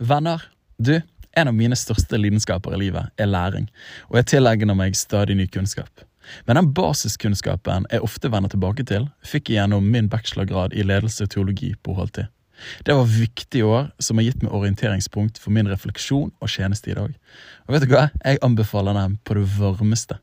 [0.00, 0.42] Venner,
[0.78, 0.94] du,
[1.36, 3.66] en av mine største lidenskaper i livet er læring,
[4.08, 6.06] og jeg tilegner meg stadig ny kunnskap.
[6.48, 11.26] Men den basiskunnskapen jeg ofte vender tilbake til, fikk jeg gjennom min bachelorgrad i ledelse
[11.26, 12.22] og teologi på HLT.
[12.88, 16.96] Det var viktige år som har gitt meg orienteringspunkt for min refleksjon og tjeneste i
[16.96, 17.12] dag.
[17.68, 18.08] Og vet du hva?
[18.24, 20.16] Jeg anbefaler dem på det varmeste.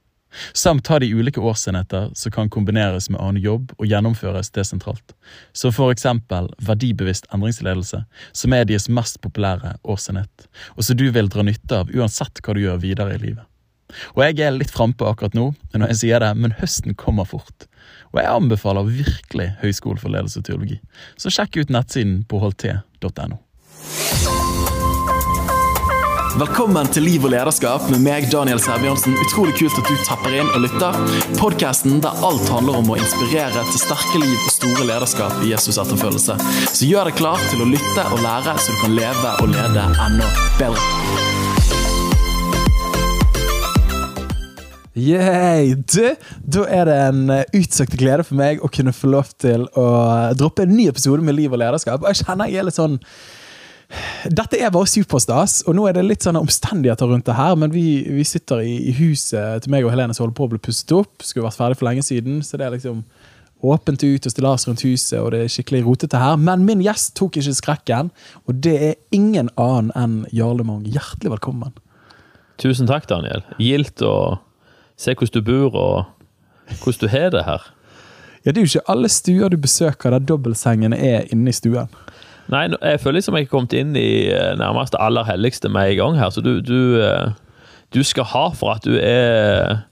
[0.53, 5.15] Samt ha de ulike årsenheter som kan kombineres med annen jobb og gjennomføres desentralt.
[5.53, 11.29] Som for eksempel verdibevisst endringsledelse, som er deres mest populære årsenhet, og som du vil
[11.31, 13.45] dra nytte av uansett hva du gjør videre i livet.
[14.15, 17.69] Og jeg er litt frampå akkurat nå, når jeg sier det, men høsten kommer fort.
[18.11, 20.81] Og jeg anbefaler virkelig Høgskolen for ledelse og teologi,
[21.19, 23.39] så sjekk ut nettsiden på holdt.no.
[26.37, 29.15] Velkommen til Liv og lederskap med meg, Daniel Sæbjørnsen.
[29.23, 30.99] Utrolig kult at du tapper inn og lytter.
[31.39, 35.79] Podkasten der alt handler om å inspirere til sterke liv og store lederskap i Jesus
[35.81, 36.35] etterfølgelse.
[36.77, 39.87] Så gjør deg klar til å lytte og lære, så du kan leve og lede
[40.05, 40.27] enda
[40.59, 40.85] bedre.
[44.93, 45.73] Yay!
[45.89, 46.05] Du,
[46.53, 49.89] da er det en eh, utsøkt glede for meg å kunne få lov til å
[50.37, 52.05] droppe en ny episode med Liv og lederskap.
[52.11, 53.01] Jeg kjenner jeg er litt sånn
[54.27, 57.55] dette er bare superstas, og nå er det litt sånne omstendigheter rundt det her.
[57.59, 60.51] Men vi, vi sitter i, i, huset til meg og Helene som holder på å
[60.53, 61.23] bli pusset opp.
[61.23, 63.03] Skulle vært ferdig for lenge siden, så det er liksom
[63.65, 66.35] åpent ut og stillas rundt huset, og det er skikkelig rotete her.
[66.41, 68.11] Men min gjest tok ikke skrekken,
[68.45, 70.85] og det er ingen annen enn Jarle Mong.
[70.91, 71.73] Hjertelig velkommen.
[72.61, 73.45] Tusen takk, Daniel.
[73.61, 74.37] Gildt å
[74.97, 77.71] se hvordan du bor, og hvordan du har det her.
[78.43, 81.89] Ja, Det er jo ikke alle stuer du besøker der dobbeltsengene er inne i stuen.
[82.51, 85.91] Nei, jeg føler liksom jeg har kommet inn i eh, nærmest det aller helligste med
[85.91, 86.31] en gang her.
[86.31, 87.33] Så du, du, eh,
[87.95, 89.83] du skal ha for at du er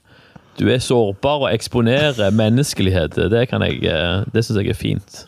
[0.56, 3.18] du er sårbar og eksponerer menneskelighet.
[3.28, 5.26] Det, kan jeg, eh, det syns jeg er fint.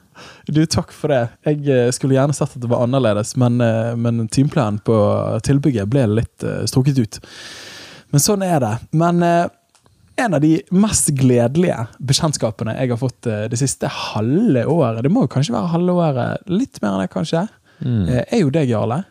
[0.49, 1.27] Du, Takk for det.
[1.45, 3.61] Jeg skulle gjerne sett at det var annerledes, men,
[4.01, 4.97] men timeplanen på
[5.45, 7.21] tilbygget ble litt strukket ut.
[8.09, 8.73] Men sånn er det.
[8.97, 9.21] Men
[10.19, 11.77] en av de mest gledelige
[12.11, 15.95] bekjentskapene jeg har fått eh, det siste halve året, det må jo kanskje være halve
[15.95, 17.45] året, litt mer enn det kanskje,
[17.81, 18.03] mm.
[18.09, 19.03] Eh, er jo deg, Jarle.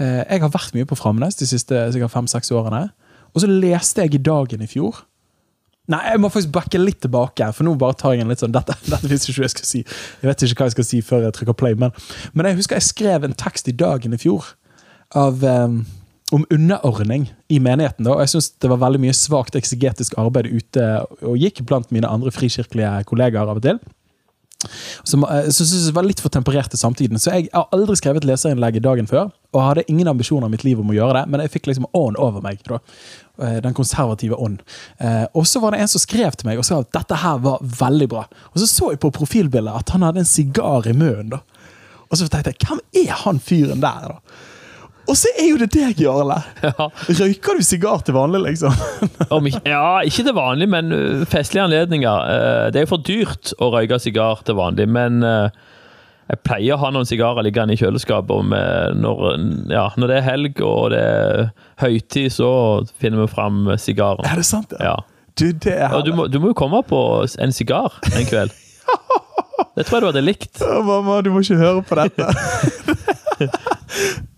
[0.00, 2.88] Eh, jeg har vært mye på Framnes de siste fem-seks årene.
[3.30, 5.04] Og så leste jeg i Dagen i fjor.
[5.90, 8.54] Nei, jeg må faktisk backe litt tilbake, for nå bare tar jeg en litt sånn
[8.54, 9.84] Dette, dette visste ikke jeg skal si.
[10.22, 11.94] Jeg vet ikke hva jeg skal si før jeg trykker play, men,
[12.34, 14.52] men jeg husker jeg skrev en tekst i Dagen i fjor
[15.18, 15.80] av um,
[16.34, 18.06] om underordning i menigheten.
[18.06, 18.14] Da.
[18.14, 20.90] Og jeg synes det var veldig mye svakt eksegetisk arbeid ute
[21.26, 23.80] og gikk blant mine andre frikirkelige kollegaer av og til.
[25.08, 27.20] Som jeg eh, synes det var litt for temperert til samtiden.
[27.20, 29.30] Så jeg har aldri skrevet leserinnlegg dagen før.
[29.54, 31.88] Og hadde ingen ambisjoner i mitt liv om å gjøre det, men jeg fikk liksom
[31.96, 32.60] ånd over meg.
[32.68, 32.78] Da.
[33.40, 34.60] Eh, den konservative ånd.
[35.00, 37.40] Eh, og så var det en som skrev til meg og sa at dette her
[37.42, 38.26] var veldig bra.
[38.52, 41.40] Og så så jeg på profilbildet at han hadde en sigar i munnen.
[42.10, 44.12] Og så tenkte jeg, hvem er han fyren der?
[44.12, 44.46] da?
[45.08, 46.36] Og så er jo det deg, Jarle!
[46.62, 46.86] Ja.
[47.08, 48.76] Røyker du sigar til vanlig, liksom?
[49.66, 50.92] ja, ikke til vanlig, men
[51.30, 52.70] festlige anledninger.
[52.70, 55.24] Det er jo for dyrt å røyke sigar til vanlig, men
[56.30, 58.52] jeg pleier å ha noen sigarer liggende i kjøleskapet.
[59.02, 59.22] Når,
[59.72, 61.48] ja, når, det er helg og det er
[61.82, 62.50] høytid, så
[63.02, 64.22] finner vi fram sigaren.
[64.30, 64.76] Er det sant?
[64.78, 64.94] Ja.
[65.34, 67.00] Du, det er du, må, du må jo komme på
[67.42, 68.54] en sigar en kveld.
[69.76, 70.60] Det tror jeg du hadde likt.
[70.84, 72.26] Mamma, du må ikke høre på dette.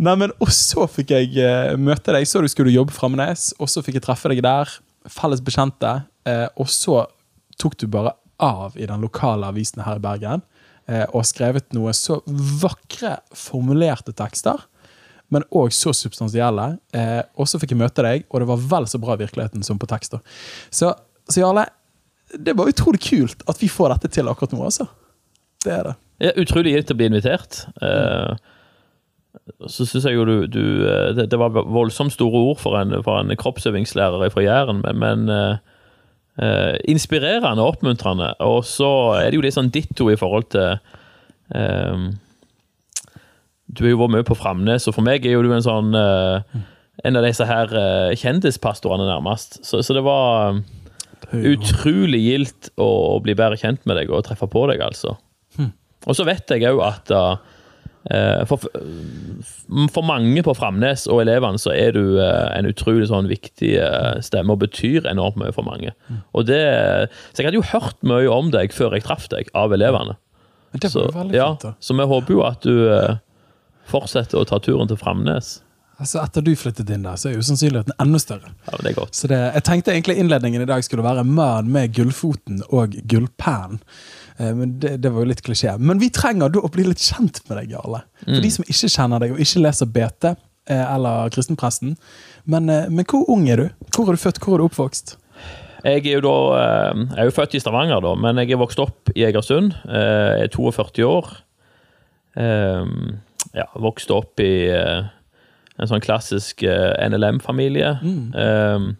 [0.00, 2.26] Nei, men Og så fikk jeg uh, møte deg.
[2.28, 4.72] Så du skulle jobbe Framnes, og så fikk jeg treffe deg der.
[5.10, 6.00] Felles bekjente.
[6.28, 7.04] Uh, og så
[7.60, 10.40] tok du bare av i den lokale avisen her i Bergen
[10.88, 12.20] uh, og skrevet noe så
[12.62, 14.62] vakre, formulerte tekster.
[15.30, 16.64] Men òg så substansielle.
[17.38, 19.86] og så fikk jeg møte deg, og det var vel så bra virkeligheten som på
[19.86, 20.18] tekster.
[20.74, 20.88] Så,
[21.30, 21.68] så Jarle,
[22.34, 24.88] det var utrolig kult at vi får dette til akkurat nå, altså.
[25.62, 25.94] Det er det.
[26.20, 27.62] Ja, utrolig gitt å bli invitert.
[27.80, 28.34] Uh,
[29.70, 32.96] så syns jeg jo du, du eh, det, det, var voldsomt store ord for en,
[33.06, 35.60] for en kroppsøvingslærer fra Jæren, men, men
[36.40, 38.32] uh, inspirerende og oppmuntrende.
[38.46, 40.80] Og så er det jo litt sånn ditto i forhold til
[41.54, 42.10] um,
[43.70, 45.94] Du har jo vært mye på Framnes, og for meg er jo du en sånn
[45.94, 46.42] uh,
[47.04, 49.60] en av disse her uh, kjendispastorene, nærmest.
[49.66, 50.64] Så, så det var um,
[51.30, 55.16] utrolig gildt å, å, bli bedre kjent med deg og treffe på deg, altså.
[55.56, 55.72] Hm.
[56.08, 57.56] Og så vet jeg òg at uh,
[58.48, 58.62] for,
[59.92, 64.16] for, mange på Framnes og elevene så er du uh, en utrolig sånn viktig uh,
[64.24, 65.92] stemme og betyr enormt mye for mange.
[66.08, 66.22] Hm.
[66.32, 66.62] Og det,
[67.30, 70.16] så jeg hadde jo hørt mye om deg før jeg traff deg, av elevene.
[70.72, 71.74] Det var så, veldig fint, da.
[71.82, 73.18] så vi håper jo at du
[73.90, 75.58] fortsetter å ta turen til Framnes.
[76.00, 78.50] Altså Etter du flyttet inn der, så er jo sannsynligheten enda større.
[78.64, 79.14] Ja, men det er godt.
[79.18, 83.82] Så det, Jeg tenkte egentlig innledningen i dag skulle være mann med gullfoten og gullpæren.
[84.38, 85.74] Eh, Men det, det var jo litt klisjé.
[85.78, 88.00] Men vi trenger da å bli litt kjent med deg, Jarle.
[88.24, 91.96] For de som ikke kjenner deg og ikke leser BT eh, eller Kristenpresten.
[92.48, 93.68] Men, eh, men hvor ung er du?
[93.92, 94.40] Hvor er du født?
[94.40, 95.18] Hvor er du oppvokst?
[95.84, 96.34] Jeg er da
[97.12, 99.72] Jeg er jo født i Stavanger, da, men jeg er vokst opp i Egersund.
[99.88, 101.30] Jeg er 42 år.
[102.36, 104.50] Ja, vokste opp i
[105.78, 107.92] en sånn klassisk uh, NLM-familie.
[108.02, 108.90] Eh,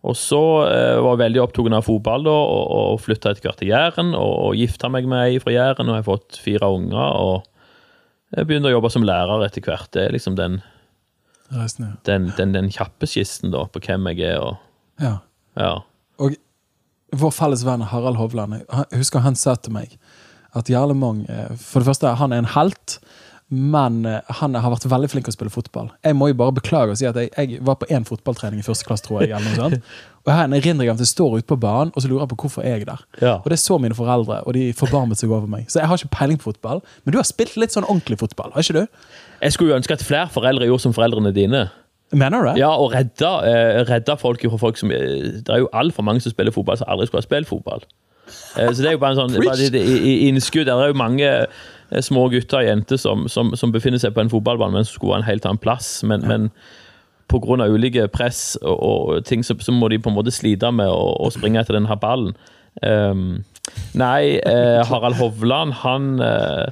[0.00, 3.58] Og så uh, var jeg veldig opptatt av fotball da, og, og flytta etter hvert
[3.60, 4.14] til Jæren.
[4.16, 7.16] Og, og gifta meg med ei fra Jæren, og jeg har fått fire unger.
[7.20, 9.90] Og jeg begynte å jobbe som lærer etter hvert.
[9.92, 10.60] Det er liksom den,
[11.52, 11.96] Reisende.
[12.08, 14.40] den, den, den kjappe skissen da, på hvem jeg er.
[14.40, 15.16] og Ja.
[15.58, 15.74] ja.
[16.20, 16.36] Og
[17.10, 19.96] vår felles venn Harald Hovland, jeg husker han sa til meg
[20.54, 22.96] at Jarle Mang eh, For det første, han er en helt,
[23.50, 25.88] men eh, han har vært veldig flink til å spille fotball.
[26.06, 28.66] Jeg må jo bare beklage og si at jeg, jeg var på én fotballtrening i
[28.66, 29.32] første klasse, tror jeg.
[29.34, 29.82] eller noe sånt.
[30.20, 32.36] Og en erindring av at jeg står ute på banen og så lurer jeg på
[32.42, 33.04] hvorfor jeg er der.
[33.24, 33.30] Ja.
[33.40, 35.64] Og det så mine foreldre, og de forbarmet seg over meg.
[35.72, 36.82] Så jeg har ikke peiling på fotball.
[37.06, 39.06] Men du har spilt litt sånn ordentlig fotball, har ikke du?
[39.40, 41.62] Jeg skulle jo ønske at flere foreldre gjorde som foreldrene dine.
[42.12, 42.54] Mener du det?
[42.60, 46.20] Ja, og redda, eh, redda folk fra folk som eh, Det er jo altfor mange
[46.20, 47.88] som spiller fotball som aldri skulle ha spilt fotball.
[48.60, 50.68] Eh, så det er jo bare en sånn bare i- i- innskudd.
[50.68, 51.32] Det er jo mange
[51.98, 55.16] små gutter og jenter som, som, som befinner seg på en fotballbane, men som skulle
[55.16, 56.00] ha en helt annen plass.
[56.06, 56.50] Men, men
[57.30, 57.66] pga.
[57.66, 61.14] ulike press og, og ting, så, så må de på en måte slite med å,
[61.18, 62.34] å springe etter denne ballen.
[62.86, 63.42] Um,
[63.98, 66.68] nei, eh, Harald Hovland, han eh,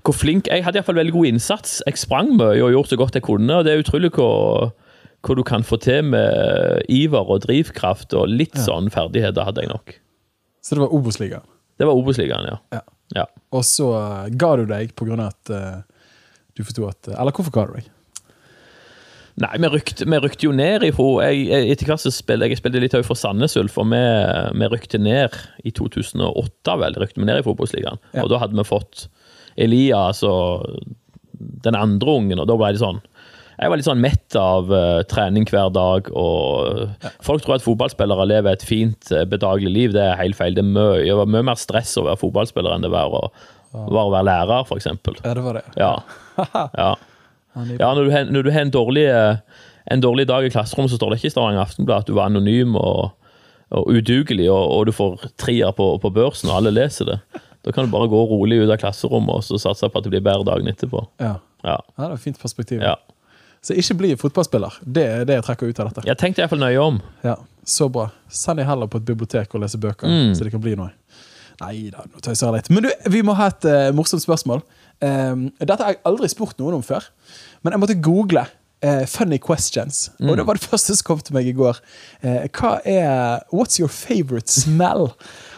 [0.00, 1.74] Hvor flink Jeg hadde iallfall veldig god innsats.
[1.86, 3.58] Jeg sprang mye og gjorde så godt jeg kunne.
[3.58, 4.72] og Det er utrolig hvor,
[5.22, 9.70] hvor du kan få til med iver og drivkraft og litt sånn ferdigheter, hadde jeg
[9.70, 9.94] nok.
[10.64, 11.46] Så det var Obos-ligaen.
[11.78, 12.58] Det var Obos-ligaen, ja.
[12.74, 12.82] Ja.
[13.16, 13.26] Ja.
[13.52, 16.06] Og så eh, ga du deg på grunn av at uh,
[16.56, 17.90] du forsto at Eller hvorfor ga du deg?
[19.40, 22.60] Nei, vi rykte, vi rykte jo ned ifra jeg, jeg, Etter hvert så spilte jeg
[22.60, 24.00] spilte litt òg for Sandnes Ulf, og vi,
[24.60, 26.98] vi rykte ned i 2008, vel.
[27.00, 28.00] Rykte vi ned i Fotballsligaen.
[28.12, 28.26] Ja.
[28.26, 29.06] Og da hadde vi fått
[29.60, 30.68] Elias og
[31.64, 33.00] den andre ungen, og da ble det sånn
[33.58, 38.26] Jeg var litt sånn mett av uh, trening hver dag, og folk tror at fotballspillere
[38.30, 39.94] lever et fint, uh, bedagelig liv.
[39.96, 40.56] Det er helt feil.
[40.56, 43.26] Det var mye mer stress å være fotballspiller enn det var å,
[43.72, 44.88] var å være lærer, f.eks.
[45.22, 45.64] Ja, det var det.
[45.78, 45.94] Ja.
[46.82, 46.92] ja.
[47.52, 49.36] Ja, når du, når du har en dårlig, eh,
[49.92, 52.30] en dårlig dag i klasserommet, så står det ikke i Stavanger Aftenblad at du var
[52.30, 53.12] anonym og,
[53.76, 57.18] og udugelig, og, og du får trier på, på børsen, og alle leser det.
[57.62, 60.14] Da kan du bare gå rolig ut av klasserommet og så satse på at det
[60.14, 61.04] blir bedre dagen etterpå.
[61.22, 61.36] Ja.
[61.62, 61.76] Ja.
[61.78, 62.80] Ja, det er et fint perspektiv.
[62.82, 62.96] ja.
[63.62, 64.80] Så ikke bli fotballspiller.
[64.82, 66.02] Det er det jeg trekker ut av dette.
[66.08, 66.96] Jeg tenkte iallfall nøye om.
[67.22, 68.08] Ja, Så bra.
[68.28, 70.32] Send dem heller på et bibliotek og lese bøker, Mm.
[70.34, 70.90] så det kan bli noe.
[71.60, 72.70] Nei da, nå tøyser jeg litt.
[72.74, 74.64] Men du, vi må ha et uh, morsomt spørsmål.
[75.00, 77.06] Um, dette har jeg aldri spurt noen om før,
[77.62, 78.42] men jeg måtte google.
[78.82, 80.08] Uh, funny questions.
[80.18, 81.78] Og det var det første som kom til meg i går.
[82.24, 85.12] Uh, hva er What's your favorite smell?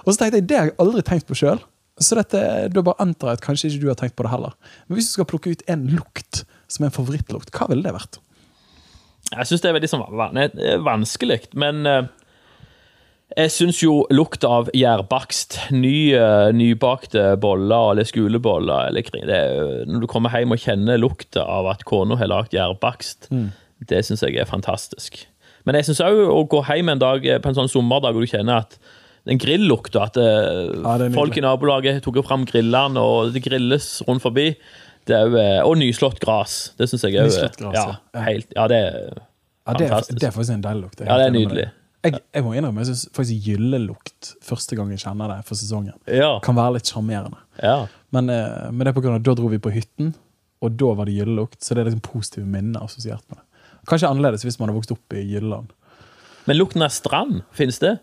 [0.04, 1.62] Og så tenkte jeg, det har jeg aldri tenkt på sjøl.
[1.96, 2.42] Så dette,
[2.74, 4.52] da bare antar jeg at kanskje ikke du har tenkt på det heller.
[4.90, 6.42] Men hvis du skal plukke ut en lukt
[6.74, 8.20] som en favorittlukt, hva ville det vært?
[9.32, 10.04] Jeg syns det er veldig sånn
[10.84, 12.06] vanskelig, men eh,
[13.34, 19.40] jeg syns jo lukt av gjærbakst, ny, eh, nybakte boller eller skoleboller eller det,
[19.90, 23.30] Når du kommer hjem og kjenner lukta av at kona har lagd gjærbakst,
[23.88, 25.24] det syns jeg er fantastisk.
[25.64, 28.22] Men jeg syns òg å gå hjem en dag eh, på en sånn sommerdag og
[28.22, 28.78] du kjenner at
[29.24, 34.50] den grillukta, at Ja, folk i nabolaget tok fram grillene, og det grilles rundt forbi,
[35.12, 36.72] er eh, og nyslått gras.
[36.78, 37.28] Det syns jeg òg
[37.58, 38.92] gras, ja, helt, ja, det er
[39.66, 40.18] Ja, det, er, fantastisk.
[40.20, 41.00] det er faktisk en deilig lukt.
[41.04, 41.70] Ja, det er nydelig.
[42.04, 45.94] Jeg, jeg må innrømme, jeg syns faktisk gyllelukt første gang jeg kjenner det for sesongen,
[46.06, 46.38] Ja.
[46.44, 47.36] kan være litt sjarmerende.
[47.62, 47.86] ja.
[48.12, 50.14] Men, eh, men det er på grunn av at da dro vi på hytten,
[50.62, 51.58] og da var det gyllelukt.
[51.60, 53.44] Så det er liksom positive minner assosiert med det.
[53.88, 55.72] Kanskje annerledes hvis man har vokst opp i Gylleland.
[56.46, 57.98] Men lukten av strand, finnes det?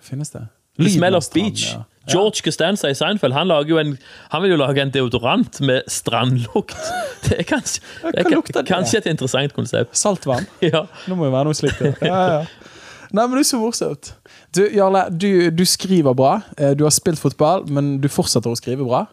[0.00, 0.44] Finnes det?
[0.78, 1.68] The smell of beach.
[1.72, 1.84] Ja.
[2.10, 3.94] George Costanza i Seinfeld han, en,
[4.28, 6.76] han vil jo lage en deodorant med strandlukt.
[7.24, 7.80] Det er kanskje,
[8.12, 9.96] det er kanskje et interessant konsept.
[9.96, 10.44] Saltvann.
[10.74, 10.84] Ja.
[11.08, 11.80] Nå må jo være noe slikt.
[12.04, 12.18] Ja.
[12.34, 12.42] Ja.
[13.14, 14.10] Nei, men det er så morsomt.
[14.56, 16.40] Du, Jarle, du, du skriver bra.
[16.58, 19.04] Eh, Du har spilt fotball, men du fortsetter å skrive bra.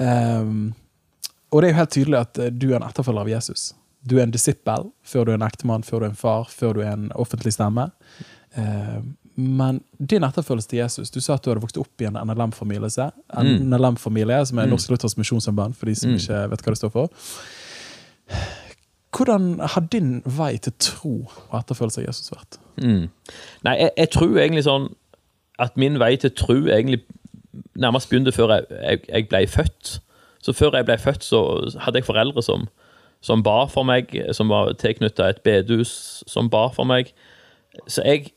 [0.00, 0.72] Um,
[1.52, 3.66] og det er jo helt tydelig at eh, du er en etterfølger av Jesus.
[4.08, 6.78] Du er en disippel før du er en ektemann, før du er en far, før
[6.78, 7.90] du er en offentlig stemme.
[8.58, 12.18] Ehm, men din etterfølgelse til Jesus Du sa at du hadde vokst opp i en
[12.20, 13.08] NLM-familie,
[13.40, 17.08] NLM-familie som er Norsk Luthers Misjonssamband, for de som ikke vet hva det står for.
[19.16, 21.14] Hvordan har din vei til tro
[21.50, 22.60] og etterfølgelse av Jesus vært?
[22.80, 23.08] Mm.
[23.64, 24.88] Nei, jeg, jeg tror egentlig sånn
[25.60, 27.02] at min vei til tro egentlig
[27.76, 29.98] nærmest begynte før jeg, jeg, jeg ble født.
[30.42, 31.42] Så før jeg ble født, så
[31.84, 32.66] hadde jeg foreldre som,
[33.20, 37.12] som ba for meg, som var tilknyttet et bedehus som ba for meg.
[37.86, 38.32] Så jeg,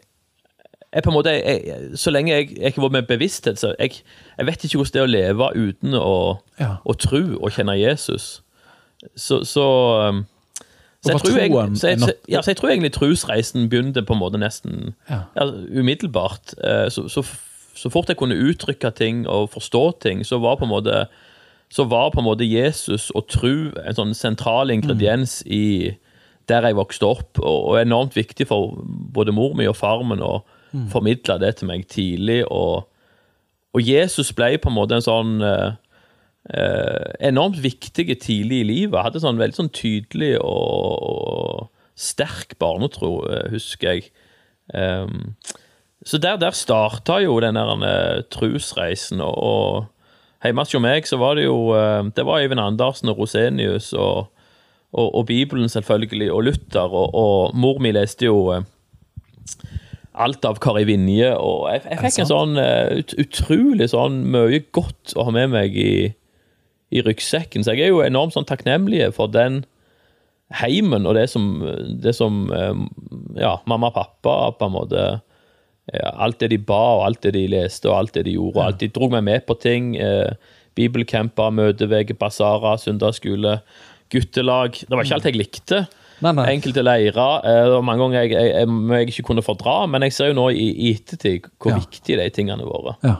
[0.95, 3.73] jeg på en måte, jeg, jeg, Så lenge jeg, jeg ikke var med bevissthet, så
[3.79, 3.91] jeg,
[4.37, 6.13] jeg vet ikke hvordan det er å leve uten å,
[6.59, 6.75] Ja.
[6.85, 8.41] å tro og kjenne Jesus.
[9.15, 9.65] Så, så,
[10.09, 10.23] um,
[11.03, 14.19] så, jeg tror, jeg, så, jeg, ja, så jeg tror egentlig trosreisen begynte på en
[14.23, 15.19] måte nesten Ja.
[15.75, 16.55] umiddelbart.
[16.63, 17.21] Eh, Så, så,
[17.75, 21.05] så fort jeg kunne uttrykke ting og forstå ting, så var på en måte
[21.69, 23.49] så var på en måte Jesus og tro
[23.83, 25.91] en sånn sentral ingrediens i
[26.47, 28.77] der jeg vokste opp, og, og enormt viktig for
[29.13, 30.21] både mor mi og far min
[30.75, 32.43] å formidla det til meg tidlig.
[32.51, 32.85] Og,
[33.75, 35.77] og Jesus ble på en måte en sånn eh,
[36.53, 39.01] eh, enormt viktig tidlig i livet.
[39.01, 44.09] Hadde sånn veldig sånn tydelig og, og sterk barnetro, eh, husker jeg.
[44.73, 45.35] Um,
[46.05, 49.21] så der, der starta jo den der trusreisen.
[49.21, 51.73] og, og hjemme hos meg så var det jo
[52.13, 54.27] Det var Øyvind Andersen og Rosenius og,
[54.93, 58.61] og, og Bibelen, selvfølgelig, og Luther, og, og mor mi leste jo
[60.15, 64.61] alt av Kari Vinje, og jeg, jeg fikk en sånn eh, ut, utrolig sånn mye
[64.75, 66.11] godt å ha med meg i,
[66.95, 67.65] i ryggsekken.
[67.65, 69.63] Så jeg er jo enormt sånn takknemlig for den
[70.53, 71.57] heimen og det som,
[72.03, 72.81] det som eh,
[73.41, 75.05] ja, mamma og pappa på en måte
[75.93, 78.57] ja, Alt det de ba, og alt det de leste, og alt det de gjorde.
[78.57, 79.91] og alt De dro meg med på ting.
[80.01, 80.33] Eh,
[80.73, 83.59] Bibelcamper, møteveke, basarer, søndagsskole,
[84.09, 84.79] guttelag.
[84.81, 85.83] Det var ikke alt jeg likte.
[86.23, 86.45] Nei, nei.
[86.53, 87.41] Enkelte leirer.
[87.43, 88.67] eh, Det var mange ganger jeg, jeg, jeg,
[88.99, 91.79] jeg ikke kunne fordra, men jeg ser jo nå i, i ettertid hvor Ja.
[91.81, 92.95] viktige de tingene våre.
[93.03, 93.15] Ja.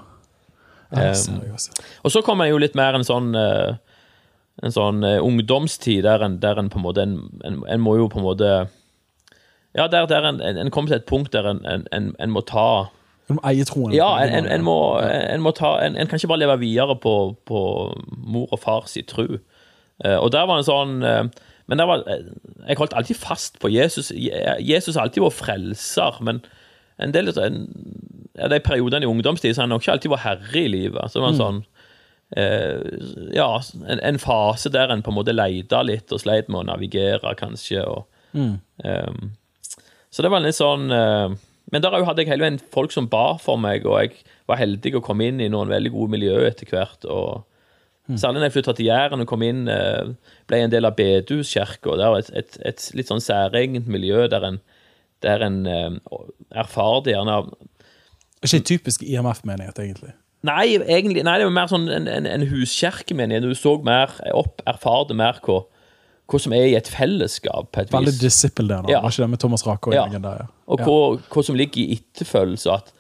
[0.96, 1.42] ja Um.
[2.04, 3.74] Og så kommer jeg jo litt mer en sånn eh,
[4.64, 7.98] En sånn eh, ungdomstid der en, der en på en måte en, en, en må
[7.98, 8.52] jo på en måte
[9.76, 12.32] Ja, der, der en, en, en kommer til et punkt der en, en, en, en
[12.32, 12.86] må ta
[13.28, 13.92] En må eie troen.
[13.92, 16.96] Ja, en, en, en, må, en må ta en, en kan ikke bare leve videre
[16.96, 17.60] på, på
[18.16, 19.40] mor og far si tru.
[20.06, 21.24] Eh, og der var en sånn eh,
[21.68, 22.28] Men var, eh,
[22.68, 24.12] jeg holdt alltid fast på Jesus.
[24.12, 26.44] Jesus har alltid vært frelser, men
[27.02, 27.64] en del av en,
[28.38, 31.10] ja, de periodene i ungdomstid så har han nok ikke alltid vært herre i livet.
[31.10, 31.64] Så det var en sånn
[32.38, 33.50] eh, Ja,
[33.88, 37.34] en, en fase der en på en måte leita litt og sleit med å navigere,
[37.40, 37.84] kanskje.
[37.84, 38.06] og
[38.84, 39.32] Ehm,
[40.12, 41.30] så det var litt sånn eh,
[41.72, 44.98] Men der hadde jeg hele veien folk som ba for meg, og jeg var heldig
[45.00, 47.08] å komme inn i noen veldig gode miljøer etter hvert.
[47.10, 47.46] og
[48.06, 50.12] Særlig når jeg flytta til Jæren og kom inn, eh,
[50.46, 51.96] ble en del av Bedehuskirka.
[51.98, 54.60] Det var et, et, et litt sånn særegent miljø der en,
[55.26, 55.96] der en eh,
[56.62, 57.50] erfarte gjerne av
[58.46, 60.14] Ikke en typisk IMF-menighet, egentlig.
[60.46, 63.42] Nei, egentlig, nei, det var mer sånn en, en, en huskirkemenighet.
[63.50, 65.64] Du så mer opp, erfarte mer hva,
[66.30, 68.20] hva som er i et fellesskap, på et Veldig vis.
[68.22, 68.92] disippel der, da.
[68.94, 69.00] Ja.
[69.02, 70.04] Var ikke det med Thomas Rake og Ja.
[70.06, 70.44] gjengen der?
[70.46, 70.52] Ja.
[70.70, 71.00] Og hva,
[71.34, 72.76] hva som ligger i etterfølgelse.
[72.78, 72.94] At,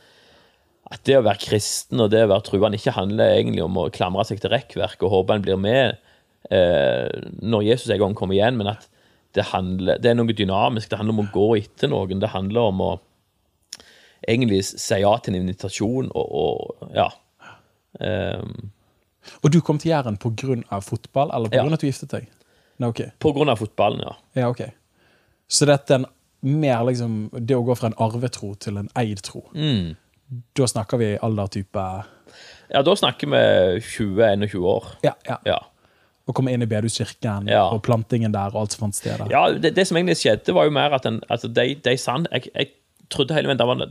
[0.93, 3.87] at det å være kristen og det å være truende ikke handler egentlig om å
[3.93, 5.97] klamre seg til rekkverk og håpe en blir med
[6.53, 7.09] eh,
[7.41, 8.85] når Jesus en gang kommer igjen, men at
[9.35, 10.91] det, handler, det er noe dynamisk.
[10.91, 12.21] Det handler om å gå etter noen.
[12.21, 12.91] Det handler om å
[14.25, 17.09] egentlig si ja til en invitasjon og, og ja.
[17.99, 18.71] Um,
[19.41, 20.79] Og du kom til Jæren pga.
[20.81, 21.63] fotball, eller pga.
[21.63, 21.73] Ja.
[21.73, 22.31] at du giftet deg?
[22.77, 23.01] Nei, ok.
[23.23, 24.15] på grunn av fotballen, ja.
[24.35, 24.65] Ja, ok.
[25.47, 26.09] Så dette er en
[26.45, 29.45] mer liksom Det å gå fra en arvetro til en eid tro.
[29.55, 29.95] Mm.
[30.57, 31.83] Da snakker vi aldertype
[32.73, 33.41] Ja, da snakker vi
[33.85, 34.87] 20-21 år.
[35.05, 35.37] Ja, ja.
[35.45, 35.59] Ja.
[36.25, 37.67] Og komme inn i bedehuskirken Ja.
[37.69, 39.21] og plantingen der og alt som fant sted.
[39.29, 42.25] Ja, det, det som egentlig skjedde, var jo mer at den, altså de, de sann,
[42.33, 42.71] jeg, jeg
[43.13, 43.83] trodde hele veien det var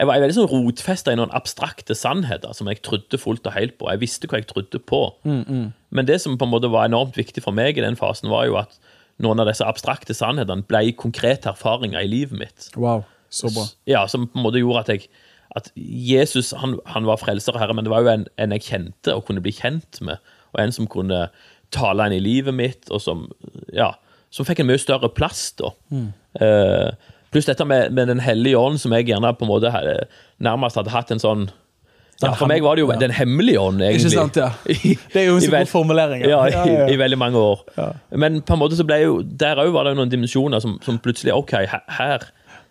[0.00, 3.74] Jeg var veldig sånn rotfesta i noen abstrakte sannheter som jeg trodde fullt og helt
[3.80, 3.88] på.
[3.92, 5.00] Jeg visste hva jeg trodde på.
[5.24, 8.46] Men det som på en måte var enormt viktig for meg i den fasen, var
[8.48, 8.76] jo at
[9.20, 12.70] noen av disse abstrakte sannhetene ble konkrete erfaringer i livet mitt.
[12.80, 13.66] Wow, så bra.
[13.88, 15.08] Ja, Som på en måte gjorde at jeg
[15.58, 18.62] at Jesus han, han var frelser og herre, men det var jo en, en jeg
[18.68, 20.20] kjente og kunne bli kjent med.
[20.54, 21.24] Og en som kunne
[21.74, 23.24] tale inn i livet mitt, og som
[23.74, 23.92] ja,
[24.30, 25.48] som fikk en mye større plass.
[25.58, 25.72] da.
[26.38, 26.92] Eh,
[27.34, 30.04] pluss dette med, med Den hellige ånd, som jeg gjerne på en måte hadde,
[30.38, 31.50] nærmest hadde hatt en sånn
[32.20, 32.90] ja, For meg var det jo.
[33.00, 34.10] Den hemmelige ånd, egentlig.
[34.10, 34.50] Ikke sant, ja.
[35.14, 36.26] Det er jo en så god formulering.
[36.28, 36.88] Ja, i, Ja, ja, ja.
[36.92, 37.62] i veldig mange år.
[38.12, 40.76] Men på en måte så ble jo der òg var det jo noen dimensjoner som,
[40.84, 41.54] som plutselig OK,
[41.96, 42.26] her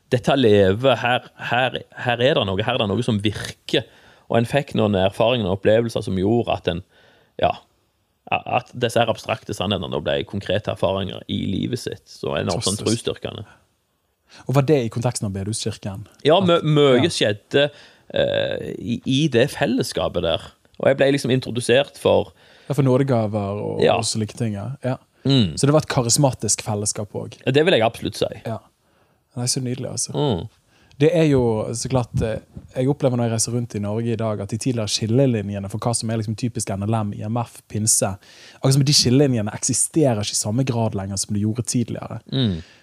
[0.10, 2.64] Dette lever, her, her, her er det noe.
[2.66, 3.86] Her er det noe som virker.
[4.30, 6.84] Og en fikk noen erfaringer og opplevelser som gjorde at en
[7.42, 7.54] Ja.
[8.30, 12.04] At disse abstrakte sannhetene ble konkrete erfaringer i livet sitt.
[12.06, 13.46] Så enormt sånn trosstyrkende.
[14.46, 16.04] Og var det i konteksten av bedehuskirken?
[16.28, 17.10] Ja, mye ja.
[17.10, 20.46] skjedde uh, i, i det fellesskapet der.
[20.78, 22.34] Og jeg ble liksom introdusert for
[22.70, 23.98] Ja, For nådegaver og, Ja.
[23.98, 24.54] og slike ting?
[24.54, 24.76] Ja.
[24.86, 24.98] ja.
[25.26, 25.58] Mm.
[25.58, 27.40] Så det var et karismatisk fellesskap òg?
[27.50, 28.30] Det vil jeg absolutt si.
[28.46, 28.60] Ja.
[29.40, 30.16] Det er så nydelig, altså.
[30.16, 30.48] Mm.
[31.00, 31.44] Det er jo
[31.74, 32.42] så klart eh,
[32.76, 35.80] Jeg opplever når jeg reiser rundt i Norge i dag, at de tidligere skillelinjene for
[35.80, 38.10] hva som er liksom typisk NLM, IMF, pinse
[38.58, 42.20] akkurat som De skillelinjene eksisterer ikke i samme grad lenger som de gjorde tidligere.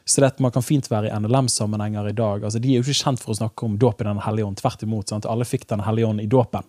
[0.09, 2.45] Så det at man kan fint være i NLM-sammenhenger i dag.
[2.45, 4.57] altså De er jo ikke kjent for å snakke om dåp i Den hellige ånd.
[4.63, 5.09] Tvert imot.
[5.13, 5.29] sant?
[5.29, 6.65] Alle fikk Den hellige ånd i dåpen.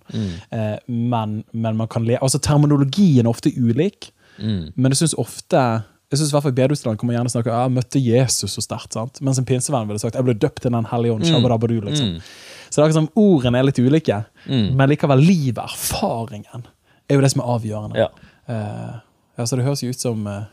[0.51, 4.11] Eh, men, men man kan le altså terminologien er ofte ulik,
[4.75, 5.61] men jeg syns ofte
[6.07, 8.93] jeg synes i hvert fall Bedusland kommer gjerne snakke jeg møtte Jesus så sterkt.
[8.95, 9.19] sant?
[9.21, 11.25] Mens en pinsevenn ville sagt jeg ble døpt i Den hellige ånd.
[11.27, 11.81] Mm.
[11.89, 12.13] liksom.
[12.69, 16.65] Så det er akkurat som ordene er litt ulike, men likevel livet, erfaringen,
[17.09, 17.99] er jo det som er avgjørende.
[17.99, 18.07] Ja.
[18.47, 18.95] Uh,
[19.37, 20.47] ja, så det høres jo ut som uh,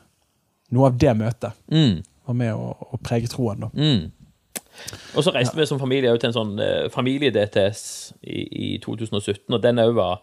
[0.74, 2.02] noe av det møtet Mm.
[2.26, 3.60] var med å, å prege troen.
[3.66, 3.70] da.
[3.74, 4.10] Mm.
[5.14, 7.82] Og så reiste vi som familie til en sånn uh, familie-DTS
[8.22, 8.40] i,
[8.74, 10.22] i 2017, og den òg var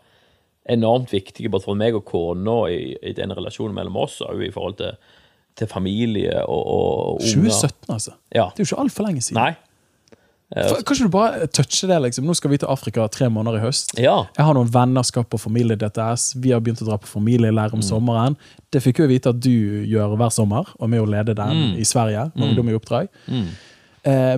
[0.69, 4.51] enormt viktig både for meg og kona i, i den relasjonen mellom oss, og i
[4.53, 4.95] forhold til,
[5.57, 7.51] til familie og, og unger.
[7.51, 8.15] 2017, altså.
[8.33, 8.49] Ja.
[8.51, 9.41] Det er jo ikke altfor lenge siden.
[9.41, 9.53] Nei.
[10.51, 11.97] For, kan du bare touche det?
[12.03, 12.25] liksom?
[12.27, 13.93] Nå skal vi til Afrika tre måneder i høst.
[13.95, 14.17] Ja.
[14.35, 16.33] Jeg har noen venner skal på familie-DTS.
[16.43, 18.35] Vi har begynt å dra på familieleir om sommeren.
[18.71, 19.53] Det fikk vi vite at du
[19.87, 22.31] gjør hver sommer, og med å lede den i Sverige.
[22.35, 23.07] med ungdom i oppdrag.
[23.31, 23.47] Eh,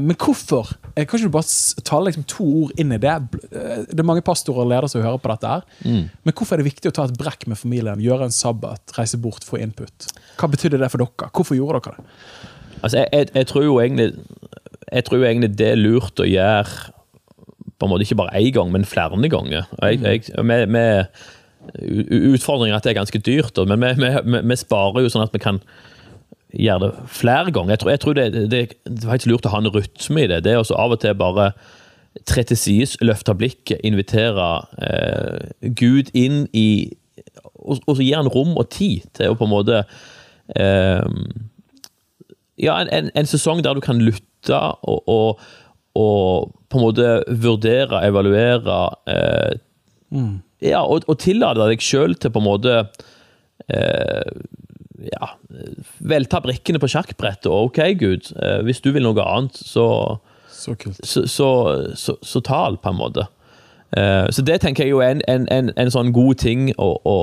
[0.04, 0.74] men hvorfor?
[0.96, 3.14] Eh, kan ikke du bare ta liksom to ord inn i det?
[3.52, 5.48] Eh, Det er mange pastorer og ledere som hører på dette.
[5.48, 5.62] her.
[6.24, 9.18] Men hvorfor er det viktig å ta et brekk med familien, gjøre en sabbat, reise
[9.18, 10.10] bort, få input?
[10.38, 11.30] Hva betydde det for dere?
[11.32, 12.06] Hvorfor gjorde dere det?
[12.84, 14.10] Altså, jeg, jeg, jeg tror jo egentlig
[14.92, 16.92] Jeg tror egentlig det er lurt å gjøre
[17.80, 19.66] på en måte ikke bare én gang, men flere ganger.
[19.82, 21.06] Jeg, jeg, med, med
[21.74, 25.24] Utfordringen er at det er ganske dyrt, men vi, vi, vi, vi sparer jo sånn
[25.24, 25.62] at vi kan
[26.54, 27.74] gjøre det flere ganger.
[27.74, 28.50] Jeg tror, jeg tror det, det,
[28.86, 30.44] det er faktisk lurt å ha en rytme i det.
[30.46, 31.52] Det er også av og til bare
[32.30, 34.50] tre til sides, løfte blikket, invitere
[34.86, 36.94] eh, Gud inn i
[37.64, 39.82] og, og så gi han rom og tid til å på en måte
[40.60, 41.06] eh,
[42.62, 45.44] ja, en, en, en sesong der du kan lytte og, og,
[45.98, 47.10] og på en måte
[47.44, 48.80] vurdere, evaluere
[49.10, 49.54] eh,
[50.64, 52.76] Ja, og, og tillate deg sjøl til på en måte
[53.68, 54.30] eh,
[55.12, 55.34] Ja,
[56.00, 57.50] velta brikkene på sjakkbrettet.
[57.52, 59.86] OK, Gud, eh, hvis du vil noe annet, så,
[60.48, 61.50] så, så,
[62.00, 63.28] så, så tal, på en måte.
[63.98, 66.94] Eh, så det tenker jeg jo er en, en, en, en sånn god ting å,
[67.04, 67.18] å,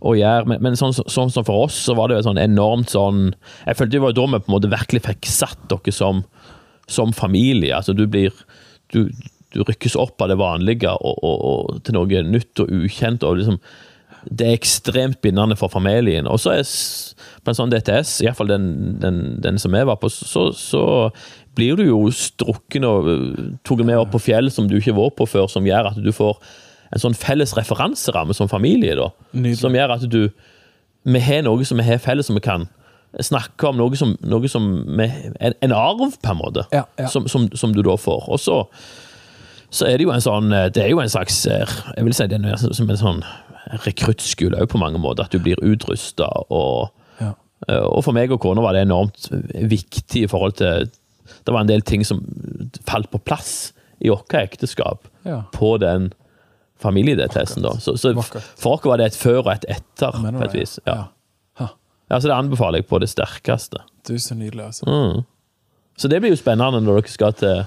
[0.00, 0.52] å gjøre.
[0.52, 3.34] Men, men sånn, sånn som for oss, så var det jo sånn enormt sånn
[3.66, 6.24] Jeg følte det var da vi på en måte virkelig fikk satt dere som,
[6.88, 7.74] som familie.
[7.76, 8.32] Altså, du blir
[8.94, 9.06] du,
[9.54, 13.26] du rykkes opp av det vanlige og, og, og til noe nytt og ukjent.
[13.26, 13.60] og liksom
[14.28, 16.26] det er ekstremt bindende for familien.
[16.28, 16.64] Og så er
[17.40, 18.66] på en sånn DTS, iallfall den,
[19.00, 20.82] den, den som jeg var på, så, så
[21.56, 25.14] blir du jo strukken og uh, tatt med opp på fjell som du ikke var
[25.16, 26.36] på før, som gjør at du får
[26.90, 28.96] en sånn felles referanseramme som familie.
[28.98, 29.60] da, Nydelig.
[29.62, 30.22] Som gjør at du
[31.08, 32.66] Vi har noe som vi har felles, som vi kan
[33.24, 33.78] snakke om.
[33.80, 34.66] Noe som, noe som
[34.98, 35.06] vi,
[35.40, 37.08] en, en arv, på en måte, Ja, ja.
[37.08, 38.28] Som, som, som du da får.
[38.28, 38.66] Og så
[39.70, 42.26] så er det jo en sånn Det er jo en slags eh, Jeg vil si
[42.26, 43.20] det er som en sånn
[43.84, 45.24] rekruttskole òg, på mange måter.
[45.24, 46.26] At du blir utrusta.
[46.50, 47.32] Og, Ja.
[47.68, 49.28] eh, og for meg og kona var det enormt
[49.68, 50.90] viktig i forhold til
[51.46, 52.18] Det var en del ting som
[52.86, 55.42] falt på plass i vårt ekteskap Ja.
[55.52, 56.12] på den
[56.82, 57.62] familie-DTS-en.
[57.62, 57.70] da.
[57.78, 58.14] Så, så
[58.56, 60.78] for oss var det et før og et etter, på et vis.
[60.86, 61.04] Ja.
[61.60, 61.68] Ja.
[62.10, 63.78] Ja, Så det anbefaler jeg på det sterkeste.
[64.06, 64.84] Du er så nydelig, altså.
[64.88, 65.24] Mm.
[65.96, 67.66] Så det blir jo spennende når dere skal til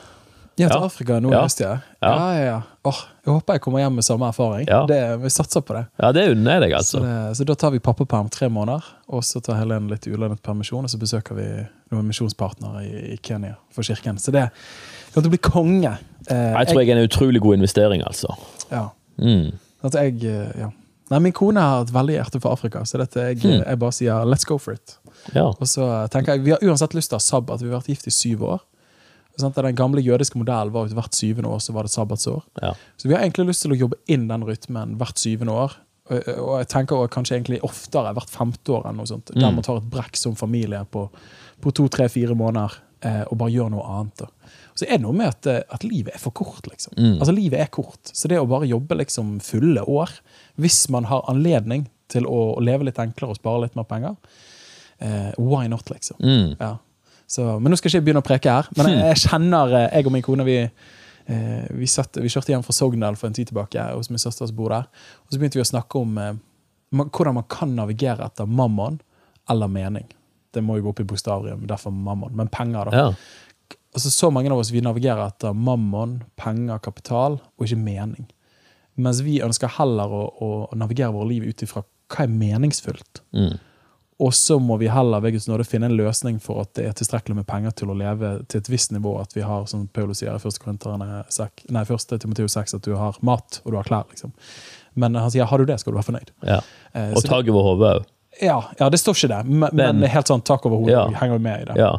[0.59, 0.83] Ja, til.
[0.85, 1.79] Afrika nå i høst, ja.
[2.03, 2.11] Ja.
[2.13, 2.57] Ja, ja.
[2.85, 4.67] Åh, jeg håper jeg kommer hjem med samme erfaring.
[4.69, 4.83] Ja.
[4.89, 5.85] Det, vi satser på det.
[6.01, 6.99] Ja, det unner jeg deg, Så, altså.
[7.05, 7.37] det.
[7.39, 10.91] så da tar vi pappaperm tre måneder, og så tar Helen litt ulønnet permisjon, og
[10.93, 11.47] så besøker vi
[11.93, 14.19] noen misjonspartnere i, i Kenya for kirken.
[14.21, 14.45] Så det
[15.13, 15.95] kommer til å bli konge.
[16.29, 18.35] Eh, Jeg tror jeg er en utrolig god investering, altså.
[18.71, 18.89] ja.
[19.17, 19.51] Mm.
[19.83, 20.69] At jeg, eh, ja.
[21.11, 23.63] Nei, Min kone har et veldig hjerte for Afrika, så dette, jeg, mm.
[23.65, 24.97] jeg bare sier 'let's go for it'.
[25.35, 25.49] Ja.
[25.49, 27.61] Og så tenker jeg, Vi har uansett lyst til å ha sabbat.
[27.61, 28.61] Vi har vært gift i syv år.
[29.39, 32.43] Den gamle jødiske modellen var at hvert syvende år så var det sabbatsår.
[32.61, 32.73] ja.
[32.97, 35.73] Så vi har egentlig lyst til å jobbe inn den rytmen hvert syvende år.
[36.11, 39.51] Og og jeg tenker også kanskje egentlig oftere hvert femte år, enn noe sånt, der
[39.55, 41.07] man tar et brekk som familie på,
[41.63, 42.75] på to, tre, fire måneder
[43.07, 44.25] eh, og bare gjør noe annet.
[44.25, 44.51] Da.
[44.75, 46.67] Så er det noe med at, eh, at livet er for kort.
[46.67, 46.93] liksom.
[47.21, 50.11] Altså Livet er kort, så det å bare jobbe liksom fulle år,
[50.59, 54.17] hvis man har anledning til å, å leve litt enklere og spare litt mer penger,
[54.99, 56.19] eh, why not, liksom?
[56.19, 56.57] Mm.
[56.59, 56.75] Ja.
[57.33, 58.67] Så, men nå skal jeg ikke begynne å preke her.
[58.77, 62.53] Men jeg, jeg kjenner eh, Jeg og min kone vi, eh, vi, satt, vi kjørte
[62.53, 64.89] hjem fra Sogndal for en tid tilbake hos min søster som bor der.
[65.25, 66.35] Og så begynte vi å snakke om eh,
[66.93, 68.99] hvordan man kan navigere etter mammon
[69.49, 70.05] eller mening.
[70.53, 72.35] Det må jo gå opp i bokstavrim, derfor mammon.
[72.37, 73.07] Men penger, da.
[73.07, 73.79] ja.
[73.93, 78.25] Altså, så mange av oss vi navigerer etter mammon, penger, kapital, og ikke mening.
[79.01, 81.81] Mens vi ønsker heller å, å navigere våre liv ut ifra
[82.13, 83.21] hva er meningsfullt.
[83.33, 83.57] Mm.
[84.21, 86.93] Og så må vi heller ved Guds nåde finne en løsning for at det er
[86.93, 89.15] tilstrekkelig med penger til å leve til et visst nivå.
[89.21, 90.99] At vi har, som Paulus sier i 1.
[91.73, 92.13] Nei, 1.
[92.21, 94.05] Timoteus 6, at du har mat og du har klær.
[94.13, 94.31] liksom.
[94.93, 96.29] Men han sier har du det, skal du være fornøyd.
[96.45, 96.59] Ja.
[96.93, 98.05] Eh, Og tak over hodet òg.
[98.41, 101.07] ja, ja, det står ikke det, men, men, Men- helt sånn tak over hodet Ja.
[101.19, 101.77] henger jo med i det.
[101.77, 101.95] Ja.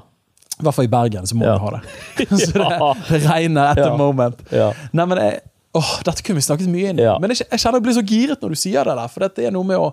[0.54, 1.82] I hvert fall i Bergen så må du ha det.
[2.46, 4.38] så det, regner at the moment.
[4.54, 4.72] Ja.
[4.92, 5.40] Nei, men jeg,
[5.74, 7.08] åh, Dette kunne vi snakket mye inn i.
[7.20, 9.08] Men jeg, jeg kjenner jeg blir så giret når du sier det der.
[9.10, 9.88] For dette er noe med å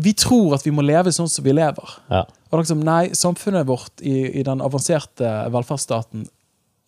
[0.00, 1.96] Vi tror at vi må leve sånn som vi lever.
[2.10, 2.22] Ja.
[2.50, 6.26] Og liksom, nei, samfunnet vårt i, i den avanserte velferdsstaten,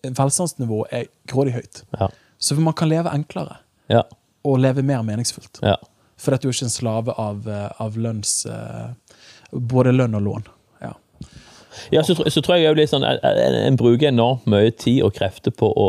[0.04, 1.82] velstandsnivået er grådig høyt.
[1.98, 2.08] Ja.
[2.38, 3.58] Så man kan leve enklere
[3.92, 4.02] Ja.
[4.44, 5.60] og leve mer meningsfullt.
[5.62, 5.76] ja.
[6.16, 8.46] For at du er ikke en slave av, eh, av lønns...
[8.46, 8.92] eh,
[9.52, 10.44] Både lønn og lån.
[11.92, 12.02] Ja.
[12.02, 15.88] Så, så tror jeg litt sånn en, bruker enormt mye tid og krefter på å,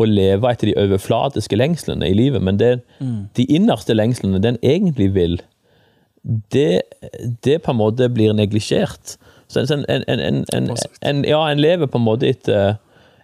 [0.00, 2.70] å leve etter de overflatiske lengslene i livet, men det,
[3.36, 5.38] de innerste lengslene den egentlig vil,
[6.24, 6.82] det,
[7.44, 9.16] det på en måte blir neglisjert.
[9.48, 10.70] Så en, en, en, en, en,
[11.02, 12.76] en, ja, en lever på en måte etter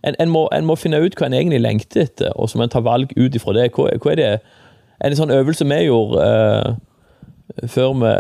[0.04, 2.66] en, en, må, en må finne ut hva en egentlig lengter etter, og så må
[2.66, 3.70] en ta valg ut ifra det.
[3.76, 4.33] Hva, hva er det
[5.04, 6.76] En sånn øvelse vi gjorde uh,
[7.68, 8.12] før vi,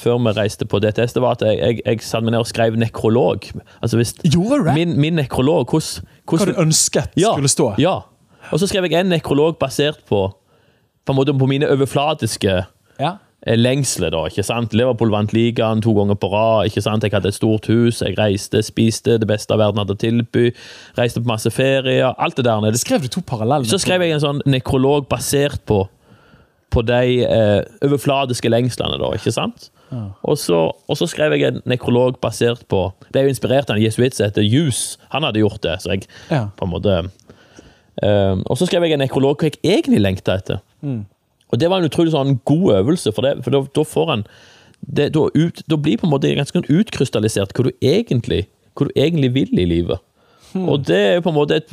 [0.00, 2.48] før vi reiste på DTS, det var at jeg, jeg, jeg satte meg ned og
[2.50, 3.46] skrev nekrolog.
[3.80, 4.12] Altså hvis
[4.74, 7.70] min, min nekrolog hvordan, Hva du ønsket skulle stå?
[7.80, 7.94] Ja.
[8.52, 10.26] Og så skrev jeg en nekrolog basert på
[11.06, 12.58] på, en måte på mine overflatiske
[12.98, 13.14] Ja.
[13.48, 14.12] Eh, lengsler.
[14.12, 14.74] da, ikke sant?
[14.76, 16.68] Liverpool vant ligaen to ganger på rad.
[16.68, 17.02] ikke sant?
[17.06, 20.50] Jeg hadde et stort hus, jeg reiste, spiste det beste verden hadde å tilby.
[20.98, 22.12] Reiste på masse ferier.
[22.18, 22.78] Alt det der nede.
[22.80, 23.66] Skrev du to parallelle?
[23.68, 25.86] Så skrev jeg en sånn nekrolog basert på
[26.68, 29.70] på de eh, overfladiske lengslene, da, ikke sant?
[30.22, 33.82] Og, så, og så skrev jeg en nekrolog basert på Ble jo inspirert av en
[33.86, 34.98] jesuitt som heter Jus.
[35.14, 36.50] Han hadde gjort det, så jeg Ja.
[36.56, 36.98] på en måte
[37.98, 40.60] Um, Og så skrev jeg en nekrolog hva jeg egentlig lengta etter.
[41.48, 44.24] Og det var en utrolig sånn god øvelse, for, det, for da, da får en
[44.78, 48.44] det, da, ut, da blir på en måte ganske sånn utkrystallisert hva du egentlig,
[48.78, 50.04] hva du egentlig vil i livet.
[50.58, 51.72] Og det er på en måte et,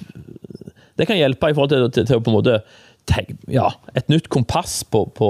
[0.99, 2.57] Det kan hjelpe i forhold til, til, til på en måte
[3.07, 5.29] tenk, ja, et nytt kompass på, på,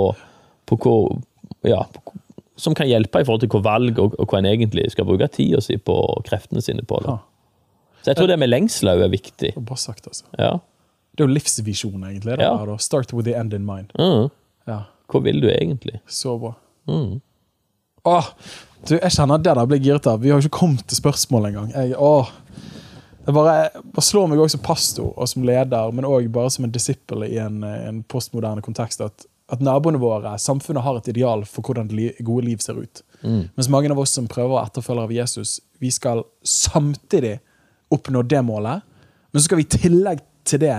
[0.70, 1.20] på hvor
[1.66, 2.16] ja, på,
[2.58, 5.28] Som kan hjelpe i forhold til hva valg og, og hva en egentlig skal bruke
[5.34, 7.02] tida si på og kreftene sine på.
[7.06, 7.18] Da.
[8.02, 9.56] Så jeg tror det med lengsler er viktig.
[9.58, 10.30] Bra sagt, altså.
[10.38, 10.60] Ja.
[11.16, 12.38] Det er jo livsvisjonen, egentlig.
[12.38, 12.78] Da, Ja.
[12.78, 13.92] Start with the end in mind.
[14.00, 14.30] Mm.
[14.68, 16.00] Ja, Hva vil du egentlig?
[16.08, 16.56] Så bra.
[16.88, 17.22] Mm.
[18.06, 18.26] Åh,
[18.88, 20.20] du, jeg kjenner det der blir giret av.
[20.22, 21.72] Vi har jo ikke kommet til spørsmål engang.
[21.74, 22.30] Jeg, åh.
[23.26, 23.70] Det bare,
[24.06, 27.40] slår meg også som pastor og som leder, men òg bare som en disippel i
[27.42, 32.12] en, en postmoderne kontekst, at, at naboene våre, samfunnet, har et ideal for hvordan det
[32.26, 33.02] gode liv ser ut.
[33.26, 37.40] Mens mange av oss som prøver å etterfølge av Jesus, vi skal samtidig
[37.94, 38.86] oppnå det målet,
[39.32, 40.76] men så skal vi i tillegg til det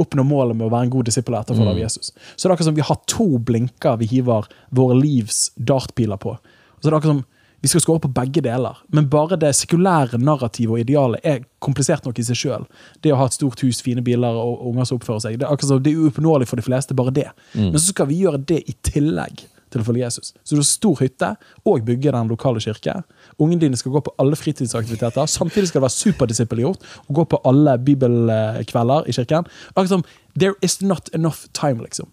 [0.00, 2.10] oppnå målet med å være en god disippel og etterfølger av Jesus.
[2.34, 6.36] Så det er akkurat som vi har to blinker vi hiver våre livs dartpiler på.
[6.80, 7.24] Så det er akkurat som
[7.64, 8.76] vi skal skåre på begge deler.
[8.92, 12.66] Men bare det sekulære narrativet og idealet er komplisert nok i seg sjøl.
[13.00, 15.38] Det å ha et stort hus, fine biler og unger som oppfører seg.
[15.40, 17.30] Det er akkurat som det er uoppnåelig for de fleste, bare det.
[17.72, 20.32] Men så skal vi gjøre det i tillegg til å følge Jesus.
[20.42, 21.30] Så du har stor hytte
[21.66, 22.96] og bygge den lokale kirke.
[23.38, 25.26] Ungene dine skal gå på alle fritidsaktiviteter.
[25.30, 29.50] Samtidig skal det være superdisippelgjort og gå på alle bibelkvelder i kirken.
[29.74, 32.08] Akkurat som There is not enough time, liksom.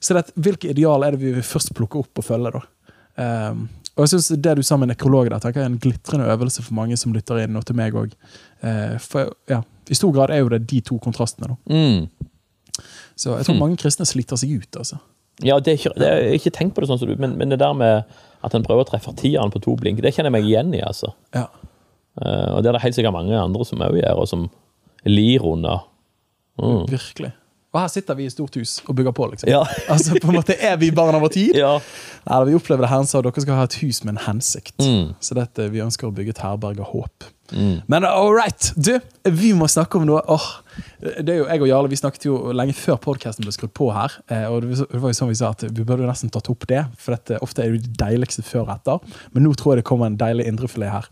[0.00, 2.62] Så det, hvilke ideal er det vi vil først plukke opp og følge, da?
[3.18, 3.66] Um,
[3.98, 6.62] og jeg synes Det du sa med nekrologer, der, tenker jeg er en glitrende øvelse
[6.62, 8.14] for mange som lytter inn, og til meg òg.
[9.02, 11.48] for ja, I stor grad er jo det de to kontrastene.
[11.48, 11.56] da.
[11.66, 12.08] Mm.
[13.18, 14.76] Så jeg tror mange kristne sliter seg ut.
[14.76, 15.00] altså.
[15.46, 17.52] Ja, det er ikke, det er, ikke tenkt på det sånn som du, men, men
[17.52, 18.08] det der med
[18.44, 20.82] at en prøver å treffe tieren på to blink, det kjenner jeg meg igjen i.
[20.84, 21.12] altså.
[21.36, 21.46] Ja.
[22.18, 24.48] Uh, og det er det helt sikkert mange andre som òg gjør, og som
[25.06, 25.84] lir under.
[26.58, 26.88] Mm.
[26.90, 27.32] Virkelig.
[27.68, 29.50] Og her sitter vi i stort hus og bygger på, liksom.
[29.52, 29.60] Ja.
[29.92, 31.58] altså på en måte Er vi barn av vår tid?
[31.58, 31.76] Ja.
[32.26, 34.78] Nei, Vi opplever det her, sa, dere skal ha et hus med en hensikt.
[34.80, 35.12] Mm.
[35.20, 37.28] Så dette, vi ønsker å bygge et herberg av håp.
[37.88, 38.72] Men all right!
[38.76, 40.46] Du, vi må snakke om noe åh,
[41.00, 43.88] det er jo Jeg og Jarle vi snakket jo lenge før podkasten ble skrudd på
[43.94, 44.12] her.
[44.28, 46.82] eh, Og det var jo sånn vi sa at vi burde nesten tatt opp det,
[47.00, 49.16] for dette ofte er det det deiligste før og etter.
[49.32, 51.08] Men nå tror jeg det kommer en deilig indrefilet her.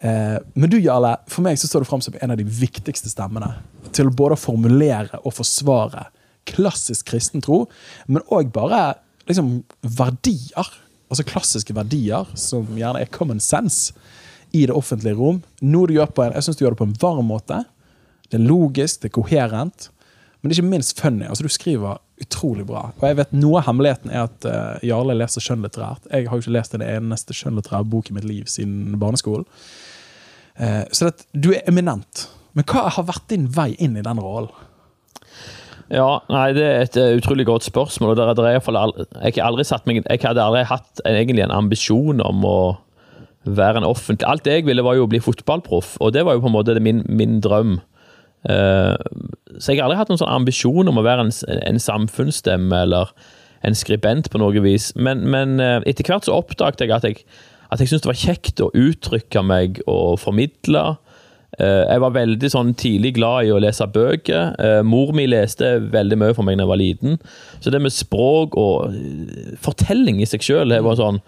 [0.00, 3.12] Eh, Men du, Jarle, for meg så står du fram som en av de viktigste
[3.14, 3.54] stemmene
[3.94, 6.08] til både å formulere og forsvare
[6.48, 7.66] klassisk kristen tro,
[8.08, 8.96] men òg bare
[9.28, 10.68] liksom verdier.
[11.08, 13.94] Altså klassiske verdier, som gjerne er common sense
[14.52, 15.42] i det offentlige rom.
[15.62, 17.64] Noe du gjør på en, jeg synes du gjør det på en varm måte.
[18.30, 19.88] Det er logisk, det er koherent,
[20.40, 21.24] men det er ikke minst funny.
[21.26, 22.92] Altså Du skriver utrolig bra.
[23.00, 26.06] Og jeg vet Noe av hemmeligheten er at uh, Jarle leser skjønnlitterært.
[26.12, 29.46] Jeg har jo ikke lest en eneste skjønnlitterær bok i mitt liv siden barneskolen.
[30.58, 32.26] Uh, så det, du er eminent.
[32.58, 34.50] Men hva har vært din vei inn i den rollen?
[35.88, 38.10] Ja, nei, det er et eh, utrolig godt spørsmål.
[38.10, 40.64] og det er- det er i hvert fall al- Jeg, aldri meg, jeg hadde aldri
[40.68, 42.58] hatt en, egentlig en ambisjon om å
[43.56, 46.44] være en offentlig Alt jeg ville, var jo å bli fotballproff, og det var jo
[46.44, 47.78] på en måte min, min drøm.
[48.46, 48.94] Uh,
[49.58, 53.10] så jeg har aldri hatt noen sånn ambisjon om å være en, en samfunnsstemme eller
[53.66, 54.92] en skribent på noe vis.
[54.94, 57.24] Men, men uh, etter hvert så oppdaget jeg at jeg,
[57.72, 60.84] jeg syntes det var kjekt å uttrykke meg og formidle.
[61.58, 64.54] Uh, Jeg var veldig sånn tidlig glad i å lese bøker.
[64.86, 67.18] Mor mi leste veldig mye for meg da jeg var liten.
[67.58, 68.94] Så det med språk og
[69.64, 71.18] fortelling i seg sjøl var, sånn,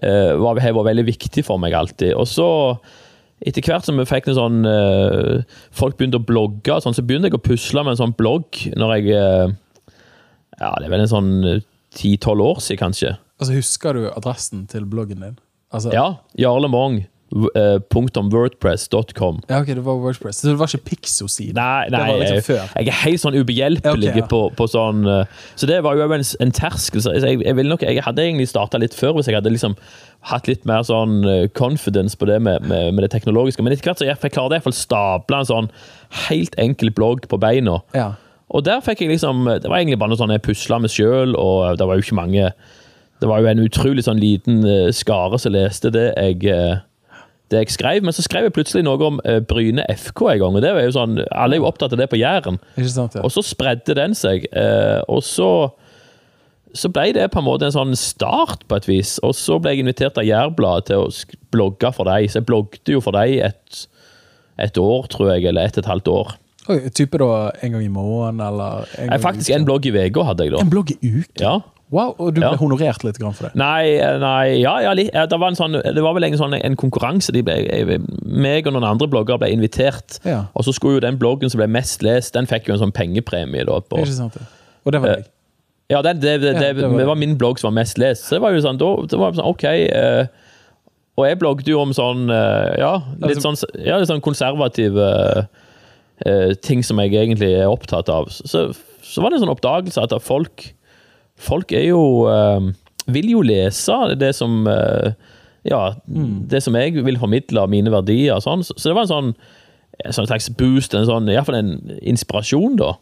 [0.00, 2.14] var, har vært veldig viktig for meg alltid.
[2.16, 2.46] Og så,
[3.44, 5.42] etter hvert som vi fikk en sånn eh,
[5.76, 8.62] Folk begynte å blogge, og sånn, så begynte jeg å pusle med en sånn blogg
[8.78, 9.52] når jeg eh,
[10.60, 11.32] Ja, det er vel en sånn
[11.92, 13.16] ti-tolv år siden, kanskje.
[13.42, 15.34] Altså, Husker du adressen til bloggen din?
[15.74, 16.06] Altså, Ja.
[16.38, 17.02] Jarle Mong.
[17.92, 19.40] Punktum wordpress.com.
[19.48, 20.36] ja, ok, det var Wordpress.
[20.36, 21.56] Så det var ikke Pixo-siden?
[21.56, 24.28] Nei, Det nei var liksom jeg, jeg er helt sånn ubehjelpelig okay, ja.
[24.28, 27.04] på, på sånn eh, Så det var jo en, en terskel.
[27.16, 29.78] Jeg, jeg, nok, jeg hadde egentlig starta litt før hvis jeg hadde liksom
[30.30, 33.64] hatt litt mer sånn eh, confidence på det med, med, med det teknologiske.
[33.64, 35.72] Men etter hvert så jeg, jeg klarte jeg å stable en sånn
[36.28, 37.80] helt enkel blogg på beina.
[37.96, 38.12] Ja.
[38.52, 41.32] Og der fikk jeg liksom Det var egentlig bare noe sånn jeg pusla med sjøl,
[41.40, 42.50] og det var jo ikke mange
[43.22, 44.60] Det var jo en utrolig sånn liten
[44.92, 46.82] skare som leste det jeg
[47.52, 50.56] det jeg skrev, men så skrev jeg plutselig noe om uh, Bryne FK en gang.
[50.58, 52.58] og det var jo sånn, Alle er jo opptatt av det på Jæren.
[52.88, 53.18] Sant?
[53.18, 53.22] ja.
[53.22, 54.48] Og så spredde den seg.
[54.56, 55.52] Uh, og så
[56.72, 59.16] så ble det på en måte en sånn start, på et vis.
[59.26, 62.28] Og så ble jeg invitert av Jærbladet til å blogge for dem.
[62.32, 63.82] Så jeg blogget jo for dem et,
[64.56, 66.32] et år, tror jeg, eller et og et halvt år.
[66.70, 69.94] Oi, type da en gang i måneden, eller en gang Jeg, faktisk en blogg i
[69.98, 70.62] uka hadde jeg da.
[70.62, 71.42] En blogg i uken?
[71.42, 71.56] Ja.
[71.92, 72.56] Wow, og du ble Ja.
[72.56, 73.54] honorert litt for det?
[73.54, 76.76] Nei, eh, nei ja, ja, det, var en sånn, det var vel en, sånn, en
[76.80, 77.32] konkurranse.
[77.36, 80.16] De ble, jeg, meg og noen andre bloggere ble invitert.
[80.24, 80.46] Ja.
[80.56, 82.94] Og så skulle jo den bloggen som ble mest lest, den fikk jo en sånn
[82.96, 83.66] pengepremie.
[83.68, 84.40] Da, på, Ikke sant?
[84.40, 84.48] ja.
[84.86, 85.26] Og det var deg?
[85.92, 87.06] Ja, det, det, det, Ja, det, det var det det.
[87.12, 88.24] var min blogg som var mest lest.
[88.24, 89.64] Så det var jo sånn, da, det var sånn OK.
[89.92, 90.24] uh,
[91.20, 94.96] og jeg blogget jo om sånn eh, Ja, litt Altså- sånn, ja, litt sånn konservative
[94.96, 98.30] uh, ting som jeg egentlig er opptatt av.
[98.32, 98.70] Så,
[99.04, 100.70] så var det en sånn oppdagelse at folk
[101.42, 102.60] Folk er jo uh,
[103.12, 105.12] Vil jo lese det som uh,
[105.66, 106.48] Ja, Mm.
[106.50, 108.64] det som jeg vil formidle av mine verdier og sånn.
[108.66, 109.34] Så, så det var en sånn
[110.02, 112.94] en sånn slags boost, en sånn, i hvert fall en inspirasjon, da.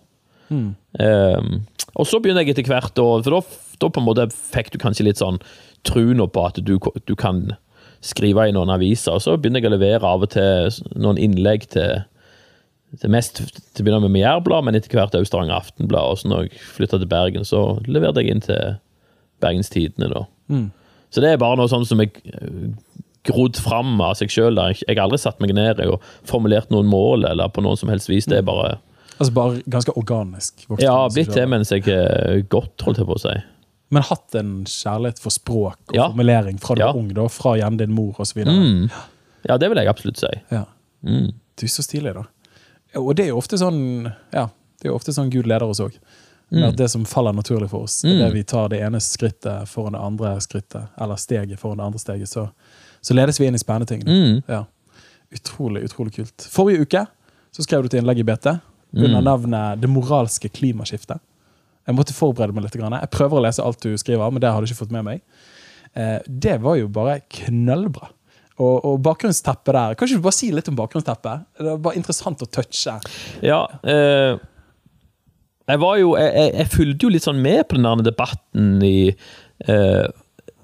[0.50, 0.74] Mm.
[0.98, 1.50] Um,
[1.94, 3.46] og så begynner jeg etter hvert, og, for
[3.80, 5.38] da, på en måte fikk du kanskje litt sånn
[5.86, 6.74] tro på at du,
[7.06, 7.54] du kan
[8.04, 9.16] skrive i noen aviser.
[9.16, 12.02] Og så begynner jeg å levere av og til noen innlegg til,
[12.98, 16.10] til mest til å begynne med med Jærbladet, men etter hvert òg Stavanger Aftenblad.
[16.10, 18.76] Og så når jeg flytta til Bergen, så leverte jeg inn til
[19.40, 20.24] Bergens Tidende, da.
[20.50, 20.70] Mm.
[21.10, 22.70] Så det er bare noe sånn som jeg eh,
[23.26, 24.58] grodd fram av seg sjøl.
[24.58, 28.08] Jeg har aldri satt meg ned og formulert noen mål eller på noen som helst
[28.10, 28.26] vis.
[28.30, 28.78] Det er bare
[29.20, 30.62] Altså bare ganske organisk?
[30.66, 33.34] Voksen, Ja, blitt det mens jeg er godt, holdt jeg på å si.
[33.92, 36.06] Men hatt en kjærlighet for språk og Ja.
[36.08, 36.86] formulering fra du Ja.
[36.92, 38.38] var ung, da, fra gjerne din mor osv.?
[38.46, 38.88] Mm.
[39.46, 40.30] Ja, det vil jeg absolutt si.
[40.50, 40.64] Ja.
[41.04, 41.32] Mm.
[41.60, 42.22] Du, så stilig, da.
[42.96, 44.48] Og det er jo ofte sånn Ja,
[44.80, 45.94] det er jo ofte sånn Gud leder oss òg.
[46.50, 46.74] Mm.
[46.76, 48.18] Det som faller naturlig for oss, Mm.
[48.18, 51.98] det vi tar det ene skrittet foran det andre skrittet, eller steget foran det andre
[52.02, 52.50] steget, så,
[53.00, 54.02] så ledes vi inn i spennende ting.
[54.02, 54.42] Mm.
[54.48, 54.64] Ja.
[55.32, 56.48] Utrolig, utrolig kult.
[56.50, 57.06] Forrige uke
[57.54, 58.46] så skrev du til innlegg i BT
[58.94, 59.24] under Mm.
[59.24, 61.20] navnet 'Det moralske klimaskiftet'.
[61.86, 62.74] Jeg måtte forberede meg litt.
[62.74, 65.20] Jeg prøver å lese alt du skriver, men det har du ikke fått med meg.
[65.94, 68.08] Eh, det var jo bare knallbra.
[68.60, 71.46] Og, og bakgrunnsteppet der Kan ikke du bare si litt om bakgrunnsteppet?
[71.58, 72.96] Det var bare interessant å touche.
[73.46, 74.40] Ja, eh,
[75.70, 78.74] jeg var jo Jeg, jeg, jeg fulgte jo litt sånn med på den der debatten
[78.84, 80.08] i eh,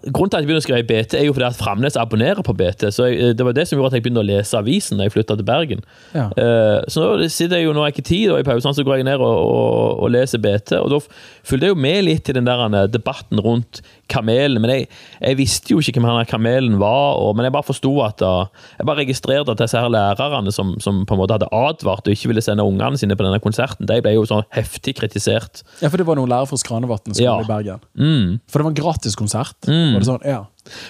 [0.07, 2.45] Grunnen til at jeg begynte å skrive i BT, er jo fordi at Framnes abonnerer
[2.47, 2.85] på BT.
[2.95, 5.15] Så jeg, Det var det som gjorde at jeg begynte å lese avisen da jeg
[5.17, 5.83] flytta til Bergen.
[6.15, 6.29] Ja.
[6.31, 8.85] Eh, så nå sitter jeg jo, nå har jeg ikke tid, og i pausene så
[8.87, 10.77] går jeg ned og, og, og leser BT.
[10.79, 14.61] Og da fulgte jeg jo med litt i den der eh, debatten rundt kamelen.
[14.63, 14.87] Men jeg,
[15.21, 18.33] jeg visste jo ikke hvem han kamelen var, og, men jeg bare forsto at da,
[18.79, 22.13] Jeg bare registrerte at disse her lærerne som, som på en måte hadde advart og
[22.15, 25.63] ikke ville sende ungene sine på denne konserten, de ble jo sånn heftig kritisert.
[25.83, 27.39] ja, for det var noen lærere fra Skranevatn skole Ja.
[27.43, 27.81] i Bergen.
[27.99, 28.37] Mm.
[28.51, 29.57] For det var en gratiskonsert.
[29.69, 29.93] Mm.
[29.97, 30.27] Var det sånn?
[30.27, 30.43] Ja.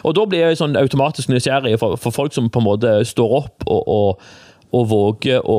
[0.04, 3.34] Og da blir jeg sånn automatisk nysgjerrig for, for folk som på en måte står
[3.42, 4.28] opp og, og,
[4.76, 5.58] og våger å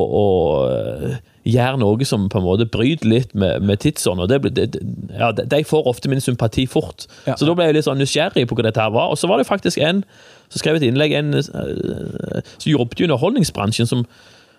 [1.48, 4.26] øh, noe som på en måte bryter litt med, med tidsånden.
[4.26, 4.82] og det, det,
[5.14, 7.08] ja, de- får ofte min sympati fort.
[7.28, 7.36] Ja.
[7.36, 9.14] Så da ble jeg litt sånn nysgjerrig på hva dette her var.
[9.14, 10.04] Og så var det faktisk en
[10.50, 14.06] som skrev et innlegg, en øh, som jobbet i underholdningsbransjen, som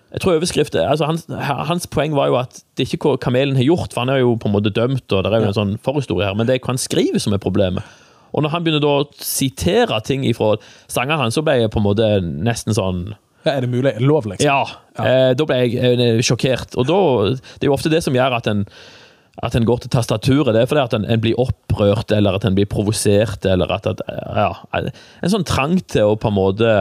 [0.09, 1.27] jeg tror overskriften, altså hans,
[1.69, 4.23] hans poeng var jo at det er ikke hva kamelen har gjort, for han er
[4.23, 6.55] jo på en måte dømt, og det er jo en sånn forhistorie her, men det
[6.55, 7.85] er hva han skriver som er problemet.
[8.33, 10.55] Og når han begynner å sitere ting fra
[10.89, 13.03] sangene hans, så ble jeg på en måte nesten sånn
[13.51, 13.95] Er det mulig?
[14.03, 14.45] Lov, liksom?
[14.47, 14.63] Ja.
[14.99, 15.33] ja.
[15.37, 16.77] da ble jeg eh, sjokkert.
[16.79, 17.01] Og da,
[17.35, 18.65] det er jo ofte det som gjør at en
[19.39, 22.43] at en går til tastaturet, det er fordi at en, en blir opprørt, eller at
[22.43, 24.01] en blir provosert, eller at, at
[24.35, 24.49] ja,
[25.23, 26.73] En sånn trang til å på en måte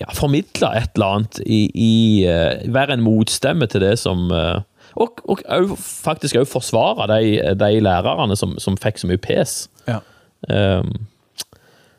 [0.00, 1.94] ja, formidle et eller annet i, i
[2.26, 4.58] uh, Være en motstemme til det som uh,
[4.98, 9.56] Og, og, uh, faktisk òg forsvare de, de, lærerne som, som, fikk så mye pes.
[9.86, 10.00] Ja.
[10.50, 11.06] Um,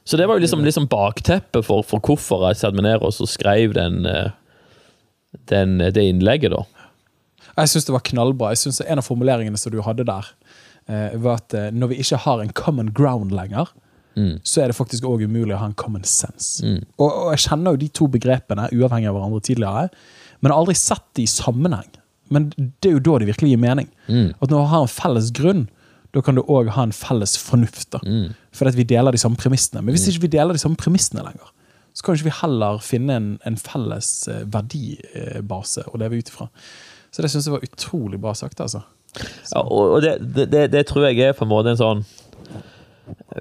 [0.05, 3.13] så det var jo liksom, liksom bakteppet for, for hvorfor jeg satte meg ned og
[3.15, 4.03] så skrev den,
[5.49, 6.63] den, det innlegget, da.
[7.55, 8.51] Jeg syns det var knallbra.
[8.53, 10.29] Jeg synes En av formuleringene som du hadde der,
[10.91, 13.71] eh, var at eh, når vi ikke har en common ground lenger,
[14.15, 14.39] mm.
[14.43, 16.63] så er det faktisk òg umulig å ha en common sense.
[16.65, 16.83] Mm.
[16.99, 19.87] Og, og, jeg kjenner jo de to begrepene uavhengig av hverandre tidligere,
[20.41, 21.87] men har aldri sett de i sammenheng.
[22.33, 23.87] Men det er jo da det virkelig gir mening.
[24.09, 24.33] Mm.
[24.41, 25.65] At når vi har en felles grunn,
[26.15, 27.89] da kan du òg ha en felles fornuft.
[27.91, 27.99] da.
[28.07, 28.33] Mm.
[28.55, 29.83] For at vi deler de samme premissene.
[29.83, 30.13] Men hvis mm.
[30.13, 31.51] ikke vi deler de samme premissene lenger,
[31.95, 36.49] så kan ikke vi heller finne en, en felles eh, verdibase å leve ut ifra.
[37.11, 38.59] Så det syns jeg var utrolig bra sagt.
[38.63, 38.83] altså.
[39.53, 40.17] Ja, og det,
[40.51, 42.05] det, det, tror jeg er på en måte en sånn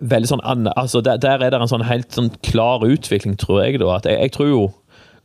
[0.05, 0.43] veldig sånn
[0.77, 3.81] altså der, der, er det en sånn helt sånn klar utvikling, tror jeg.
[3.83, 4.65] da, at jeg, jeg tror jo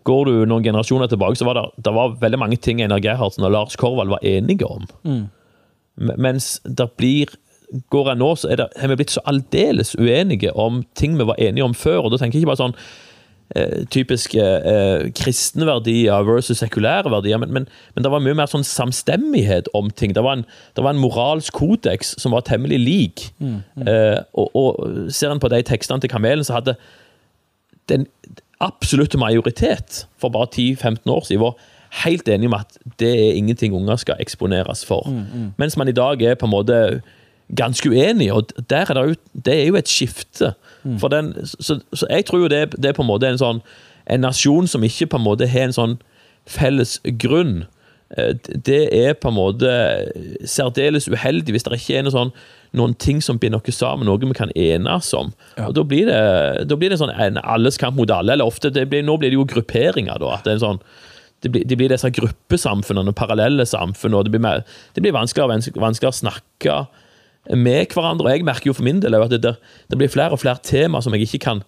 [0.07, 3.43] Går du noen generasjoner tilbake, så var det, det var veldig mange ting Einar Gerhardsen
[3.45, 4.85] og Lars Korvald var enige om.
[5.03, 5.25] Mm.
[5.99, 7.37] Mens det blir
[7.93, 11.37] Går jeg nå, så det, har vi blitt så aldeles uenige om ting vi var
[11.37, 11.99] enige om før.
[12.07, 12.73] og da tenker jeg ikke bare sånn
[13.53, 18.49] eh, typiske eh, kristne verdier versus sekulære verdier, men, men, men, det var mye mer
[18.49, 20.17] sånn samstemmighet om ting.
[20.17, 23.27] Det var en, det var en moralsk kodeks som var temmelig lik.
[23.37, 23.85] Mm, mm.
[23.85, 26.79] Eh, og, og, ser en på de tekstene til Kamelen, så hadde
[27.93, 28.09] den
[28.65, 31.68] absolutte majoritet for bare 10-15 år siden var
[32.03, 35.09] helt enig med at det er ingenting unger skal eksponeres for.
[35.09, 35.47] Mm, mm.
[35.57, 37.01] Mens man i dag er på en måte
[37.55, 40.53] ganske uenig, og der er det, jo, det er jo et skifte.
[40.83, 40.99] Mm.
[41.11, 43.63] Den, så, så, jeg tror jo det, det, er på en måte en sånn
[44.09, 45.97] en nasjon som ikke på en måte har en sånn
[46.49, 47.65] felles grunn.
[48.17, 48.33] Eh,
[48.65, 49.73] det er på en måte
[50.49, 52.33] særdeles uheldig hvis det ikke er noe sånn,
[52.77, 55.33] noen ting som binder noe sammen, noe vi kan enes om.
[55.57, 55.69] Ja.
[55.69, 56.23] Og Da blir det,
[56.69, 58.33] da blir det sånn en alles kamp mot alle.
[58.33, 60.19] eller ofte, blir, Nå blir det jo grupperinger.
[60.19, 60.83] da, at det er en sånn
[61.43, 65.59] det blir, de blir disse gruppesamfunnene, parallelle samfunn, og det blir, mer, det blir vanskeligere,
[65.79, 66.79] vanskeligere å snakke
[67.55, 68.27] med hverandre.
[68.27, 71.01] Og jeg merker jo for min del at det, det, blir flere og flere tema
[71.03, 71.63] som jeg ikke kan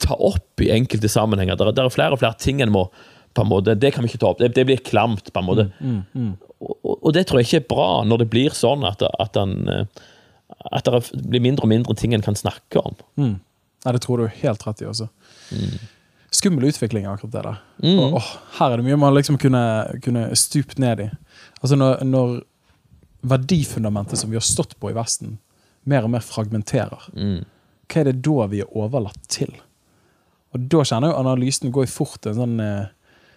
[0.00, 1.56] ta opp i enkelte sammenhenger.
[1.56, 2.88] Det, det er flere og flere ting en må
[3.30, 4.40] på en måte, Det kan vi ikke ta opp.
[4.40, 5.68] Det, det blir klamt, på en måte.
[5.78, 6.32] Mm, mm, mm.
[6.66, 9.86] Og, og, det tror jeg ikke er bra, når det blir sånn at, at, den,
[10.74, 12.98] at det blir mindre og mindre ting en kan snakke om.
[13.20, 13.36] Mm.
[13.86, 15.06] Nei, det tror du helt rett i også.
[15.54, 15.78] Mm.
[16.40, 17.58] Skummel utvikling, akkurat det der.
[17.84, 17.98] Mm.
[17.98, 19.62] Og, åh, her er det mye man liksom kunne,
[20.04, 21.08] kunne stupt ned i.
[21.60, 22.38] Altså når, når
[23.20, 25.36] verdifundamentet som vi har stått på i Vesten,
[25.88, 27.10] mer og mer fragmenterer.
[27.12, 27.42] Mm.
[27.90, 29.52] Hva er det da vi er overlatt til?
[30.54, 32.88] Og Da kjenner jo analysen går fort en sånn eh,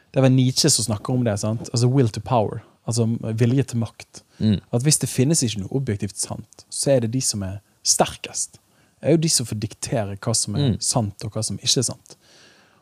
[0.10, 1.36] Det er vel Nietzsche som snakker om det.
[1.42, 1.70] sant?
[1.72, 2.64] Altså will to power.
[2.86, 3.08] Altså
[3.40, 4.24] vilje til makt.
[4.40, 4.60] Mm.
[4.72, 8.60] At Hvis det finnes ikke noe objektivt sant, så er det de som er sterkest.
[9.00, 10.76] Det er jo de som får diktere hva som er mm.
[10.80, 12.18] sant, og hva som ikke er sant.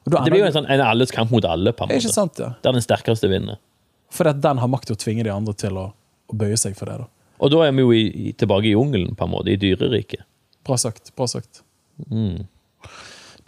[0.06, 2.02] Det blir jo en, sånn, en alles kamp mot alle, på en måte.
[2.02, 2.56] Ikke sant, ja.
[2.66, 3.60] Der den sterkeste vinner.
[4.12, 5.92] For at den har makt til å tvinge de andre til å
[6.32, 7.04] å bøye seg for det.
[7.04, 7.10] da.
[7.42, 10.26] Og da er vi jo i, tilbake i jungelen, på en måte, i dyreriket.
[10.68, 11.14] Bra sagt.
[11.18, 11.64] Bra sagt.
[12.08, 12.46] Mm.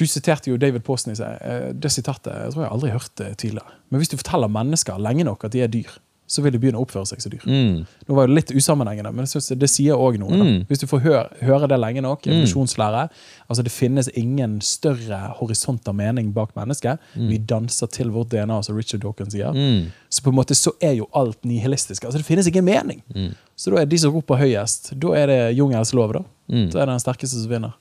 [0.02, 1.38] Du siterte jo David Poston i seg.
[1.46, 3.78] Eh, det sitatet jeg tror jeg aldri hørt tidligere.
[3.94, 5.94] Men hvis du forteller mennesker lenge nok at de er dyr,
[6.27, 7.43] så vil de begynne å oppføre seg som dyr.
[7.45, 7.83] Mm.
[8.07, 10.38] Nå var det litt usammenhengende, men jeg synes det sier òg noe.
[10.39, 10.62] Mm.
[10.69, 12.31] Hvis du får høre, høre det lenge nok, mm.
[12.31, 13.03] evolusjonslære
[13.51, 17.01] altså Det finnes ingen større horisont av mening bak mennesket.
[17.13, 17.27] Mm.
[17.29, 19.51] Vi danser til vårt DNA, som Richard Dawkins sier.
[19.53, 19.91] Mm.
[20.09, 22.07] Så på en måte så er jo alt nihilistisk.
[22.07, 23.03] Altså Det finnes ingen mening.
[23.13, 23.33] Mm.
[23.55, 26.15] Så da er de som roper høyest, da er det jungelens lov.
[26.15, 27.77] Da Da er det den sterkeste som vinner.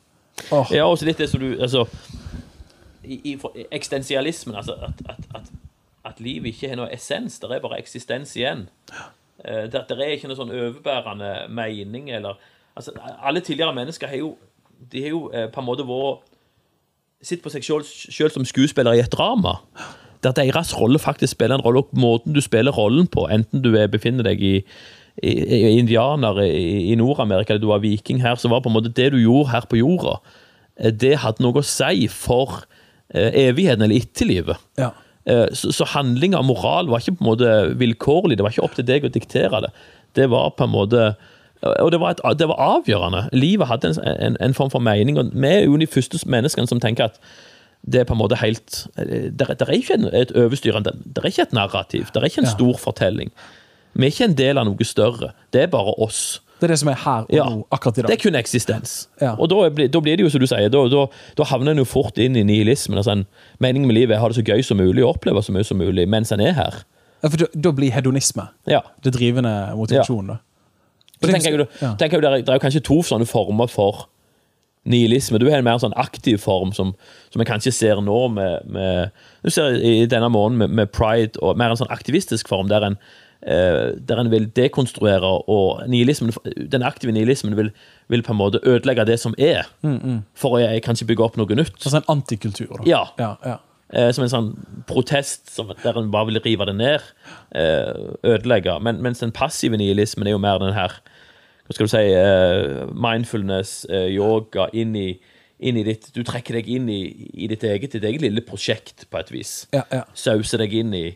[0.50, 0.68] Oh.
[0.74, 1.86] Ja, også litt det som du altså,
[3.04, 3.38] i, i,
[3.70, 5.50] Eksistensialismen, altså at, at, at
[6.08, 7.38] at livet ikke har noe essens.
[7.40, 8.66] Det er bare eksistens igjen.
[8.92, 12.38] Uh, det, det, er ikke noe sånn overbærende mening eller
[12.78, 14.36] altså, Alle tidligere mennesker har jo,
[14.92, 16.28] de har jo uh, på en måte vært
[17.22, 19.60] Sitt på seg sjøl som skuespiller i et drama.
[20.26, 23.76] Der deres rolle faktisk spiller en rolle, og måten du spiller rollen på, enten du
[23.78, 24.54] er, befinner deg i,
[25.22, 29.18] indianer i, Nord-Amerika eller du var viking her, så var på en måte det du
[29.20, 30.16] gjorde her på jorda,
[30.78, 34.62] eh, det hadde noe å si for uh, evigheten eller etterlivet.
[34.80, 34.92] Ja.
[35.24, 38.38] Eh, så, så handling og moral var ikke på en måte vilkårlig.
[38.38, 39.72] Det var ikke opp til deg å diktere det.
[40.18, 41.12] Det var på en måte
[41.62, 43.28] og det var, et, det var avgjørende.
[43.38, 45.18] Livet hadde en, en, en, form for mening.
[45.18, 47.20] og Vi er jo de første menneskene som tenker at
[47.86, 51.42] det er på en måte helt Det, det er ikke et overstyrende Det er ikke
[51.42, 52.10] et narrativ.
[52.10, 53.30] Det er ikke en stor fortelling.
[53.94, 55.32] Vi er ikke en del av noe større.
[55.54, 56.40] Det er bare oss.
[56.62, 58.10] Det er det som er her og ja, nå, akkurat i dag.
[58.12, 58.90] Det er kun eksistens.
[59.18, 59.32] Ja.
[59.34, 61.00] Og da, da, blir det jo som du sier, da, da,
[61.40, 63.00] da havner en jo fort inn i nihilismen.
[63.00, 63.24] Altså en,
[63.58, 65.66] meningen med livet er å ha det så gøy som mulig og oppleve så mye
[65.66, 66.78] som mulig mens en er her.
[67.24, 68.84] Ja, for Da, blir hedonisme ja.
[69.02, 70.36] det drivende motivasjonen.
[70.36, 70.38] da.
[71.18, 71.94] Så tenker jeg, Ja.
[71.98, 74.06] tenker jeg, det, er, det er jo kanskje to sånne former for
[74.86, 75.38] nihilisme.
[75.38, 76.94] Du har en mer sånn aktiv form, som,
[77.30, 79.10] som jeg kanskje ser nå med, med
[79.42, 82.86] Du ser i denne måneden med, med pride, og mer en sånn aktivistisk form, der
[82.86, 82.98] en,
[83.42, 86.30] der en vil dekonstruere og nihilismen,
[86.70, 87.72] den aktive nihilismen vil,
[88.12, 89.66] vil på en måte ødelegge det som er,
[90.38, 91.74] for å jeg kanskje bygge opp noe nytt.
[91.80, 92.86] Altså en antikultur, da.
[92.86, 93.02] Ja.
[93.18, 93.56] ja, ja.
[93.92, 94.52] Eh, som en sånn
[94.88, 97.10] protest som, der en bare vil rive det ned.
[97.52, 97.90] Eh,
[98.24, 98.78] ødelegge.
[98.80, 101.00] Men, mens den passive nihilismen er jo mer den her
[101.62, 105.10] Hva skal du si eh, Mindfulness, eh, yoga, inn i,
[105.60, 107.02] inn i ditt Du trekker deg inn i,
[107.44, 109.52] i ditt eget, ditt eget lille prosjekt, på et vis.
[109.76, 110.06] ja, ja.
[110.16, 111.06] Sauser deg inn i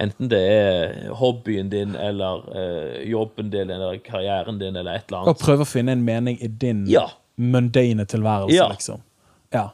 [0.00, 5.20] Enten det er hobbyen din, eller eh, jobben din, eller karrieren din, eller et eller
[5.22, 5.42] Og annet.
[5.44, 7.04] prøve å finne en mening i din Ja.
[7.38, 8.68] mundane tilværelse, Ja.
[8.72, 9.00] liksom.
[9.52, 9.68] Ja.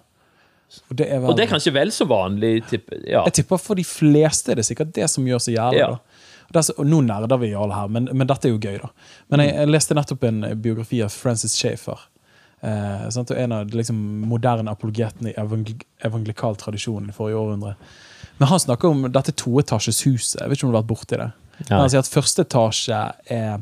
[0.91, 2.63] Og det er, vel, Og det er kanskje vel så vanlig.
[2.69, 3.25] Typ, ja.
[3.25, 5.79] Jeg tipper for de fleste er det sikkert det som gjør så jævlig.
[5.81, 5.87] Ja.
[5.87, 5.93] da.
[6.47, 8.59] Og, det er så, og nå nerder vi alle her, men, men dette er jo
[8.59, 8.89] gøy, da.
[9.31, 11.99] Men jeg, jeg leste nettopp en biografi av Francis Schaeffer.
[12.63, 13.31] Eh, sant?
[13.31, 13.97] Og en av de liksom,
[14.29, 17.75] moderne apologetene i evangel evangelikal tradisjon i forrige århundre.
[18.41, 20.41] Men han snakker om dette toetasjes huset.
[20.41, 21.31] Jeg vet ikke om du har vært borti det.
[21.69, 23.59] Men Han sier at første etasje er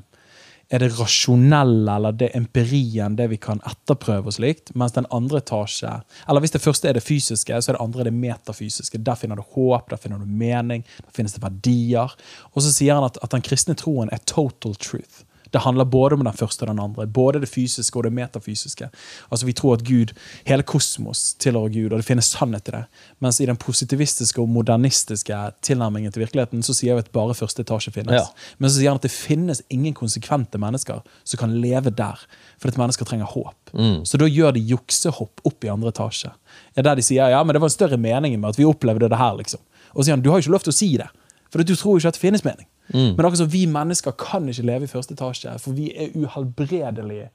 [0.69, 5.41] er det rasjonelle eller det empirien, det vi kan etterprøve og slikt, mens den andre
[5.41, 5.95] etasje
[6.29, 9.01] Eller hvis det første er det fysiske, så er det andre det metafysiske.
[9.01, 12.13] Der finner du håp, der finner du mening, der finnes det verdier.
[12.53, 15.25] Og så sier han at, at den kristne troen er total truth.
[15.53, 17.07] Det handler både om den første og den andre.
[17.07, 18.91] Både det fysiske og det metafysiske.
[19.31, 20.13] Altså Vi tror at Gud,
[20.49, 22.85] hele kosmos tilhører Gud, og det finnes sannhet i det.
[23.25, 27.65] Mens i den positivistiske og modernistiske tilnærmingen til virkeligheten så sier vi at bare første
[27.65, 28.15] etasje finnes.
[28.15, 28.55] Ja.
[28.59, 32.21] Men så sier han at det finnes ingen konsekvente mennesker som kan leve der.
[32.59, 33.73] For at mennesker trenger håp.
[34.09, 36.33] Så da gjør de juksehopp opp i andre etasje.
[36.75, 39.09] Ja, der de sier ja, men det var en større mening med at vi opplevde
[39.09, 39.37] det her.
[39.39, 39.61] liksom.
[39.95, 41.09] Og så sier han du har jo ikke lov til å si det.
[41.53, 42.67] For du tror jo ikke at det finnes mening.
[42.93, 47.29] Men akkurat som vi mennesker kan ikke leve i første etasje, for vi er uhelbredelig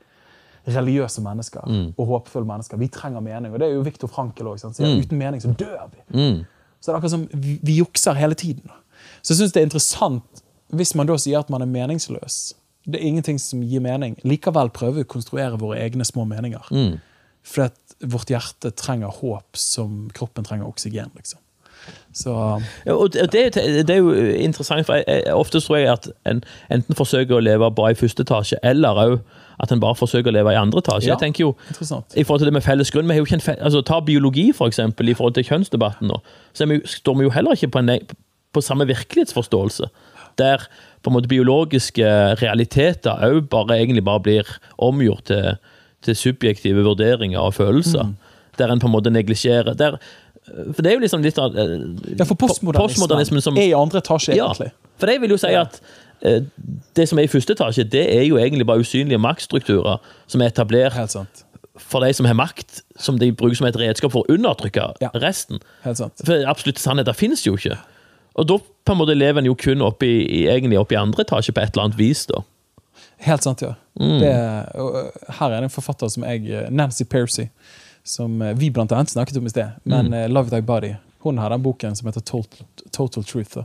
[0.68, 1.62] religiøse mennesker
[1.98, 2.78] og håpefulle mennesker.
[2.78, 3.54] Vi trenger mening.
[3.54, 4.64] Og det er jo Viktor Frankel òg.
[4.64, 6.00] Uten mening så dør vi.
[6.80, 8.70] Så det er akkurat som vi, vi jukser hele tiden.
[9.22, 10.44] Så jeg syns det er interessant
[10.74, 12.54] hvis man da sier at man er meningsløs.
[12.88, 14.18] Det er ingenting som gir mening.
[14.24, 16.66] Likevel prøver vi å konstruere våre egne små meninger.
[17.44, 21.12] For at vårt hjerte trenger håp som kroppen trenger oksygen.
[21.16, 21.40] liksom.
[22.14, 22.34] Så
[22.94, 26.96] og det, det, er jo interessant, for jeg, jeg, ofte tror jeg at en enten
[26.96, 30.54] forsøker å leve bare i første etasje, eller også at en bare forsøker å leve
[30.54, 31.08] i andre etasje.
[31.08, 31.14] Ja.
[31.14, 33.46] Jeg tenker jo, i forhold til det med felles grunn, vi har jo ikke en
[33.46, 36.20] fe altså Ta biologi, for eksempel, i forhold til kjønnsdebatten nå.
[36.58, 38.16] Så vi, står vi jo heller ikke på, en,
[38.54, 39.90] på samme virkelighetsforståelse.
[40.42, 40.66] Der
[41.04, 42.10] på en måte biologiske
[42.42, 45.58] realiteter òg bare, egentlig bare blir omgjort til,
[46.06, 48.10] til subjektive vurderinger og følelser.
[48.10, 48.16] Mm.
[48.58, 50.00] Der en på en måte neglisjerer der,
[50.48, 51.76] For det er jo liksom litt av eh,
[52.20, 54.72] Ja, for postmodernismen, som er i andre etasje, ja, egentlig.
[55.00, 55.78] for jeg vil jo si at
[56.22, 56.42] eh,
[57.00, 60.52] det som er i første etasje, det er jo egentlig bare usynlige maktstrukturer som er
[60.52, 61.46] etablert Helt sant.
[61.80, 65.10] for de som har makt, som de bruker som et redskap for å undertrykke Ja.
[65.24, 65.60] resten.
[65.88, 66.14] Helt sant.
[66.26, 67.78] For absolutt sannheter finnes jo ikke.
[68.36, 71.24] Og da på en måte lever en jo kun opp i, egentlig opp i andre
[71.24, 72.26] etasje på et eller annet vis.
[72.26, 72.42] da.
[73.24, 73.76] Helt sant, ja.
[74.00, 74.20] Mm.
[74.20, 74.32] Det,
[75.38, 77.46] her er det en forfatter som jeg uh, Nancy Percy,
[78.04, 79.72] som uh, vi blant annet snakket om i sted.
[79.84, 80.14] Men Mm.
[80.14, 80.94] uh, Love Thy Body.
[81.24, 83.58] Hun har den boken som heter Total, Total Truth.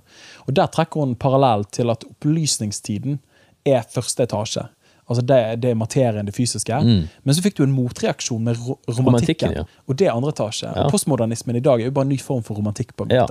[0.47, 3.19] Og Der trekker hun parallell til at opplysningstiden
[3.67, 4.69] er første etasje.
[5.09, 6.79] Altså det, det er materien, det fysiske.
[7.25, 9.49] Men så fikk du en motreaksjon med ro romantikken.
[9.51, 9.57] Mm.
[9.57, 9.65] Ja.
[9.89, 10.69] Og det er andre etasje.
[10.69, 10.85] Ja.
[10.85, 12.93] Og Postmodernismen i dag er jo bare en ny form for romantikk.
[12.97, 13.27] på en Ja.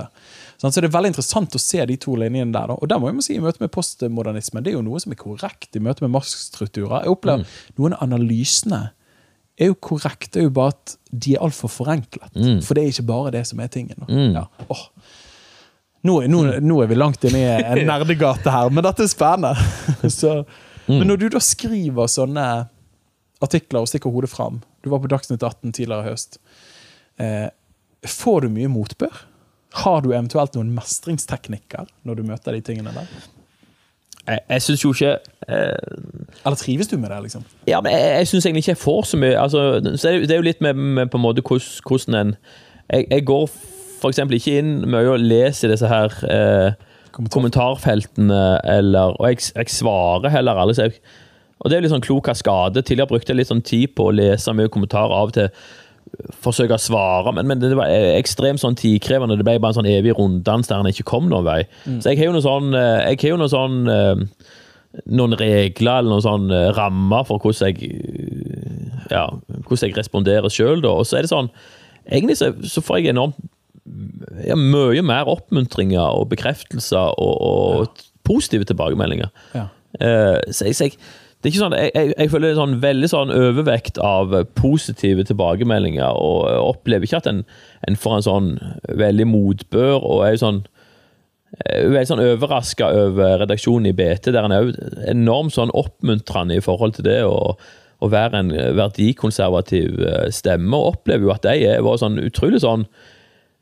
[0.58, 2.68] Sånn, så det er veldig interessant å se de to linjene der.
[2.68, 2.74] Da.
[2.82, 5.16] Og der må jeg si, i møte med postmodernismen, det er jo noe som er
[5.22, 7.04] korrekt i møte med maktstrukturer.
[7.06, 7.46] Jeg opplever
[7.78, 8.90] noen av analysene
[9.58, 12.30] er jo korrekt, det er jo bare at de er altfor forenklet.
[12.66, 14.04] For det er ikke bare det som er tingen.
[14.06, 14.36] Mm.
[14.38, 14.46] Ja.
[14.70, 14.88] Oh.
[16.06, 19.56] Nå, nå, nå er vi langt inne i en nerdegate her, men dette er spennende.
[20.20, 20.40] Så,
[20.88, 22.48] Men når du da skriver sånne
[23.44, 26.38] artikler og stikker hodet fram Du var på Dagsnytt 18 tidligere i høst.
[27.22, 27.50] Eh,
[28.08, 29.24] får du mye motbør?
[29.84, 33.10] Har du eventuelt noen mestringsteknikker når du møter de tingene der?
[34.28, 35.14] Jeg, jeg syns jo ikke
[35.48, 37.46] eh, Eller trives du med det, liksom?
[37.68, 39.62] Ja, men jeg, jeg syns egentlig ikke jeg får så mye altså,
[39.96, 42.36] så det, det er jo litt med, med på en måte hvordan, en
[42.92, 43.48] jeg, jeg går
[44.12, 46.76] eksempel ikke inn mye og leser disse her eh,
[47.12, 47.34] Kommentar.
[47.34, 51.00] kommentarfeltene, eller, og jeg, jeg svarer heller jeg,
[51.58, 52.84] og det er litt sånn klok av skade.
[52.86, 55.48] Tidligere brukte jeg litt sånn tid på å lese mye kommentarer, av og til
[56.44, 59.38] forsøke å svare, men, men det var ekstremt sånn tidkrevende.
[59.40, 61.60] Det ble bare en sånn evig runddans der han ikke kom noen vei.
[61.86, 64.24] Så jeg har jo noe sånn, eh, jeg har jo noe sånn eh,
[65.14, 69.28] noen regler eller noen sånn eh, rammer for hvordan jeg eh, ja,
[69.68, 70.82] hvordan jeg responderer sjøl.
[70.88, 71.52] Og så er det sånn
[72.08, 73.36] Egentlig så, så får jeg enormt
[74.46, 79.28] ja, mye mer oppmuntringer og bekreftelser og, og positive tilbakemeldinger.
[79.52, 79.66] Ja.
[80.00, 80.96] Uh, så, jeg, så, jeg,
[81.38, 85.26] det er ikke sånn, jeg, jeg, jeg føler er sånn veldig sånn overvekt av positive
[85.30, 87.44] tilbakemeldinger, og jeg opplever ikke at en,
[87.88, 88.50] en får en sånn
[88.98, 90.64] veldig motbør, og er jo sånn
[91.64, 94.72] er veldig sånn overraska over redaksjonen i BT, der en er
[95.14, 97.54] enormt sånn oppmuntrende i forhold til det å,
[98.04, 102.62] å være en verdikonservativ eh, stemme, og opplever jo at de er var sånn utrolig
[102.66, 102.86] sånn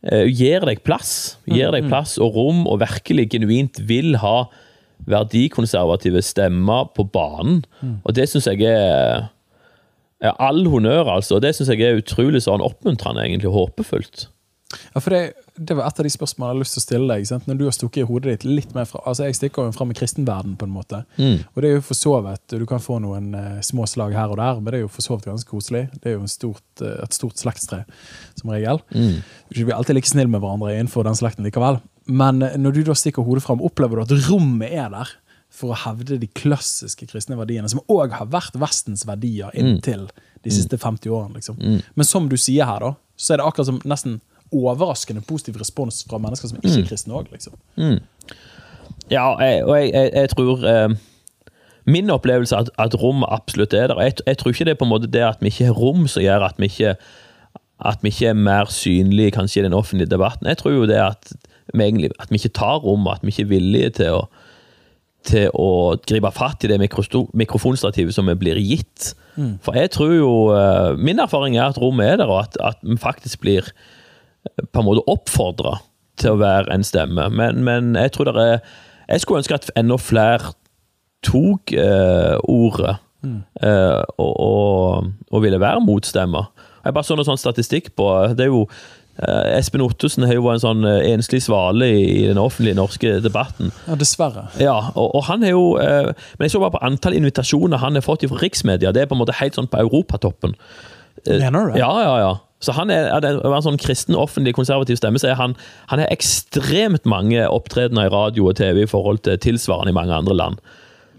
[0.07, 1.37] eh, Gir deg plass.
[1.51, 4.37] Gir deg plass og rom, og virkelig genuint vil ha
[5.05, 7.63] verdikonservative stemmer på banen.
[8.03, 9.27] Og det syns jeg er,
[10.21, 11.37] er all honnør, altså.
[11.37, 14.29] Og det syns jeg er utrolig sånn oppmuntrende, egentlig, og håpefullt.
[14.93, 17.13] Ja, for det, det var et av de spørsmålene jeg har lyst til å stille
[17.13, 17.27] deg.
[17.29, 17.45] Sant?
[17.47, 19.93] Når du har stukket i hodet ditt litt mer fra Altså, Jeg stikker jo fram
[19.93, 21.03] i kristenverden på en måte.
[21.53, 24.33] Og det er jo for så vidt Du kan få noen uh, små slag her
[24.33, 25.85] og der, men det er jo for så vidt ganske koselig.
[26.01, 27.83] Det er jo en stort, uh, et stort slektstre,
[28.39, 28.81] som regel.
[29.53, 31.79] Vi blir alltid like snille med hverandre innenfor den slekten likevel.
[32.05, 35.15] Men eh, når du da stikker hodet fram, opplever du at rommet er der
[35.55, 40.09] for å hevde de klassiske kristne verdiene, som òg har vært Vestens verdier inntil
[40.43, 41.39] de siste 50 årene.
[41.39, 41.59] liksom.
[41.95, 44.19] Men som du sier her, da, så er det akkurat som nesten
[44.55, 47.31] overraskende positiv respons fra mennesker som ikke er kristne òg.
[47.33, 47.55] Liksom.
[49.11, 50.95] Ja, jeg, og jeg, jeg, jeg tror eh,
[51.85, 54.01] Min opplevelse er at, at rommet absolutt er der.
[54.25, 56.23] Jeg, tror ikke det er på en måte det at vi ikke har rom som
[56.25, 56.95] gjør at vi ikke
[57.85, 60.47] at vi ikke er mer synlige kanskje i den offentlige debatten.
[60.47, 61.33] Jeg tror jo det at
[61.73, 64.23] egentlig, at vi ikke tar rom, at vi ikke er villige til å,
[65.25, 65.69] til å
[66.05, 69.13] gripe fatt i det mikrofonstativet som vi blir gitt.
[69.65, 72.77] For jeg tror jo eh, Min erfaring er at rommet er der, og at, at
[72.83, 75.79] vi faktisk blir eh, på en måte oppfordra
[76.21, 77.27] til å være en stemme.
[77.35, 78.59] Men, men jeg tror det er
[79.09, 80.53] Jeg skulle ønske at enda flere
[81.25, 82.95] tok eh, ordet
[83.25, 86.47] eh, og, og, og ville være motstemmer.
[86.85, 88.07] Jeg bare så noe sånn statistikk på
[88.37, 88.65] det er jo
[89.15, 93.71] Espen Ottosen har jo vært en sånn eh, enslig svale i, den offentlige norske debatten.
[93.87, 94.49] Ja, dessverre.
[94.59, 97.95] Ja, og, og han er jo eh, Men jeg så bare på antall invitasjoner han
[97.95, 98.91] har fått fra riksmedia.
[98.91, 100.57] Det er på en måte helt sånn på europatoppen.
[101.23, 101.79] Eh, Mener du det?
[101.79, 102.33] Ja, ja, ja.
[102.65, 105.53] Så han er, er en sånn kristen, offentlig, konservativ stemme, så er han,
[105.91, 110.15] han har ekstremt mange opptredener i radio og TV i forhold til tilsvarende i mange
[110.15, 110.63] andre land.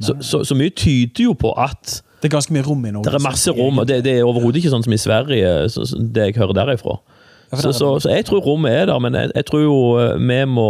[0.00, 3.08] Så, så, så mye tyder jo på at Det er ganske mye rom i Norge.
[3.08, 5.52] det er masse rom, og det, det er overhodet ikke sånn som i Sverige,
[6.12, 6.98] det jeg hører derifra.
[7.54, 10.38] Så, så, så jeg tror rommet er der, men jeg, jeg tror jo eh, vi
[10.50, 10.68] må,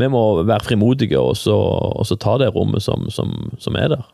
[0.00, 1.56] vi må være frimodige og så,
[1.92, 4.06] og så ta det rommet som, som, som er der.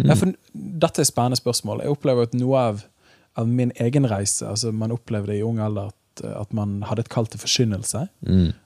[0.00, 1.82] Ja, for dette er et spennende spørsmål.
[1.84, 2.84] Jeg opplever at noe av,
[3.38, 7.12] av min egen reise altså Man opplevde i ung alder at, at man hadde et
[7.12, 8.06] kall til forkynnelse.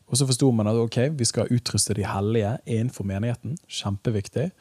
[0.07, 3.59] Og så forsto man at ok, vi skal utruste de hellige innenfor menigheten.
[3.67, 4.53] Kjempeviktig.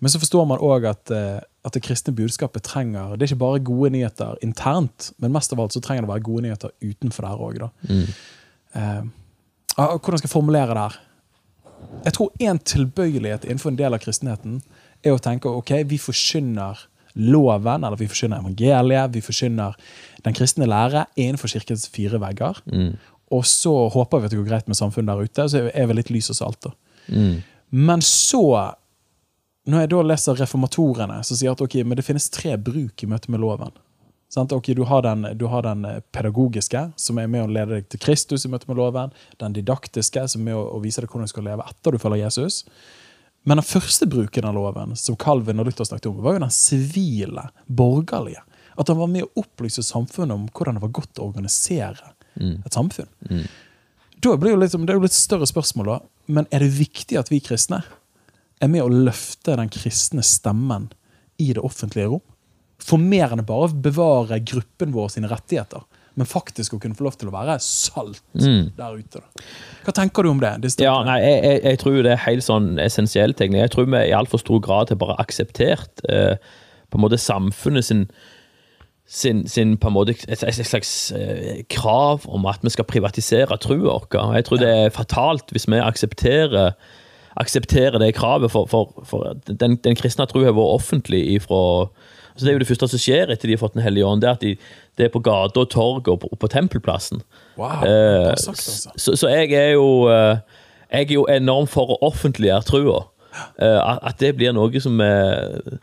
[0.00, 3.44] Men så forstår man òg at, eh, at det kristne budskapet trenger Det er ikke
[3.44, 6.70] bare gode nyheter internt, men mest av alt så trenger det å være gode nyheter
[6.82, 7.70] utenfor der òg.
[8.74, 9.02] Eh,
[9.78, 10.98] ah, hvordan skal jeg formulere det her?
[12.04, 14.62] Jeg tror en tilbøyelighet innenfor en del av kristenheten
[15.04, 19.76] er å tenke ok, vi forkynner loven, eller vi forkynner evangeliet, vi forkynner
[20.24, 22.58] den kristne lære innenfor kirkens fire vegger.
[23.30, 25.94] Og så håper vi at det går greit med samfunnet der ute, så er vi
[25.94, 26.60] litt lys og salt.
[26.66, 26.70] da.
[27.70, 28.74] Men så,
[29.64, 33.08] når jeg da leser reformatorene, som sier at ok, men det finnes tre bruk i
[33.08, 33.72] møte med loven.
[34.34, 34.52] Sant?
[34.52, 38.02] Ok, du, har den, du har den pedagogiske, som er med å lede deg til
[38.02, 39.14] Kristus i møte med loven.
[39.40, 42.00] Den didaktiske, som er med å, å vise deg hvordan du skal leve etter du
[42.02, 42.64] følger Jesus.
[43.44, 46.54] Men den første bruken av loven, som Calvin og Luther snakket om, var jo den
[46.56, 48.42] sivile, borgerlige.
[48.74, 52.12] At han var med å opplyse samfunnet om hvordan det var godt å organisere
[52.66, 53.08] et samfunn.
[54.24, 55.98] Da blir jo litt, det er jo litt større spørsmål, da.
[56.26, 57.84] Men er det viktig at vi kristne
[58.62, 60.90] er med å løfte den kristne stemmen
[61.42, 62.24] i det offentlige rom?
[62.84, 65.84] For mer enn å bare bevare gruppen vår sine rettigheter,
[66.14, 69.22] men faktisk å kunne få lov til å være salt der ute.
[69.22, 69.46] Da.
[69.86, 70.52] Hva tenker du om det?
[70.62, 73.42] det Ja, nei, jeg, jeg, jeg tror det er helt sånn essensielt.
[73.42, 76.36] Jeg tror vi i altfor stor grad har bare akseptert eh,
[76.90, 78.08] på en måte samfunnet sin
[79.06, 83.58] sin, sin på en måte et, et slags eh, krav om at vi skal privatisere
[83.60, 84.36] trua vår.
[84.38, 86.72] Jeg tror det er fatalt hvis vi aksepterer,
[87.40, 91.60] aksepterer det kravet, for, for, for den, den kristne tro har vært offentlig ifra
[92.34, 94.22] altså Det er jo det første som skjer etter de har fått Den hellige ånd,
[94.22, 94.56] det er at de,
[94.98, 97.22] det er på gata og torget og på, på tempelplassen.
[97.58, 98.90] Wow, Eh, sagt, altså.
[98.96, 100.38] så, så jeg er jo eh,
[100.92, 103.04] Jeg er jo enormt for å offentliggjøre trua.
[103.58, 105.78] Eh, At det blir noe som er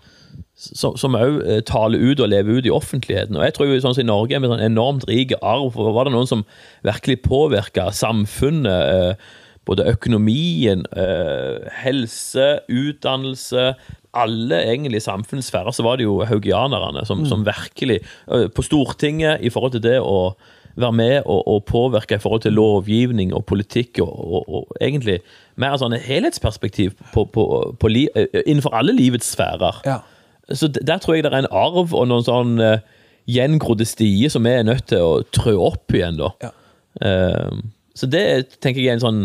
[0.62, 3.36] som som også taler ut og lever ut i offentligheten.
[3.40, 5.74] Og jeg tror jo sånn som I Norge er vi sånn enormt rik arv.
[5.74, 6.44] Var det noen som
[6.86, 9.32] virkelig påvirka samfunnet, eh,
[9.66, 13.74] både økonomien, eh, helse, utdannelse
[14.14, 18.02] Alle egentlig samfunnssfærer, så var det jo haugianerne som, som virkelig
[18.32, 20.34] eh, På Stortinget i forhold til det å
[20.76, 25.20] være med og, og påvirke i forhold til lovgivning og politikk, og, og, og egentlig
[25.60, 27.44] mer sånn et helhetsperspektiv på, på,
[27.80, 29.82] på li, eh, innenfor alle livets sfærer.
[29.86, 30.00] Ja.
[30.48, 32.80] så der tror jeg det er en arv og noen sånn uh,
[33.28, 36.32] gjengrodde stier som vi er nødt til å trø opp igjen, da.
[36.42, 36.56] Ja.
[37.04, 37.62] Uh,
[37.96, 38.26] så det
[38.64, 39.24] tenker jeg er en sånn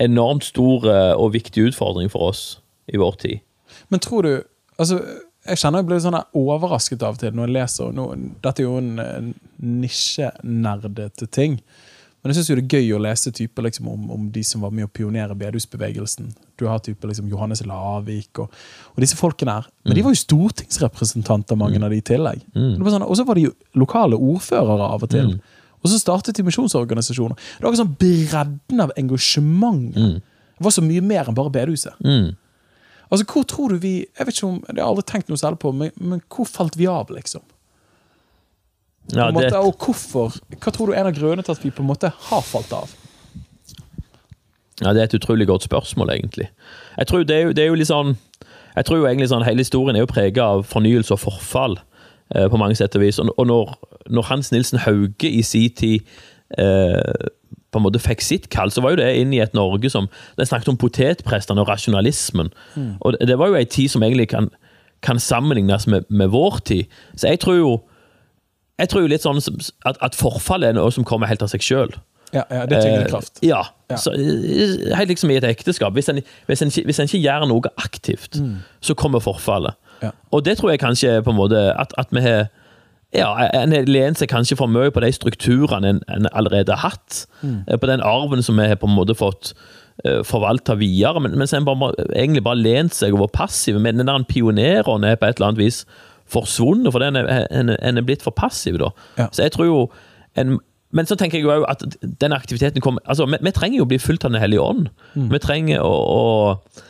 [0.00, 2.44] enormt stor eh, og viktig utfordring for oss
[2.92, 3.44] i vår tid.
[3.88, 4.32] Men tror du
[4.76, 5.00] altså,
[5.42, 8.04] Jeg kjenner jeg blir sånn overrasket av og til når jeg leser nå,
[8.44, 11.58] Dette er jo en, en nisjenerdete ting.
[12.22, 14.70] Men jeg syns det er gøy å lese typer liksom, om, om de som var
[14.70, 16.28] med å pionere bedehusbevegelsen.
[16.54, 18.52] Du har typer liksom, Johannes Lavik og,
[18.92, 19.66] og disse folkene her.
[19.82, 22.44] Men de var jo stortingsrepresentanter, mange av de i tillegg.
[22.54, 22.76] Mm.
[22.78, 25.34] sånn, og så var de jo lokale ordførere av og til.
[25.82, 27.38] Og så startet de misjonsorganisasjoner.
[27.58, 29.90] Det var sånn bredden av engasjement.
[29.94, 31.98] Det var så mye mer enn bare bedehuset.
[33.12, 35.40] Altså, hvor tror du vi Jeg vet ikke om, det har jeg aldri tenkt noe
[35.40, 37.42] særlig på, men, men hvor falt vi av, liksom?
[39.10, 40.38] Ja, det, måte, og hvorfor?
[40.62, 42.72] Hva tror du er en av grunnene til at vi på en måte har falt
[42.72, 42.92] av?
[44.82, 46.48] ja, det er et utrolig godt spørsmål, egentlig.
[46.96, 48.16] Jeg tror det er jo, det er jo litt sånn
[48.72, 51.76] Jeg tror jo egentlig sånn Hele historien er jo prega av fornyelse og forfall,
[52.50, 53.20] på mange sett og vis.
[53.22, 53.74] Og, når,
[54.10, 56.00] når Hans Nilsen Hauge i sin tid
[56.58, 57.28] eh,
[57.72, 60.10] på en måte fikk sitt kall, så var jo det inn i et Norge som
[60.36, 62.52] Den snakket om potetprestene og rasjonalismen.
[63.00, 64.50] Og det, var jo ei tid som egentlig kan,
[65.02, 66.84] kan sammenlignes med, med vår tid.
[67.16, 67.72] Så jeg tror jo
[68.80, 71.62] jeg tror jo litt sånn at, at forfallet er noe som kommer helt av seg
[71.62, 71.92] sjøl.
[72.32, 73.40] Ja, ja, det er tyngende kraft.
[73.44, 73.60] Ja.
[73.92, 73.98] Ja.
[74.00, 75.92] Så, eh, helt liksom i et ekteskap.
[75.92, 78.40] Hvis en, hvis en, hvis en ikke gjør noe aktivt,
[78.80, 79.76] så kommer forfallet.
[80.02, 80.10] Ja.
[80.30, 82.50] Og det tror jeg kanskje er på en måte at, at vi har
[83.12, 83.28] ja,
[83.60, 87.26] En har lent seg kanskje for mye på de strukturene en, en allerede har hatt.
[87.42, 87.58] Mm.
[87.76, 89.52] På den arven som vi har på en måte fått
[90.06, 91.20] uh, forvalta videre.
[91.20, 93.76] Men, mens en bare, egentlig bare lent seg over passiv.
[93.84, 95.82] Men den der pioneren er på et eller annet vis
[96.32, 98.80] forsvunnet, for den er, en, en er blitt for passiv.
[98.80, 98.88] da.
[99.18, 99.28] Ja.
[99.28, 99.80] Så jeg tror jo
[100.40, 100.60] en
[100.92, 101.80] men så tenker jeg jo at
[102.20, 104.90] den aktiviteten kommer altså, vi, vi trenger jo å bli fulgt av Den hellige ånd.
[105.32, 106.82] Vi trenger å, å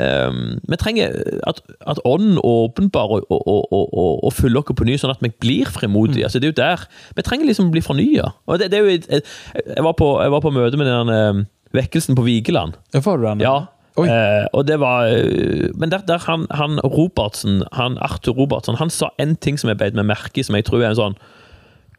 [0.00, 1.14] ehm, Vi trenger
[1.48, 5.22] at, at ånden åpenbarer og, og, og, og, og fyller oss på ny, sånn at
[5.24, 6.26] vi blir frimodige.
[6.28, 6.84] Altså, det er jo der
[7.16, 8.32] Vi trenger liksom å bli fornya.
[8.58, 11.42] Det, det er jeg, jeg, var på, jeg var på møte med den eh,
[11.76, 12.78] vekkelsen på Vigeland.
[12.94, 13.44] Ja, Får du den?
[13.44, 13.58] Ja.
[13.98, 18.90] Eh, og det var uh, Men der, der han, han Robertsen, han Arthur Robertsen, han
[18.90, 21.18] sa en ting som jeg beit meg merke i, som jeg tror er en sånn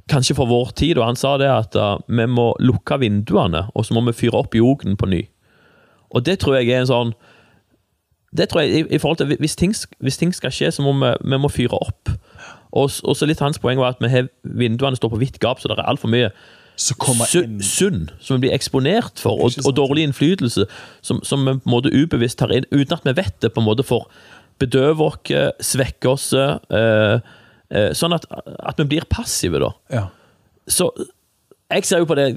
[0.10, 3.86] Kanskje for vår tid, og han sa det at uh, vi må lukke vinduene, og
[3.86, 5.20] så må vi fyre opp jorden på ny.
[6.10, 7.12] Og det tror jeg er en sånn
[8.36, 10.94] det tror jeg, i, i forhold til Hvis ting, hvis ting skal skje, så må
[11.00, 12.12] vi, vi må fyre opp.
[12.72, 15.60] Og, og så litt hans poeng var at vi har, vinduene står på vidt gap,
[15.60, 16.30] så det er altfor mye
[16.80, 20.64] sunn som vi blir eksponert for, og, og dårlig innflytelse
[21.02, 23.60] som, som vi på en måte ubevisst tar inn, uten at vi vet det, på
[23.60, 24.08] en måte for
[24.60, 25.34] bedøve oss,
[25.72, 27.20] svekke oss, Øh,
[27.76, 29.74] øh, sånn at, at vi blir passive, da.
[29.94, 30.06] ja.
[30.70, 30.92] Så
[31.72, 32.28] jeg ser jo på det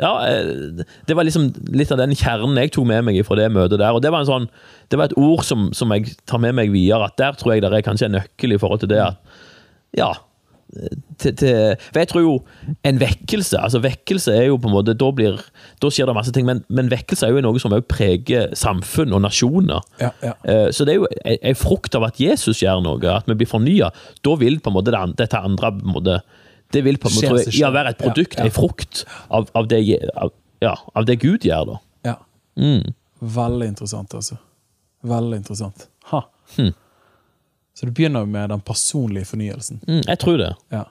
[0.00, 3.50] Ja, eh, det var liksom litt av den kjernen jeg tok med meg fra det
[3.54, 3.94] møtet der.
[3.96, 4.48] Og det var en sånn
[4.90, 7.62] Det var et ord som, som jeg tar med meg videre, at der tror jeg
[7.62, 9.16] det er kanskje en nøkkel i forhold til det at
[9.96, 10.12] Ja.
[11.22, 12.32] Til, til, for jeg tror jo
[12.84, 15.38] en vekkelse altså Vekkelse er jo på en måte Da, blir,
[15.80, 19.14] da skjer det masse ting, men, men vekkelse er jo noe som også preger samfunn
[19.14, 19.80] og nasjoner.
[20.02, 20.32] Ja, ja.
[20.44, 23.34] Eh, Så det er jo en- en frukt av at Jesus gjør noe, at vi
[23.38, 23.92] blir fornya.
[24.26, 26.18] Da vil på en måte det, dette andre på en måte,
[26.74, 29.68] Det vil på en måte jeg, ja, være et produkt, Ja, en frukt, av, av,
[29.70, 29.80] det,
[30.16, 30.32] av,
[30.64, 31.78] ja, av det Gud gjør, da.
[32.10, 32.16] ja.
[32.56, 32.94] Mm.
[33.20, 34.36] Veldig interessant, altså.
[35.06, 35.86] Veldig interessant.
[36.10, 36.20] Ha.
[36.56, 36.72] Hm.
[37.76, 39.80] Så det begynner med den personlige fornyelsen.
[39.86, 40.50] Mm, jeg tror det.
[40.72, 40.84] Ja.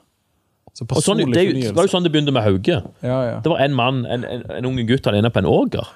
[0.76, 2.80] Så sånn, det, det var jo sånn det begynte med Hauge.
[3.00, 3.36] Ja, ja.
[3.42, 5.88] Det var en mann, en, en, en unge gutt alene på en åger.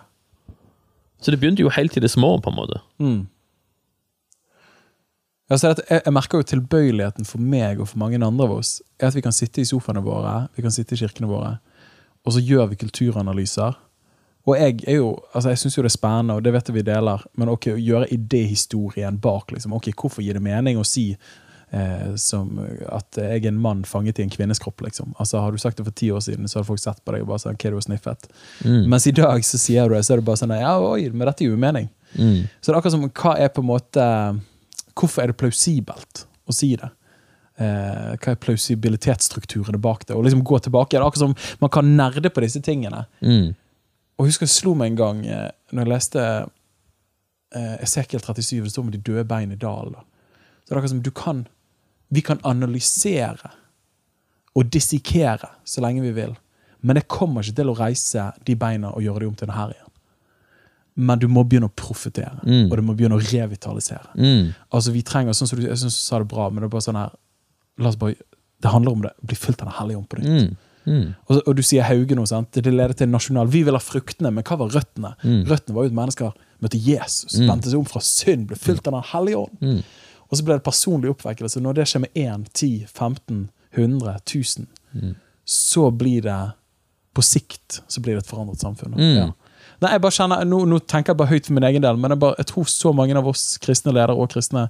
[1.21, 2.81] Så det begynte jo helt i det små, på en måte.
[3.03, 3.21] Mm.
[5.51, 9.09] Ja, jeg, jeg merker jo tilbøyeligheten for meg og for mange andre av oss er
[9.09, 11.57] at vi kan sitte i sofaene våre, vi kan sitte i kirkene våre,
[12.23, 13.79] og så gjør vi kulturanalyser.
[14.49, 16.77] Og jeg er jo, altså jeg syns jo det er spennende, og det vet jeg
[16.79, 19.75] vi deler, men ok, å gjøre idéhistorien bak, liksom.
[19.77, 22.55] Ok, hvorfor gir det mening å si eh, som
[22.89, 25.13] at jeg er en mann fanget i en kvinnes kropp, liksom.
[25.21, 27.27] Altså, har du sagt det for ti år siden, så hadde folk sett på deg
[27.27, 28.31] og bare sagt hva du har sniffet.
[28.89, 31.27] Mens i dag så sier du det, så er det bare sånn ja, oi, men
[31.29, 31.91] dette gir jo mening.
[32.61, 34.07] Så det er akkurat som hva er på en måte
[34.97, 36.91] Hvorfor er det plausibelt å si det?
[37.61, 40.17] Eh, hva er plausibilitetsstrukturene bak det?
[40.17, 40.95] Og liksom gå tilbake.
[40.95, 43.05] Det er akkurat som man kan nerde på disse tingene.
[43.21, 43.53] Mm.
[44.17, 46.25] Og jeg husker jeg slo meg en gang eh, når jeg leste
[47.57, 49.99] eh, Esekiel 37, det står om de døde bein i dalen.
[49.99, 50.05] da.
[50.65, 51.49] Så det er akkurat som du kan
[52.11, 53.53] Vi kan analysere
[54.59, 56.33] og dissekere så lenge vi vil,
[56.83, 59.59] men det kommer ikke til å reise de beina og gjøre de om til denne
[59.61, 59.90] her igjen.
[61.01, 64.13] Men du må begynne å profetere, og du må begynne å revitalisere.
[64.19, 64.51] Mm.
[64.77, 66.75] Altså vi trenger, sånn som du, Jeg synes du sa det bra, men det er
[66.75, 67.15] bare sånn her
[67.81, 68.19] la oss bare,
[68.61, 69.15] Det handler om det.
[69.25, 70.29] Bli fylt av Den hellige ånd på nytt.
[70.29, 70.59] Mm.
[70.91, 71.07] Mm.
[71.29, 72.53] Og, og du sier Hauge nå, sant?
[72.53, 73.49] det leder til nasjonal.
[73.53, 75.15] Vi vil ha fruktene, men hva var røttene?
[75.23, 75.43] Mm.
[75.49, 78.99] Røttene var jo at mennesker møtte Jesus, vendte seg om fra synd, ble fylt av
[78.99, 79.65] Den hellige ånd.
[79.65, 79.83] Mm.
[80.29, 81.63] Og så ble det personlig oppvekkelse.
[81.65, 83.43] Når det skjer med 1, 10, 15,
[83.77, 84.71] 100, 1000,
[85.51, 86.41] så blir det
[87.15, 88.95] på sikt så blir det et forandret samfunn.
[88.95, 89.17] Mm.
[89.17, 89.29] Ja.
[89.81, 92.13] Nei, jeg bare kjenner, nå, nå tenker jeg bare høyt for min egen del, men
[92.13, 94.67] jeg, bare, jeg tror så mange av oss kristne ledere og kristne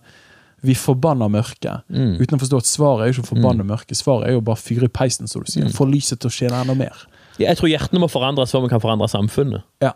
[0.63, 1.87] vi forbanner mørket.
[1.89, 2.19] Mm.
[2.21, 3.97] Uten å forstå at svaret er jo ikke å forbanne mørket.
[3.99, 5.65] Svaret er jo bare fyre i peisen, så du sier.
[5.67, 5.73] Mm.
[5.75, 7.07] Få lyset til å skinne enda mer.
[7.41, 9.65] Jeg tror hjertene må forandres før vi kan forandre samfunnet.
[9.81, 9.95] Ja.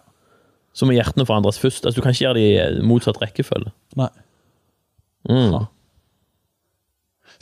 [0.74, 1.84] Så må hjertene forandres først.
[1.84, 2.46] Altså, du kan ikke gjøre det
[2.80, 3.74] i motsatt rekkefølge.
[4.00, 4.08] Nei.
[5.28, 5.52] Mm.
[5.52, 5.62] Ja.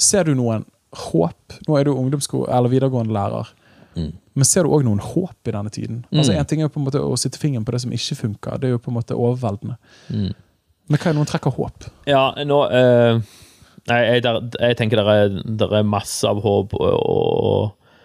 [0.03, 0.67] Ser du noen
[1.07, 1.57] håp?
[1.69, 3.55] Nå er du ungdomssko- eller videregående lærer.
[3.97, 4.11] Mm.
[4.39, 6.03] Men ser du òg noen håp i denne tiden?
[6.13, 8.61] Altså En ting er på en måte å sitte fingeren på det som ikke funker.
[8.61, 9.77] Det er jo på en måte overveldende.
[10.09, 10.31] Mm.
[10.89, 11.91] Men hva er noen trekker håp?
[12.09, 13.41] Ja, nå Uh
[13.91, 15.15] Nei, jeg, der, jeg tenker det
[15.67, 17.97] er, er masse av håp og, og,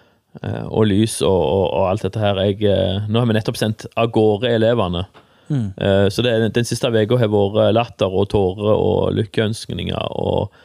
[0.42, 2.40] eh, og lys og, og, alt dette her.
[2.48, 5.06] Jeg, eh, nå har vi nettopp sendt av gårde elevene.
[5.48, 5.70] Mm.
[6.12, 10.10] Så det, den siste uka har vært latter og tårer og lykkeønskninger.
[10.20, 10.58] Og,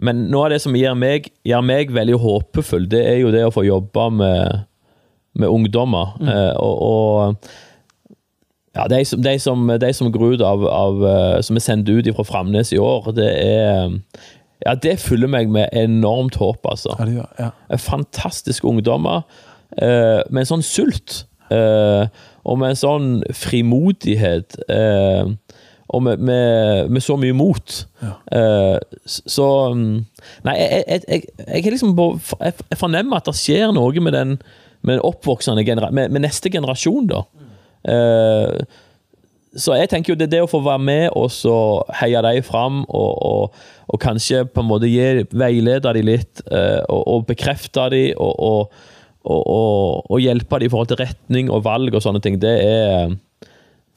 [0.00, 3.44] men noe av det som gjør meg, gjør meg veldig håpefull, det er jo det
[3.46, 4.64] å få jobbe med,
[5.38, 6.14] med ungdommer.
[6.22, 7.50] Eh, og, og
[8.72, 11.90] ja, de som, de som, de som går ut av, av eh, Som er sendt
[11.92, 13.98] ut fra Framnes i år, det er
[14.62, 17.50] Ja, det fyller meg med enormt håp, altså Ja, det gjør, ja.
[17.76, 19.26] fantastiske ungdommer
[19.76, 22.06] eh, med en sånn sult eh,
[22.42, 25.34] og med en sånn frimodighet eh,
[25.92, 27.74] og med, med, med så mye mot.
[28.02, 28.12] Ja.
[28.38, 29.98] Eh, så mm,
[30.46, 34.38] Nei, jeg, jeg, jeg, jeg, er liksom jeg, fornemmer at det skjer noe med den,
[34.82, 37.22] med den oppvoksende med, med neste generasjon, da.
[37.92, 38.64] Eh,
[39.52, 41.56] så jeg tenker jo det, det å få være med og så
[41.98, 43.58] heie dem fram, og, og,
[43.92, 48.72] og kanskje på en måte gi, veilede dem litt, eh, og, og bekrefte dem, og,
[49.28, 53.12] og hjelpe dem i forhold til retning og valg og sånne ting, det er,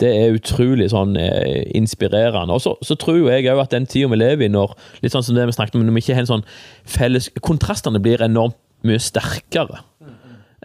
[0.01, 2.55] det er utrolig sånn eh, inspirerende.
[2.55, 4.73] Og så, så tror jeg òg at den tida vi lever i, når
[5.03, 6.47] litt sånn som det vi snakket om, når vi ikke har en sånn
[6.83, 9.81] felles Kontrastene blir enormt mye sterkere.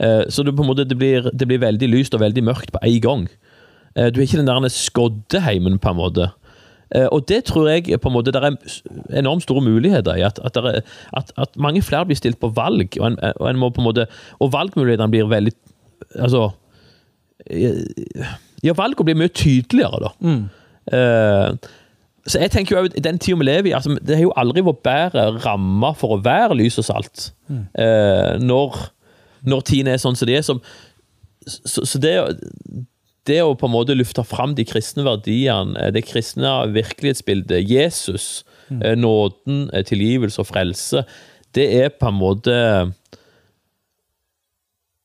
[0.01, 2.75] Eh, så det, på en måte, det, blir, det blir veldig lyst og veldig mørkt
[2.75, 3.25] på en gang.
[3.95, 6.31] Eh, Du er ikke den der skoddeheimen, på en måte.
[6.95, 8.57] Eh, Og det tror jeg på en måte, det er
[9.23, 10.27] enormt store muligheter i.
[10.27, 10.81] At, at, er,
[11.17, 14.07] at, at mange flere blir stilt på valg, og, en, og, en måte,
[14.41, 15.53] og valgmulighetene blir veldig
[16.17, 16.49] Altså
[17.47, 17.85] eh,
[18.63, 20.11] Ja, valgene blir mye tydeligere, da.
[20.93, 21.71] Eh,
[22.29, 24.63] så jeg tenker jo at den tida vi lever i, altså, det har jo aldri
[24.65, 27.31] vært bedre rammer for å være lys og salt.
[27.51, 28.77] Eh, når,
[29.49, 30.45] når tidene er sånn som de er.
[30.47, 30.61] Som,
[31.47, 32.15] så, så det,
[33.29, 38.45] det å på en måte lufte fram de kristne verdiene, eh, det kristne virkelighetsbildet, Jesus,
[38.71, 41.05] eh, nåden, tilgivelse og frelse,
[41.57, 42.57] det er på en måte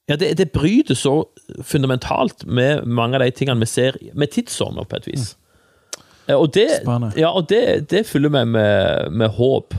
[0.09, 1.15] ja, det, det bryter så
[1.61, 5.33] fundamentalt med mange av de tingene vi ser med tidsånder, på et vis.
[5.35, 6.35] Mm.
[6.35, 6.69] Og det,
[7.17, 9.75] ja, og det, det fyller meg med, med håp.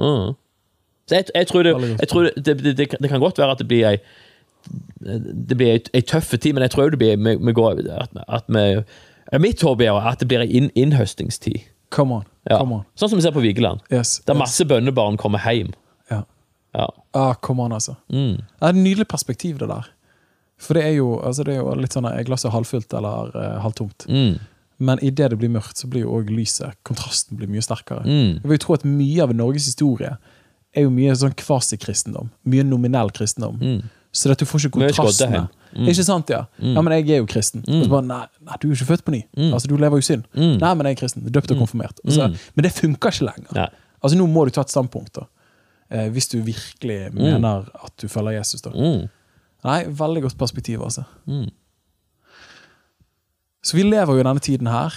[0.00, 0.36] Mm.
[1.08, 3.58] Så jeg, jeg tror, det, jeg tror det, det, det, det kan godt være at
[3.58, 3.98] det blir ei
[5.06, 8.16] det blir ei, ei tøff tid, men jeg tror det blir vi, vi går, at,
[8.26, 8.82] at vi,
[9.38, 11.66] Mitt håp er at det blir ei inn, innhøstingstid.
[11.90, 12.24] Come on.
[12.50, 12.58] Ja.
[12.58, 12.84] Come on.
[12.98, 13.82] Sånn som vi ser på Vigeland.
[13.92, 14.40] Yes, Der yes.
[14.42, 15.72] masse bønnebarn kommer hjem.
[16.76, 16.86] Ja.
[17.16, 17.96] Ah, come on, altså.
[18.12, 18.36] Mm.
[18.42, 19.88] Det er et nydelig perspektiv, det der.
[20.60, 23.56] For det er jo, altså det er jo litt sånn er glasset halvfullt eller uh,
[23.64, 24.06] halvtomt.
[24.08, 24.36] Mm.
[24.86, 28.04] Men idet det blir mørkt, så blir jo òg lyset Kontrasten blir mye sterkere.
[28.04, 28.42] Mm.
[28.42, 30.16] Jeg vil jo tro at mye av Norges historie
[30.76, 32.28] er jo mye sånn kvasikristendom.
[32.48, 33.60] Mye nominell kristendom.
[34.16, 35.46] Så at du får ikke kontrastene.
[35.76, 35.88] Mm.
[35.92, 36.42] Ikke sant, ja?
[36.60, 37.64] Ja, men jeg er jo kristen.
[37.68, 39.22] Og så bare, nei, nei, du er jo ikke født på ny.
[39.50, 40.28] Altså, Du lever jo i synd.
[40.36, 41.24] Nei, men jeg er kristen.
[41.32, 42.00] Døpt og konfirmert.
[42.04, 43.50] Og så, Men det funker ikke lenger.
[43.56, 43.68] Nei.
[44.00, 45.26] Altså, Nå må du ta et standpunkt, da.
[45.90, 48.62] Eh, hvis du virkelig mener at du følger Jesus.
[48.62, 48.70] da.
[48.70, 49.06] Mm.
[49.66, 51.04] Nei, veldig godt perspektiv, altså.
[53.66, 54.94] Så vi lever jo i denne tiden her.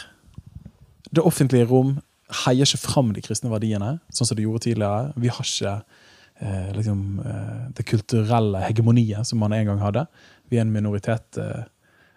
[1.15, 1.97] Det offentlige rom
[2.45, 5.13] heier ikke fram de kristne verdiene, sånn som det gjorde tidligere.
[5.17, 5.73] Vi har ikke
[6.39, 10.05] eh, liksom, eh, det kulturelle hegemoniet som man en gang hadde.
[10.49, 11.37] Vi er en minoritet.
[11.37, 11.65] Eh.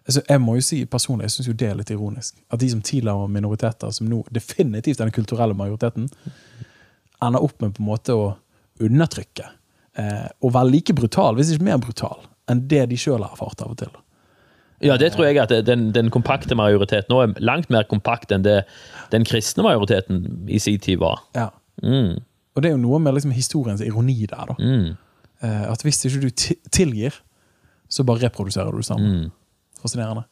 [0.05, 2.37] Altså, jeg må jo si personlig, jeg syns jo det er litt ironisk.
[2.53, 6.11] At de som tidligere var minoriteter, som nå definitivt er den kulturelle majoriteten,
[7.23, 8.33] ender opp med på en måte å
[8.81, 9.49] undertrykke.
[9.99, 13.61] Eh, og være like brutal, hvis ikke mer brutal, enn det de sjøl har erfart
[13.65, 13.93] av og til.
[14.83, 18.43] Ja, det tror jeg at den, den kompakte majoriteten nå er langt mer kompakt enn
[18.43, 18.65] det
[19.13, 21.23] den kristne majoriteten i sin tid var.
[21.39, 21.51] Ja.
[21.85, 22.19] Mm.
[22.53, 24.51] Og det er jo noe med liksom historiens ironi der.
[24.51, 24.57] da.
[24.59, 24.89] Mm.
[25.43, 26.31] Eh, at hvis ikke du
[26.75, 27.21] tilgir,
[27.89, 29.13] så bare reproduserer du det samme.
[29.13, 29.31] Mm.
[29.83, 30.25] Fascinerende.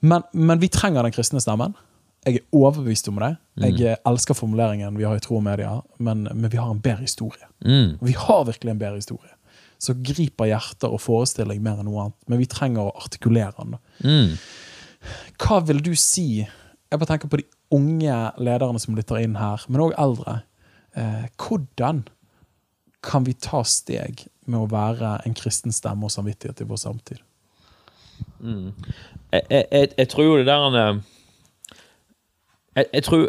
[0.00, 1.76] Men, men vi trenger den kristne stemmen.
[2.24, 3.36] Jeg er overbevist om det.
[3.60, 3.96] Jeg Mm.
[4.12, 7.44] elsker formuleringen vi har i tro og media, men, men vi har en bedre historie.
[7.64, 7.98] Mm.
[8.02, 9.30] Vi har virkelig en bedre historie.
[9.78, 12.16] Så griper hjerter og forestilling mer enn noe annet.
[12.28, 13.76] Men vi trenger å artikulere den.
[14.04, 14.38] Mm.
[15.38, 16.46] Hva vil du si
[16.90, 17.44] Jeg bare tenker på de
[17.74, 20.42] unge lederne som lytter inn her, men òg eldre.
[20.96, 22.04] Eh, hvordan
[23.02, 27.18] kan vi ta steg med å være en kristen stemme og samvittighet i vår samtid?
[28.44, 31.00] jeg, jeg, jeg, jeg tror jo det der eh,
[32.76, 33.28] jeg, jeg, tror,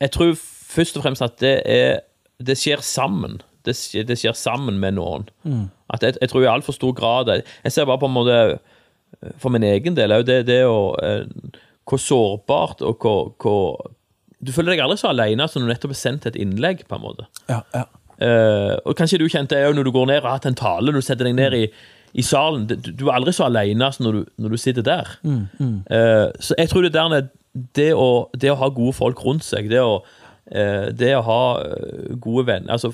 [0.00, 0.32] jeg tror
[0.76, 2.00] først og fremst at det er
[2.38, 3.40] Det skjer sammen.
[3.64, 5.28] Det skjer, det skjer sammen med noen.
[5.90, 9.32] At jeg, jeg tror i altfor stor grad Jeg, ser bare på en måte eh,
[9.38, 11.24] For min egen del er jo det, det å eh,
[11.86, 13.92] Hvor sårbart og hvor, hvor
[14.40, 16.98] Du føler deg aldri så alene som når du nettopp har sendt et innlegg, på
[16.98, 17.28] en måte.
[17.48, 17.86] Ja, ja.
[18.16, 20.56] Eh, og kanskje du kjente det òg når du går ned og har hatt en
[20.56, 21.64] tale, du setter deg ned i,
[22.16, 22.66] i salen.
[22.68, 25.10] Du, du er aldri så alene som når du, når du sitter der.
[25.26, 27.28] Eh, så jeg tror det der er
[27.76, 30.00] det å, det å ha gode folk rundt seg, det å,
[30.50, 32.92] eh, det å ha eh, gode venner altså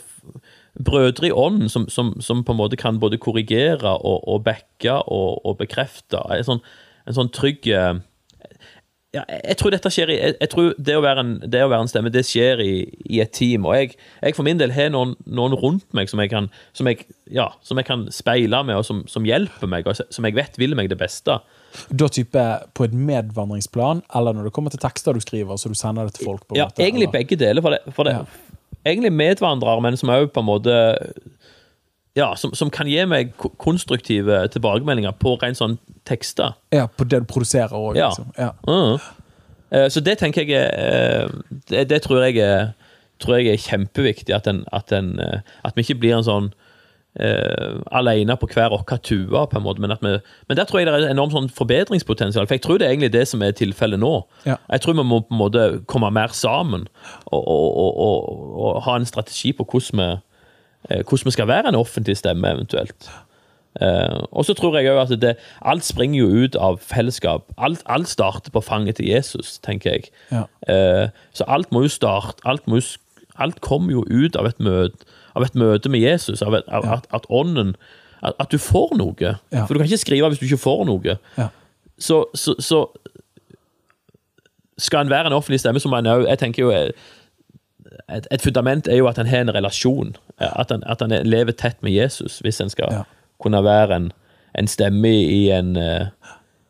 [0.72, 4.94] Brødre i ånden som, som, som på en måte kan både korrigere og, og backe
[5.04, 6.16] og, og bekrefte.
[6.32, 6.62] En sånn,
[7.04, 7.98] en sånn trygg eh,
[9.12, 11.68] ja, jeg tror dette skjer i Jeg, jeg tror det å, være en, det å
[11.68, 12.72] være en stemme, det skjer i,
[13.12, 13.66] i et team.
[13.68, 16.88] Og jeg, jeg for min del har noen, noen rundt meg som jeg kan, som
[16.88, 20.38] jeg, ja, som jeg kan speile med, og som, som hjelper meg, og som jeg
[20.38, 21.36] vet vil meg det beste.
[21.90, 22.42] Da type
[22.74, 26.14] på et medvandringsplan, eller når det kommer til tekster du skriver, så du sender det
[26.18, 26.46] til folk?
[26.48, 27.12] på en Ja, måte, egentlig eller?
[27.18, 27.62] begge deler.
[27.62, 28.24] For det, for det, Ja.
[28.84, 30.74] Egentlig medvandrer, men som òg på en måte
[32.14, 33.30] Ja, som, som kan gi meg
[33.62, 36.52] konstruktive tilbakemeldinger på rent sånn tekster.
[36.74, 38.08] Ja, på det du produserer òg, Ja.
[38.10, 38.32] liksom.
[38.36, 38.50] Ja.
[38.68, 38.98] Mm.
[39.72, 41.28] Eh, Så det tenker jeg er eh,
[41.70, 42.74] det, det tror jeg er
[43.22, 44.34] tror jeg er kjempeviktig.
[44.34, 46.52] At, en, at, en, eh, at vi ikke blir en sånn
[47.20, 49.80] uh, alene på hver vår tue, på en måte.
[49.80, 50.16] Men, vi,
[50.48, 52.46] men der tror jeg det er enormt sånn forbedringspotensial.
[52.46, 54.14] For jeg tror det er egentlig det som er tilfellet nå.
[54.46, 54.58] Ja.
[54.70, 56.88] Jeg tror vi må på en måte komme mer sammen
[57.26, 58.30] og, og, og,
[58.62, 60.08] og, ha en strategi på hvordan vi,
[60.90, 63.10] eh, hvordan vi skal være en offentlig stemme, eventuelt.
[63.80, 67.48] Eh, og så tror jeg òg at det, alt springer jo ut av fellesskap.
[67.56, 70.12] Alt, alt starter på fanget til Jesus, tenker jeg.
[70.32, 70.44] Ja.
[70.68, 72.68] Eh, så alt må jo starte Alt,
[73.40, 76.42] alt kommer jo ut av et møte, av et møte med Jesus.
[76.42, 77.74] Et, av at, at ånden
[78.22, 79.32] at, at du får noe.
[79.50, 81.16] For du kan ikke skrive hvis du ikke får noe.
[81.38, 81.48] Ja.
[81.98, 82.82] Så, så, så
[84.78, 86.90] skal en være en offentlig stemme, så må en òg Jeg tenker jo eh,
[88.12, 90.14] et, et fundament er jo at en har en relasjon.
[90.40, 93.02] eh, At en, at en lever tett med Jesus, hvis en skal Ja.
[93.42, 94.12] kunne være en,
[94.58, 96.06] en stemme i en, eh,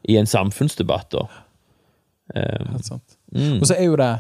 [0.08, 1.12] i en samfunnsdebatt.
[1.12, 1.26] Da.
[2.34, 3.16] Um, Helt sant.
[3.32, 3.58] mm.
[3.60, 4.10] Og så er jo det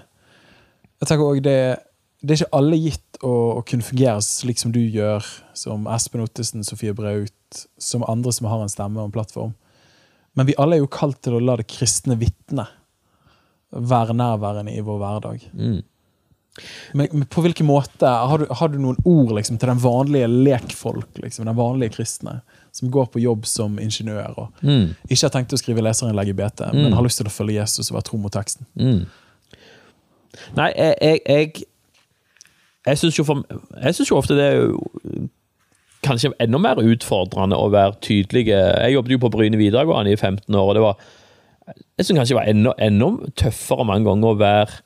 [1.00, 1.76] Jeg tenker også det,
[2.22, 5.26] det er ikke alle gitt å, å kunne fungere slik som du gjør,
[5.58, 9.54] som Espen Ottesen, Sofie Braut, som andre som har en stemme og en plattform.
[10.38, 12.68] Men vi alle er jo kalt til å la det kristne vitne
[13.72, 15.48] være nærværende i vår hverdag.
[15.52, 15.80] Mm.
[16.92, 20.26] Men, men på hvilken måte Har du, har du noen ord liksom, til den vanlige
[20.28, 22.42] lekfolk, liksom, den vanlige kristne,
[22.76, 24.92] som går på jobb som ingeniør og Mm.
[25.08, 27.90] ikke har tenkt å skrive leserinnlegg i BT, men har lyst til å følge Jesus
[27.90, 28.68] og være tro mot teksten?
[28.76, 29.06] Mm.
[30.56, 31.64] Nei, jeg Jeg, jeg,
[32.86, 33.24] jeg syns jo,
[34.10, 35.28] jo ofte det er
[36.02, 38.48] kanskje enda mer utfordrende å være tydelig.
[38.50, 41.10] Jeg jobbet jo på Bryne videregående i 15 år, og det var
[41.98, 44.80] Jeg syns kanskje det var enda, enda tøffere mange ganger å være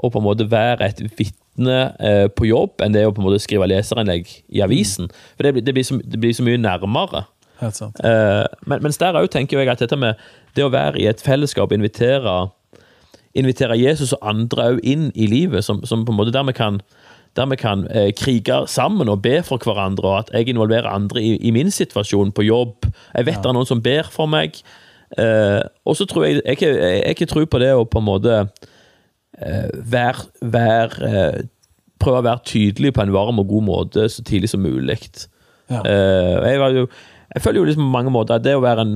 [0.00, 3.26] å på en måte være et vitne eh, på jobb enn det å på en
[3.28, 5.10] måte skrive leserinnlegg i avisen.
[5.36, 7.24] For det det blir, så, det blir så mye nærmere.
[7.60, 8.00] Helt sant.
[8.04, 10.20] Eh, men, mens der òg tenker jeg at dette med
[10.56, 12.36] det å være i et fellesskap, invitere,
[13.36, 16.80] invitere Jesus og andre òg inn i livet, som, som på en måte dermed kan,
[17.40, 21.22] der vi kan eh, krige sammen og be for hverandre, og at jeg involverer andre
[21.24, 22.86] i, i min situasjon på jobb.
[23.16, 24.60] Jeg vet det er noen som ber for meg.
[25.18, 27.98] Eh, og så tror jeg Jeg jeg- jeg har ikke tro på det å på
[27.98, 28.34] en måte
[29.40, 31.40] eh, være vær, eh,
[32.00, 34.96] Prøve å være tydelig på en varm og god måte så tidlig som mulig.
[35.68, 35.82] Ja.
[35.84, 36.86] Eh, jeg var jo
[37.34, 38.94] jeg føler jo liksom på mange måter at det å være en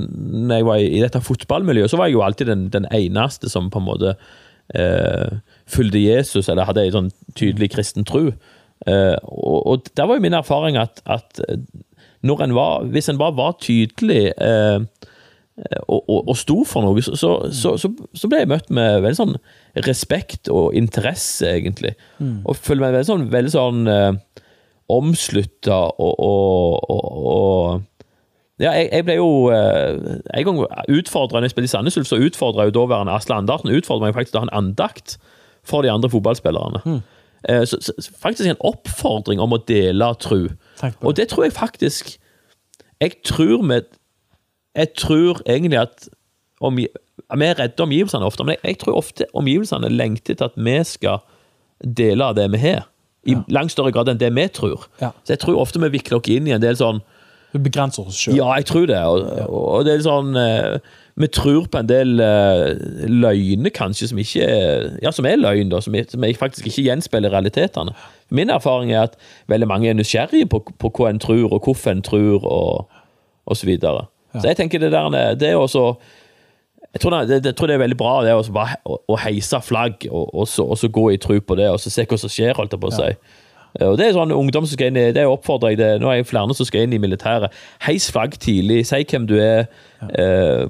[0.49, 3.47] Når jeg var i, i dette fotballmiljøet, så var jeg jo alltid den, den eneste
[3.49, 4.15] som på en måte
[4.75, 5.37] eh,
[5.67, 8.29] fulgte Jesus, eller hadde en sånn tydelig kristen tro.
[8.85, 11.61] Eh, og, og der var jo min erfaring at, at eh,
[12.25, 14.79] når en var, hvis en bare var tydelig eh,
[15.87, 17.31] og, og, og sto for noe, så, så,
[17.79, 19.35] så, så, ble jeg møtt med veldig sånn
[19.87, 21.93] respekt og interesse, egentlig.
[22.43, 24.41] Og følte meg veldig sånn, veldig sånn eh,
[24.91, 28.05] omslutta og, og, og, og
[28.61, 30.59] ja, jeg, jeg ble jo eh, En gang
[30.95, 34.15] utfordra når jeg spilte i Sandnes Ulf, så utfordra jo daværende Asle Andarten utfordret meg
[34.15, 35.17] faktisk til å ha en andakt
[35.65, 36.81] for de andre fotballspillerne.
[36.85, 37.01] Mm.
[37.45, 40.47] Så, så, så faktisk en oppfordring om å dele tru.
[41.05, 42.15] Og det tror jeg faktisk
[43.01, 43.85] Jeg tror med
[44.73, 46.07] Jeg tror egentlig at
[46.61, 46.87] om, Vi
[47.29, 51.21] er redde omgivelsene ofte, men jeg, jeg tror ofte omgivelsene lengter til at vi skal
[51.83, 52.87] dele av det vi har.
[53.25, 54.85] I langt større grad enn det vi tror.
[55.01, 55.11] Ja.
[55.23, 57.01] Så jeg tror ofte vi vikler oss inn i en del sånn
[57.55, 58.35] Vi begrenser oss sjøl.
[58.37, 58.99] Ja, jeg tror det.
[59.07, 60.79] Og, og det er sånn eh,
[61.15, 62.75] Vi tror på en del uh,
[63.07, 66.67] løgner, kanskje, som ikke er, ja, som er løgn, da, som, er, som er faktisk
[66.67, 67.93] ikke gjenspeiler realitetene.
[68.35, 69.15] Min erfaring er at
[69.47, 72.99] veldig mange er nysgjerrige på, på hva en tror, og hvorfor en tror, og,
[73.45, 74.09] og så videre.
[74.35, 75.93] Så jeg tenker det der Det er også
[76.95, 79.59] jeg tror, det, jeg tror det er veldig bra det også bare å, å heise
[79.63, 82.19] flagg, og, og, så, og så gå i tro på det, og så se hva
[82.19, 83.09] som skjer, holdt jeg på å si.
[83.09, 83.89] Ja.
[83.89, 85.89] Og det er sånn ungdom som skal inn i Det oppfordrer jeg det.
[85.99, 87.51] Nå er jeg flere som skal inn i militæret.
[87.83, 88.85] Heis flagg tidlig.
[88.87, 89.65] Si hvem du er.
[90.15, 90.69] eh,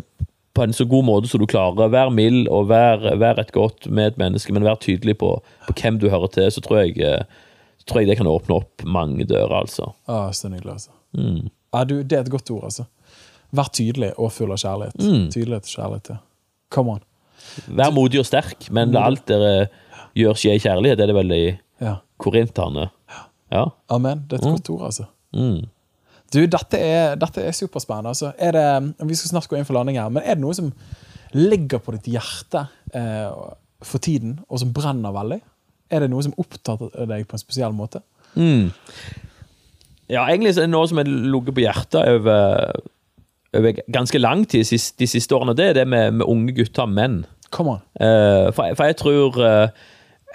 [0.56, 1.90] på en så god måte som du klarer.
[1.92, 5.34] Vær mild og vær, vær et godt medmenneske, men vær tydelig på,
[5.68, 6.48] på hvem du hører til.
[6.56, 7.24] Så tror jeg, eh,
[7.82, 9.92] så tror jeg det kan åpne opp mange dører, altså.
[10.08, 10.92] Ah, så nydelig, altså.
[11.76, 12.88] Ja, du, det er et godt ord, altså.
[13.56, 14.96] Vær tydelig og full av kjærlighet.
[15.36, 16.18] Tydelighet og kjærlighet, ja.
[16.74, 17.04] Come on.
[17.78, 19.68] Vær modig og sterk, men alt dere
[20.18, 21.04] gjør skjer i kjærlighet.
[21.04, 21.44] Er det vel i
[21.84, 21.98] Ja.
[22.18, 22.88] korinterne.
[23.52, 23.66] Ja.
[23.92, 24.24] Amen.
[24.30, 25.06] Det er et godt ord, altså.
[25.36, 25.66] Mm.
[26.34, 28.14] Du, dette er, dette er superspennende.
[28.16, 28.32] Altså.
[28.38, 30.72] Er det, vi skal snart gå inn for landing her, men er det noe som
[31.36, 32.66] ligger på ditt hjerte
[32.96, 33.30] eh,
[33.86, 35.40] for tiden, og som brenner veldig?
[35.94, 38.02] Er det noe som opptar deg på en spesiell måte?
[40.10, 42.82] Ja, egentlig er det noe som har ligget på hjertet over,
[43.56, 45.56] over ganske lang tid de siste, de siste årene.
[45.58, 47.22] Det er det med, med unge gutter og menn.
[47.54, 47.84] Come on.
[48.02, 49.86] Eh, for, for jeg tror eh,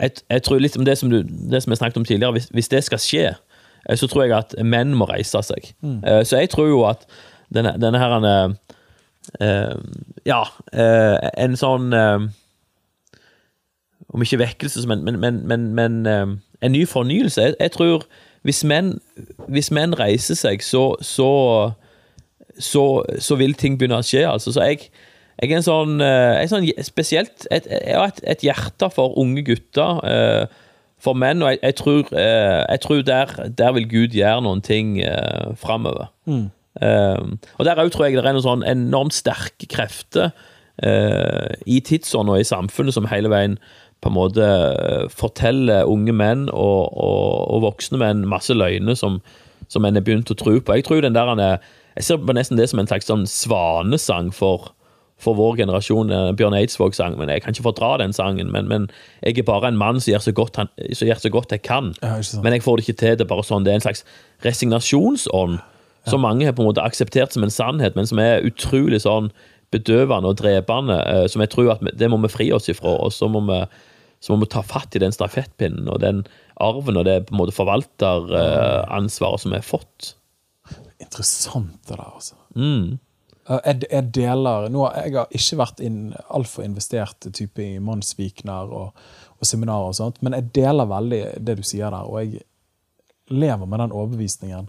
[0.01, 2.69] jeg, jeg tror liksom det som, du, det som jeg snakket om tidligere, hvis, hvis
[2.73, 3.27] det skal skje,
[3.97, 5.73] så tror jeg at menn må reise seg.
[5.85, 7.07] Eh, så jeg tror jo at
[7.55, 8.57] denne, denne her en,
[9.41, 9.75] eh,
[10.29, 12.29] Ja, eh, en sånn eh,
[14.11, 16.27] Om ikke vekkelse, men, men, men, men, men eh,
[16.61, 17.43] en ny fornyelse.
[17.43, 18.05] Jeg, jeg tror
[18.43, 18.95] hvis menn,
[19.53, 21.31] hvis menn reiser seg, så, så
[22.61, 24.25] så, så vil ting begynne å skje.
[24.29, 24.53] Altså.
[24.55, 24.89] Så jeg,
[25.41, 29.17] jeg er en sånn, eh, jeg er sånn spesielt Jeg har et, et hjerte for
[29.21, 30.67] unge gutter, eh,
[31.01, 34.61] for menn, og jeg, jeg tror, eh, jeg tror der, der vil Gud gjøre noen
[34.65, 36.11] ting eh, framover.
[36.81, 37.23] Eh,
[37.59, 40.31] og der òg tror jeg det er noen sånn enormt sterke krefter
[40.85, 43.59] eh, i tidsånden og i samfunnet som hele veien
[44.01, 49.21] på en måte eh, forteller unge menn og, og, og voksne menn masse løgner som,
[49.69, 50.77] som en er begynt å tro på.
[50.79, 51.59] Jeg tror den der han er,
[51.99, 54.73] jeg ser på nesten det som en slags sånn svanesang for,
[55.21, 56.11] for vår generasjon.
[56.11, 58.51] eh, Bjørn Eidsvåg sang, men jeg kan ikke fordra den sangen.
[58.53, 58.89] Men, men
[59.23, 61.63] jeg er bare en mann som gjør så godt, han, som gjør så godt jeg
[61.63, 61.93] kan.
[62.03, 62.17] Ja.
[62.43, 63.17] Men jeg får det ikke til.
[63.21, 64.05] Det er bare sånn, det er en slags
[64.47, 65.61] resignasjonsånd
[66.09, 69.29] som mange har på en måte akseptert som en sannhet, men som er utrolig sånn
[69.71, 72.97] bedøvende og drepende, eh, som jeg tror at vi- det må vi fri oss ifra.
[73.05, 73.61] Og så må vi,
[74.21, 76.25] så må vi ta fatt i den stafettpinnen og den
[76.59, 80.15] arven og det på en måte forvalteransvaret som vi har fått.
[81.01, 82.35] Interessant det der, altså.
[82.57, 82.99] Mm.
[83.51, 88.71] Eh, Jeg, jeg deler nå, Jeg har ikke vært inn, altfor investert type i mannsvikner
[88.71, 89.03] og,
[89.39, 92.07] og seminarer, og sånt, men jeg deler veldig det du sier der.
[92.07, 92.45] Og jeg
[93.31, 94.69] lever med den overbevisningen.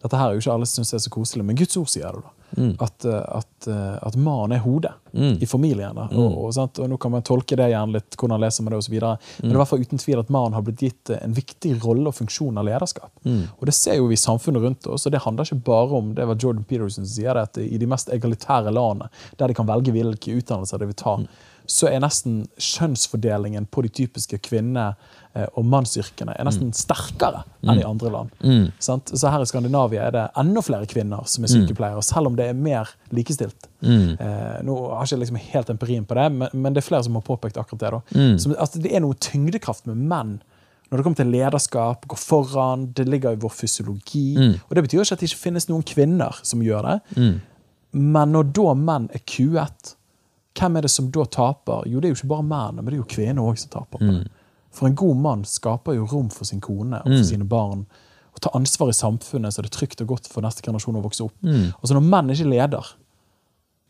[0.00, 2.16] Dette her er jo ikke alle som syns er så koselig, men Guds ord sier
[2.16, 2.22] det.
[2.24, 2.39] da.
[2.78, 5.94] At, eh, at, eh, at mannen er hodet i familien.
[5.94, 6.06] Da.
[6.14, 8.96] Og, og, og Nå kan man tolke det igjen litt, hvordan leser man det osv.
[8.96, 11.36] Men det er i hvert fall uten tvil at mannen har blitt gitt eh, en
[11.36, 13.12] viktig rolle og funksjon av lederskap.
[13.58, 16.14] Og det ser jo vi i samfunnet rundt oss, og det handler ikke bare om
[16.16, 19.56] det var Jordan Peterson som sier det, at i de mest egalitære landene, der de
[19.56, 21.16] kan velge hvilke utdannelser de vil ta,
[21.70, 24.96] så er nesten kjønnsfordelingen på de typiske kvinne-
[25.36, 28.30] eh, og mannsyrkene er nesten sterkere enn i andre land.
[28.82, 29.12] Sant?
[29.14, 32.48] Så her i Skandinavia er det enda flere kvinner som er sykepleiere, selv om det
[32.50, 33.68] er mer likestilt.
[34.18, 37.04] Eh, nå har jeg ikke liksom helt empirien på det, men, men det er flere
[37.06, 37.90] som har påpekt akkurat det.
[37.90, 38.00] da.
[38.38, 40.40] Som, altså, det er noe tyngdekraft med menn
[40.90, 44.34] når det kommer til lederskap, gå foran, det ligger i vår fysiologi.
[44.68, 46.96] Og det betyr ikke at det ikke finnes noen kvinner som gjør det.
[47.92, 49.94] Men når da menn er kuet,
[50.58, 51.84] hvem er det som da taper?
[51.86, 53.98] Jo, det er jo ikke bare mennene, men det er jo kvinner òg som taper.
[53.98, 54.30] på det.
[54.70, 57.86] For en god mann skaper jo rom for sin kone og for sine barn.
[58.34, 61.02] Og tar ansvar i samfunnet så det er trygt og godt for neste generasjon å
[61.02, 61.34] vokse opp.
[61.42, 62.86] Og så når menn ikke leder,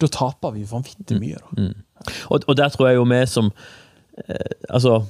[0.00, 1.36] da taper vi vanvittig mye.
[1.36, 1.66] da.
[2.30, 3.50] Og, og der tror jeg jo vi som
[4.24, 5.02] eh, Altså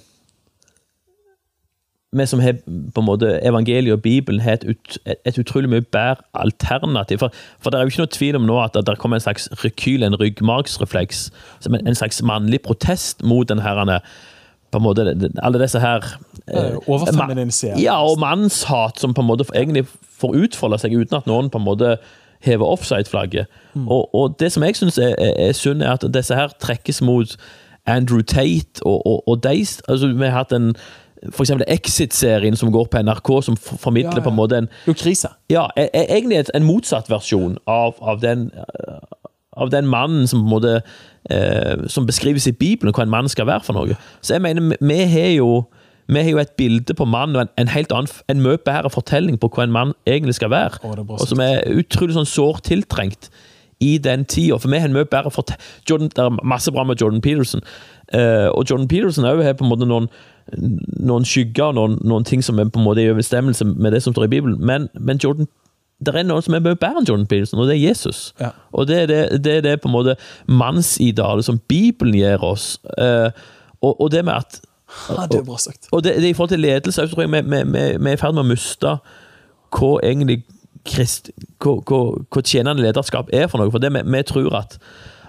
[2.17, 5.85] Vi som har på en måte evangeliet og Bibelen, har et, ut, et utrolig mye
[5.95, 7.19] bedre alternativ.
[7.23, 9.47] For, for det er jo ikke noe tvil om nå at det kommer en slags
[9.65, 11.29] rekyl, en ryggmargsrefleks,
[11.61, 14.01] som en, en slags mannlig protest mot den herrene
[14.71, 16.05] på en måte, alle disse her
[16.55, 17.83] Eh, overfeminisering.
[17.83, 19.87] Ja, og mannshat som på en måte egentlig
[20.21, 21.97] får utfolde seg uten at noen på en måte
[22.41, 23.47] hever offside-flagget.
[23.77, 27.03] Og, og det som jeg syns er, er, er synd, er at disse her trekkes
[27.03, 27.37] mot
[27.87, 30.75] Andrew Tate og, og, og de altså, Vi har hatt en
[31.29, 34.25] eksempel Exit-serien som går på NRK, som formidler Ja, ja.
[34.25, 35.29] på en måte en jo krise.
[35.53, 38.47] ja, er, er egentlig en motsatt versjon av, av, den,
[39.57, 40.75] av den mannen som på en måte
[41.31, 43.97] eh, Som beskrives i Bibelen, hva en mann skal være for noe.
[44.23, 45.65] Så jeg mener, vi- har jo
[46.11, 48.91] Vi har jo et bilde på mannen og en, en helt annen, en mye bedre
[48.91, 50.81] fortelling på hva en mann egentlig skal være.
[50.83, 53.29] Å, og som er utrolig sånn sårt tiltrengt
[53.81, 54.59] i den tida.
[54.59, 55.31] For vi har en mye bedre
[55.91, 57.61] Jordan, Det er masse bra med Jordan Peterson.
[58.15, 60.09] uh, og Jordan Peterson også har på en måte noen,
[60.99, 64.13] noen skygger, noen, noen ting som er på en måte i overstemmelse med det som
[64.13, 64.67] står i Bibelen.
[64.67, 65.47] Men, men Jordan
[66.01, 68.33] det er noen som er mye bedre enn Jordan Peterson, og det er Jesus.
[68.41, 68.55] Ja.
[68.73, 70.17] Og det er det, det, er det på en måte
[70.49, 72.79] mannsidealet som Bibelen gir oss.
[72.97, 73.29] Eh,
[73.83, 74.63] og, og det med at
[75.09, 75.87] Ja, det er bra sagt.
[75.93, 78.11] og det, det er i forhold til ledelse, så tror jeg vi, vi, vi, vi
[78.11, 78.95] er i ferd med å miste
[79.77, 80.41] hva egentlig
[80.89, 82.01] krist, hva, hva,
[82.33, 83.71] hva tjenende lederskap er for noe.
[83.75, 84.79] For det, vi, vi tror at,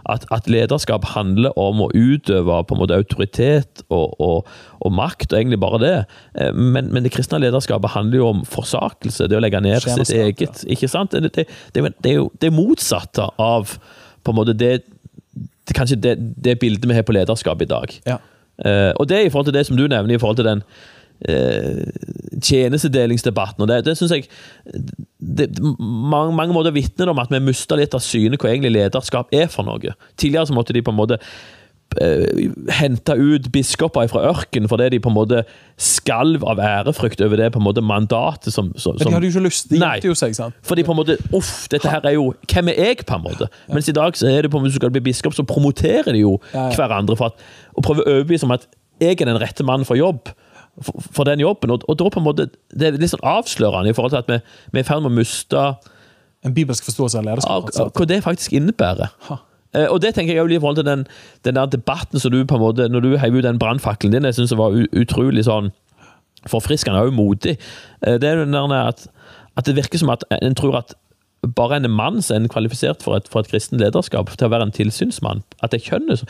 [0.09, 4.47] at, at lederskap handler om å utøve på en måte autoritet og, og,
[4.81, 5.93] og makt, og egentlig bare det.
[6.39, 10.13] Eh, Men, men det kristne lederskapet handler jo om forsakelse, det å legge ned sitt
[10.15, 10.63] eget.
[10.71, 11.11] Ikke sant?
[11.11, 13.75] Det, det, det, er jo- det motsatte av
[14.23, 14.79] på en måte det,
[15.75, 17.93] kanskje det, det bildet vi har på lederskap i dag.
[18.07, 18.17] Ja.
[18.61, 20.63] Eh, og det i forhold til det som du nevner, i forhold til den
[22.41, 23.61] tjenestedelingsdebatten.
[23.61, 24.27] og Det, det synes jeg
[25.19, 25.49] det,
[25.79, 29.49] mange, mange måter vitner om at vi mister litt av synet hva egentlig lederskap er
[29.51, 29.95] for noe.
[30.17, 31.19] Tidligere så måtte de på en måte
[32.01, 32.25] uh,
[32.73, 35.43] hente ut biskoper fra ørken fordi de på en måte
[35.77, 39.35] skalv av ærefrykt over det på en måte mandatet som, som, Men de hadde jo
[39.35, 39.69] ikke lyst.
[39.69, 39.95] De Nei.
[40.03, 40.57] jo seg, sant?
[40.65, 43.49] fordi på en måte, uff, dette her er jo Hvem er jeg, på en måte?
[43.69, 46.25] Mens i dag så er det på en måte, skal bli biskop, så promoterer de
[46.25, 46.75] jo Ja, ja.
[46.75, 48.65] hverandre for at, og prøver å overbevise om at
[49.01, 50.29] jeg er den rette mannen for jobb.
[50.81, 51.71] For, for den jobben.
[51.75, 54.29] Og, og da på en måte, Det er litt sånn avslørende i forhold til at
[54.31, 54.37] vi,
[54.71, 55.63] vi er i ferd med å miste
[56.47, 57.91] En bibelsk forståelse av lederskap.
[57.97, 59.11] hva det faktisk innebærer.
[59.27, 59.35] Ha.
[59.75, 61.03] Eh, Og det tenker jeg også i forhold til den,
[61.45, 64.23] den der debatten som du på en måte, når du heiv ut den brannfakkelen din,
[64.25, 65.69] jeg synes det var utrolig sånn
[66.49, 67.57] forfriskende og modig.
[68.07, 69.07] Eh, Det er den der at,
[69.57, 70.95] at det virker som at en tror at
[71.57, 74.69] bare en mann som er kvalifisert for et, for et kristent lederskap, til å være
[74.69, 76.25] en tilsynsmann, at det er kjønnet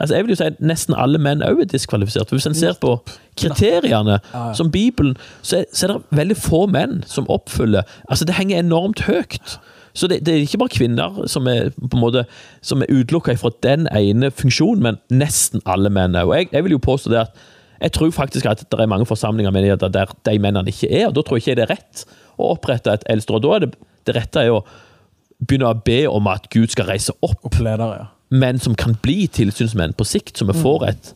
[0.00, 2.30] Altså jeg vil jo si at Nesten alle menn også er diskvalifisert.
[2.32, 2.94] Hvis en ser på
[3.36, 4.18] kriteriene
[4.56, 8.62] som Bibelen, så er, så er det veldig få menn som oppfyller Altså Det henger
[8.62, 9.58] enormt høyt.
[9.92, 12.24] Så det, det er ikke bare kvinner som er på en måte
[12.64, 16.32] Som er utelukka fra den ene funksjonen, men nesten alle menn òg.
[16.38, 17.42] Jeg, jeg vil jo påstå det at
[17.82, 21.22] jeg tror faktisk at det er mange forsamlinger der de mennene ikke er, og da
[21.22, 22.04] tror jeg ikke det er rett
[22.38, 23.42] å opprette et eldsteråd.
[23.42, 23.72] Da er det,
[24.08, 24.62] det rette er å
[25.42, 28.08] begynne å be om at Gud skal reise opp ledere, ja.
[28.30, 31.12] men som kan bli tilsynsmenn på sikt, så vi får et,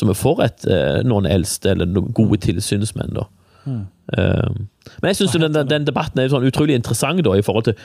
[0.00, 3.14] vi får et eh, noen eldste eller noen gode tilsynsmenn.
[3.14, 3.28] da.
[3.66, 4.50] Eh,
[5.02, 7.78] men jeg syns den, den, den debatten er sånn utrolig interessant da, i forhold til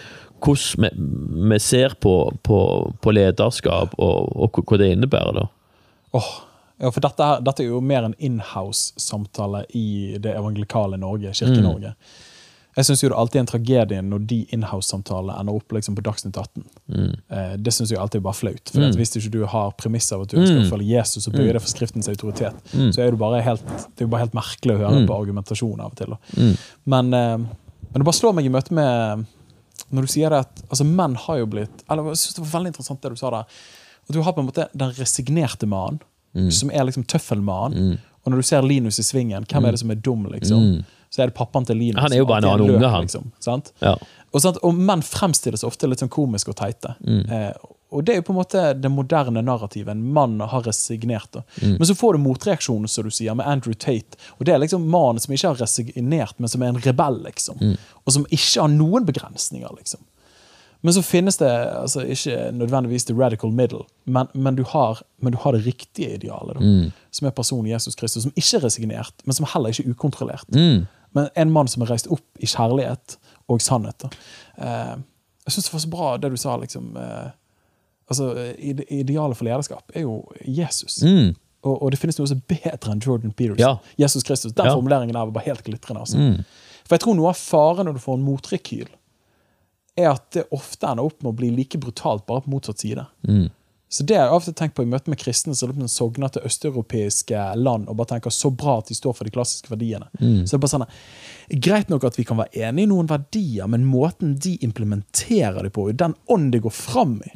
[0.46, 2.60] hvordan vi, vi ser på, på,
[3.02, 5.42] på lederskap og, og hva det innebærer.
[5.44, 5.48] da.
[6.16, 6.32] Oh,
[6.82, 11.94] ja, for dette, dette er jo mer en inhouse-samtale i det evangelikale Norge, Kirke-Norge.
[12.76, 16.36] Jeg syns det alltid er en tragedie når de inhouse-samtalene ender opp liksom på Dagsnytt
[16.36, 16.66] 18.
[16.92, 17.12] Mm.
[17.64, 18.72] det syns jeg alltid er bare flaut.
[18.74, 21.38] For at hvis ikke du har premisser av at du ønsker å følge Jesus og
[21.38, 23.64] bøye det for Skriftens autoritet, så er det, bare helt,
[23.96, 26.18] det er bare helt merkelig å høre på argumentasjon av og til.
[26.84, 29.24] Men, eh, men det bare slår meg i møte med
[29.96, 32.52] Når du sier det at altså, menn har jo blitt Eller jeg synes det var
[32.58, 33.56] veldig interessant det du sa der.
[34.10, 36.02] At du har på en måte den resignerte mannen,
[36.52, 37.96] som er liksom tøffelmannen.
[38.26, 40.84] Og når du ser Linus i svingen, hvem er det som er dum, liksom?
[41.10, 42.02] Så er det pappaen til Linus.
[42.04, 43.08] Han er jo bare en annen unge, han.
[43.08, 43.72] Liksom, sant?
[43.84, 43.96] Ja.
[44.32, 44.60] Og, sant?
[44.68, 46.96] og menn fremstilles ofte litt sånn komisk og teite.
[47.06, 47.52] Eh,
[47.96, 49.94] og det er jo på en måte det moderne narrativet.
[49.94, 51.38] En mann har resignert.
[51.62, 51.78] Mm.
[51.78, 54.20] Men så får du motreaksjonen, som du sier, med Andrew Tate.
[54.36, 57.62] Og det er liksom mannen som ikke har resignert, men som er en rebell, liksom.
[58.04, 60.04] Og som ikke har noen begrensninger, liksom.
[60.86, 65.34] Men så finnes det altså, ikke nødvendigvis the radical middle, men, men, du, har, men
[65.34, 69.14] du har det riktige idealet, da, som er personen Jesus Kristus, som ikke er resignert,
[69.26, 70.46] men som heller ikke er ukontrollert.
[71.16, 73.18] Men en mann som er reist opp i kjærlighet
[73.50, 74.06] og sannhet.
[74.60, 74.96] Eh,
[75.48, 76.92] jeg syns det var så bra det du sa, liksom.
[76.98, 77.30] Eh,
[78.12, 78.30] altså,
[78.60, 81.00] ide- Idealet for lederskap er jo Jesus.
[81.66, 83.58] Og, og det finnes noe som er bedre enn Jordan Peterson.
[83.64, 83.78] Ja.
[84.06, 84.52] Jesus Kristus.
[84.54, 84.76] Den Ja.
[84.76, 86.04] formuleringen der var bare helt glitrende.
[86.06, 86.44] Altså.
[86.86, 88.90] For jeg tror noe av faren når du får en motrekyl,
[89.98, 93.06] er at det ofte ender opp med å bli like brutalt, bare på motsatt side.
[93.88, 97.44] Så det har jeg ofte tenkt på i møte med kristne som sogner til østeuropeiske
[97.62, 100.08] land og bare tenker så bra at de står for de klassiske verdiene.
[100.44, 100.88] Så det er bare sånn
[101.62, 105.72] Greit nok at vi kan være enige i noen verdier, men måten de implementerer det
[105.76, 107.32] på, den ånd de går fram i,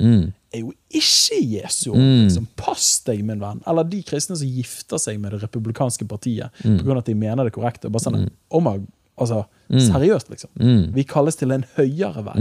[0.52, 2.23] er jo ikke Jesu Mm.
[2.26, 2.48] Liksom.
[2.57, 3.61] Pass deg, min venn.
[3.69, 7.14] Eller de kristne som gifter seg med det republikanske partiet på grunn av at de
[7.15, 7.90] mener det korrekte.
[7.94, 8.80] Bare sånn, oh my,
[9.20, 10.50] altså, Seriøst, liksom.
[10.96, 12.38] Vi kalles til en høyere vei,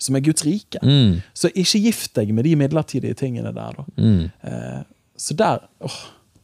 [0.00, 0.80] som er Guds rike.
[1.36, 3.76] Så ikke gift deg med de midlertidige tingene der.
[3.76, 4.06] Da.
[4.48, 4.78] Eh,
[5.20, 5.98] så der, åh,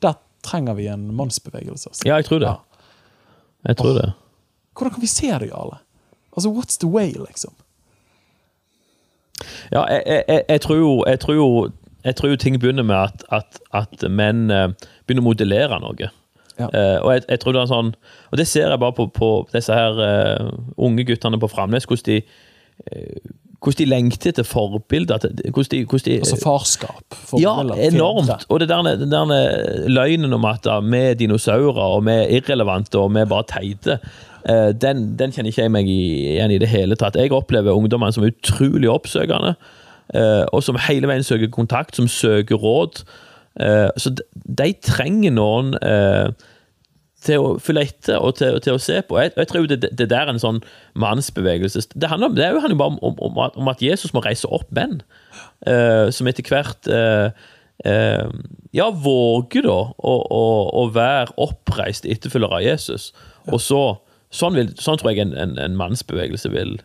[0.05, 1.89] der trenger vi en mannsbevegelse.
[1.89, 2.03] Altså.
[2.05, 2.53] ja, jeg tror det.
[3.69, 4.13] Jeg tror det.
[4.77, 5.79] Hvordan kan vi se det, Jarle?
[6.37, 7.53] Altså, what's the way, liksom?
[9.73, 11.71] Ja, jeg, jeg, jeg, tror jo, jeg, tror jo,
[12.05, 14.69] jeg tror jo ting begynner med at, at, at menn eh,
[15.07, 16.11] begynner å modellere noe.
[16.59, 16.69] Ja.
[16.73, 17.89] Eh, og jeg, jeg tror det er sånn
[18.33, 22.07] Og det ser jeg bare på, på disse her uh, unge guttene på Framnes, hvordan
[22.09, 25.23] de uh, hvordan de lengter etter forbilder.
[25.49, 27.17] Hvordan de, hvordan de Altså farskap.
[27.41, 27.55] ja,
[27.89, 28.45] enormt.
[28.49, 32.99] Og det der, den der løgnen om at vi er dinosaurer, og vi er irrelevante,
[32.99, 33.99] og vi er bare teite,
[34.83, 37.17] den, den kjenner ikke jeg meg igjen i det hele tatt.
[37.17, 39.57] Jeg opplever ungdommene som utrolig oppsøkende,
[40.53, 43.03] og som hele veien søker kontakt, som søker råd.
[43.61, 46.29] Eh, Så de, trenger noen eh,
[47.27, 49.17] til å følge etter og til, til å se på.
[49.19, 50.61] Jeg, jeg tror det, det der er en sånn
[50.95, 51.87] mannsbevegelse.
[51.97, 54.47] Det, handler, om- det er handler jo bare om, om, om, at, Jesus må reise
[54.53, 55.01] opp menn,
[55.67, 56.91] eh, som etter hvert
[58.73, 60.45] ja, våger da å, å,
[60.81, 63.11] å være oppreist etterfølger av Jesus.
[63.53, 63.81] Og så,
[64.33, 66.79] sånn, vil, sånn tror jeg en, en, en mannsbevegelse vil,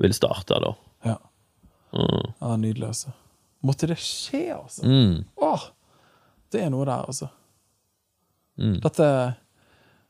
[0.00, 0.60] vil starte.
[0.62, 0.70] da.
[1.08, 1.16] Ja.
[1.98, 3.14] ja, nydelig, altså.
[3.66, 4.86] Måtte det skje, altså?
[4.86, 5.24] Mm.
[5.42, 5.66] Åh,
[6.54, 7.28] det er noe der, altså.
[8.58, 8.78] Mm.
[8.82, 9.08] Dette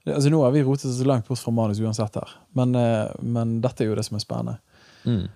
[0.04, 3.10] det, altså Nå har vi rotet oss langt bort fra manus uansett her, men, eh,
[3.20, 4.56] men dette er jo det som er spennende.
[5.04, 5.26] Mm.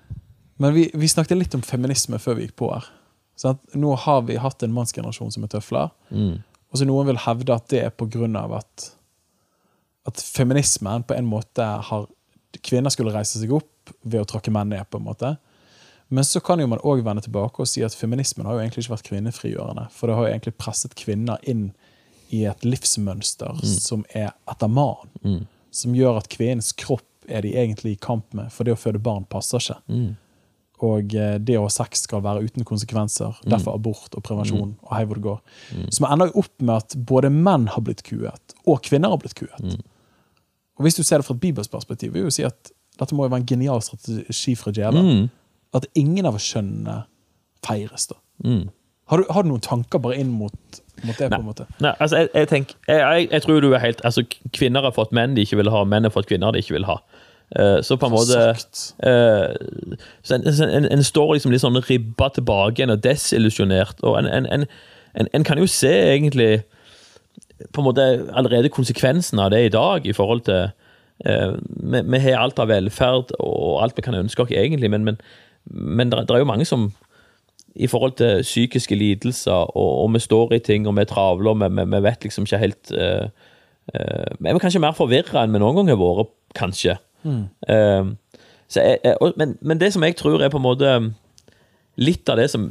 [0.63, 2.87] Men vi, vi snakket litt om feminisme før vi gikk på her.
[3.41, 6.41] Sånn nå har vi hatt en mannsgenerasjon som er tøfler, Mm.
[6.71, 8.91] og så noen vil hevde at det er av at,
[10.07, 12.09] at feminismen på en måte har
[12.63, 15.39] Kvinner skulle reise seg opp ved å tråkke menn ned, på en måte.
[16.13, 18.85] Men så kan jo man òg vende tilbake og si at feminismen har jo egentlig
[18.85, 19.87] ikke vært kvinnefrigjørende.
[19.97, 21.71] For det har jo egentlig presset kvinner inn
[22.33, 25.09] i et livsmønster som er etter mannen.
[25.73, 28.99] Som gjør at kvinnens kropp er de egentlig i kamp med, for det å føde
[29.01, 29.79] barn passer ikke.
[30.83, 33.37] Og eh, det å ha sex skal være uten konsekvenser.
[33.47, 35.41] Derfor abort og prevensjon og hei hvor det går.
[35.95, 39.21] Så man ender jo opp med at både menn har blitt kuet, og kvinner har
[39.23, 39.63] blitt kuet.
[40.77, 43.15] Og hvis du ser det fra et bibelsk perspektiv, vil jeg jo si at dette
[43.15, 45.31] må jo være en genial strategi fra djevelen.
[45.73, 47.03] At ingen av kjønnene
[47.65, 48.09] feires.
[48.11, 48.19] da.
[49.13, 50.55] Har, du, har du noen tanker bare inn mot,
[51.03, 51.29] mot det?
[51.29, 51.67] på en måte?
[51.85, 54.25] Nei, altså, jeg, jeg, tenker, jeg, jeg, tror du er helt altså,
[54.57, 56.89] Kvinner har fått menn de ikke vil ha, menn har fått kvinner de ikke vil
[56.89, 57.01] ha.
[57.53, 58.39] Uh, så på en måte
[59.05, 59.51] eh,
[60.25, 64.01] så en, en, en står liksom litt sånn ribba tilbake igjen og desillusjonert.
[64.09, 64.65] Og en, en, en,
[65.21, 66.63] en, en kan jo se egentlig
[67.75, 70.71] på en måte allerede konsekvensen av det i dag, i forhold til
[71.29, 75.05] uh, vi, vi har alt av velferd og alt vi kan ønske oss egentlig, men,
[75.11, 75.21] men,
[75.71, 76.91] men det, er jo mange som
[77.75, 81.51] i forhold til psykiske lidelser, og, og vi står i ting, og vi er travle,
[81.51, 83.29] og vi, vi, vet liksom ikke helt uh,
[83.95, 86.99] uh, Vi er kanskje mer forvirra enn vi noen gang har vært, kanskje.
[87.25, 88.05] Eh,
[88.69, 90.91] så jeg, jeg, og, men, men det som jeg tror er på en måte
[91.97, 92.67] litt av det som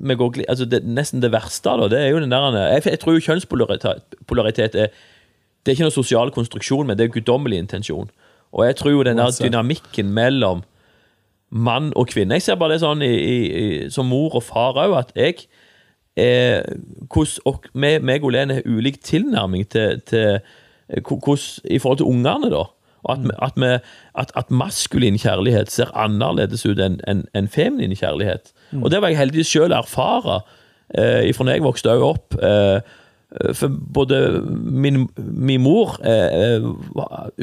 [0.00, 2.82] vi går, glipp altså det, Nesten det verste, da, det er jo den der Jeg,
[2.86, 4.88] jeg tror jo kjønnspolaritet polaritet er
[5.60, 8.08] Det er ikke noe sosial konstruksjon, men det er guddommelig intensjon.
[8.52, 10.62] Og jeg tror jo den der dynamikken mellom
[11.50, 14.96] mann og kvinne Jeg ser bare det sånn i, i, som mor og far òg,
[14.98, 15.46] at jeg
[16.16, 16.62] eh,
[17.10, 20.38] hvordan- og meg, og Lene har ulik tilnærming til, til
[20.88, 22.64] eh, hvordan I forhold til ungene, da.
[23.02, 23.72] Og at, at, vi,
[24.14, 28.52] at, at maskulin kjærlighet ser annerledes ut enn en, en feminin kjærlighet.
[28.82, 30.42] Og det var jeg heldigvis å erfare
[30.94, 32.36] eh, fra da jeg vokste opp.
[32.36, 32.80] Eh,
[33.54, 36.64] for både min, min mor eh, eh,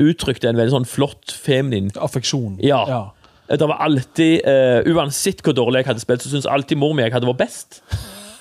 [0.04, 2.58] uttrykte en veldig sånn flott feminin Affeksjon.
[2.62, 2.82] Ja.
[3.48, 7.06] Det var alltid, uh, Uansett hvor dårlig jeg hadde spilt, så syntes alltid mor mi
[7.06, 7.82] jeg hadde vært best.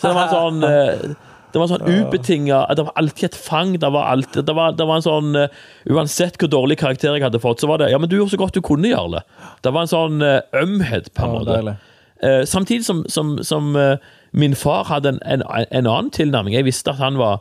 [0.01, 3.70] Så det var en sånn uh, Det var sånn ubetinga Det var alltid et fang.
[3.81, 7.24] Det var, alltid, det var, det var en sånn eh, Uansett hvor dårlig karakter jeg
[7.24, 9.23] hadde fått, så var det Ja, men du gjorde så godt du kunne, Jarle.
[9.65, 11.77] Det var en sånn eh, ømhet, på en måte.
[12.20, 13.97] Eh, samtidig som, som, som uh,
[14.37, 16.55] min far hadde en, en, en annen tilnærming.
[16.57, 17.41] Jeg visste at han var,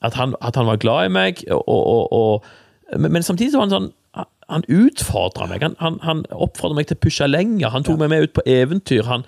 [0.00, 2.44] at han, at han var glad i meg, og, og, og,
[2.96, 3.92] men, men samtidig så var han sånn
[4.50, 5.62] han utfordra meg.
[5.62, 7.70] Han, han, han oppfordra meg til å pushe lenger.
[7.70, 9.06] Han tok meg med ut på eventyr.
[9.06, 9.22] Han,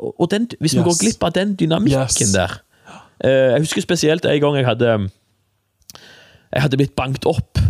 [0.00, 0.86] og den, hvis vi Yes.
[0.88, 2.32] går glipp av den dynamikken Yes.
[2.32, 2.54] der
[3.20, 4.94] eh, Jeg husker spesielt en gang jeg hadde
[6.52, 7.60] Jeg hadde blitt banket opp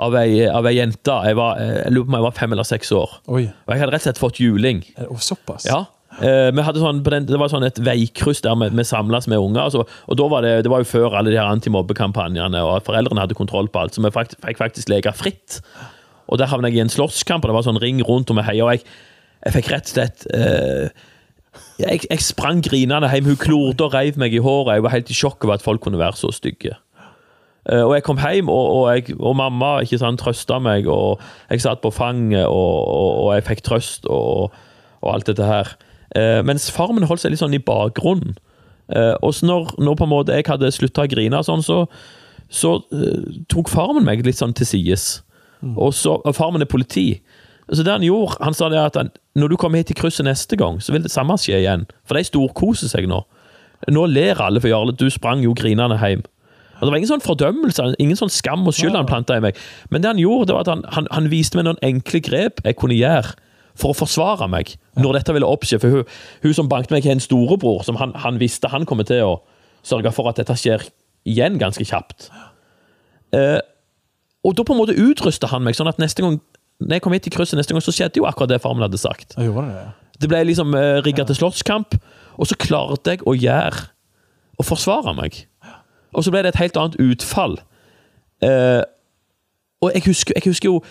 [0.00, 1.12] av ei, av ei jente.
[1.28, 3.16] Jeg, var, eh, jeg lurer på om jeg var fem eller seks år.
[3.28, 3.42] Oi.
[3.66, 4.82] Og jeg hadde rett og slett fått juling.
[5.20, 5.66] Såpass?
[5.68, 5.84] Ja.
[6.18, 9.38] Eh, vi hadde sånn, den, det var sånn et veikryss der vi, vi samles med
[9.38, 9.62] unger.
[9.68, 13.22] Altså, og da var det, det var jo før alle de her antimobbekampanjene, og foreldrene
[13.22, 13.94] hadde kontroll på alt.
[13.94, 15.60] Så vi fakt, fikk faktisk leke fritt.
[16.30, 18.46] Og der havnet jeg i en slåsskamp, og det var sånn ring rundt, og vi
[18.48, 18.66] heia.
[18.66, 18.84] Og jeg,
[19.46, 21.08] jeg fikk rett og slett uh,
[21.80, 23.32] jeg, jeg sprang grinende hjem.
[23.32, 24.76] Hun klorde og reiv meg i håret.
[24.76, 26.76] Jeg var helt i sjokk over at folk kunne være så stygge.
[27.68, 31.22] Uh, og jeg kom hjem, og, og, jeg, og mamma ikke sant, trøsta meg, og
[31.50, 34.54] jeg satt på fanget, og, og, jeg fikk trøst, og
[35.06, 35.74] alt dette her.
[36.18, 38.38] Eh, mens Farmen holdt seg litt sånn i bakgrunnen.
[38.90, 41.84] Uh, og så når, når på en måte jeg hadde slutta å grine, sånn, så,
[42.50, 45.20] så uh, tok Farmen meg litt sånn til sides.
[45.76, 47.20] Og så, og far min er politi.
[47.70, 50.26] Så det han gjorde, han sa det at han, når du kommer hit til krysset
[50.26, 51.86] neste gang, så vil det samme skje igjen.
[52.08, 53.20] For de storkoser seg nå.
[53.92, 56.24] Nå ler alle for Jarle, du sprang jo grinende hjem.
[56.80, 59.58] Og Det var ingen sånn fordømmelse, ingen sånn skam og skyld han planta i meg.
[59.92, 62.62] Men det han gjorde, det var at han, han, han viste meg noen enkle grep
[62.64, 63.36] jeg kunne gjøre
[63.76, 65.80] for å forsvare meg når dette ville oppskje.
[65.82, 66.14] For hun,
[66.44, 69.34] hun som banket meg, er en storebror som han, han visste han kommer til å
[69.86, 70.84] sørge for at dette skjer
[71.28, 72.30] igjen ganske kjapt.
[73.36, 73.58] Eh,
[74.44, 76.40] og da på en måte utrusta han meg, sånn at neste gang
[76.80, 79.00] når jeg kom hit i krysset neste gang, så skjedde jo akkurat det farmen hadde
[79.00, 79.34] sagt.
[79.36, 79.90] Det, ja.
[80.20, 81.96] Det ble liksom eh, rigga til slåsskamp,
[82.40, 83.88] og så klarte jeg å gjøre
[84.60, 85.38] Å forsvare meg.
[86.12, 87.54] Og så ble det et helt annet utfall.
[88.44, 88.82] Eh,
[89.80, 90.82] og jeg husker, jeg husker jo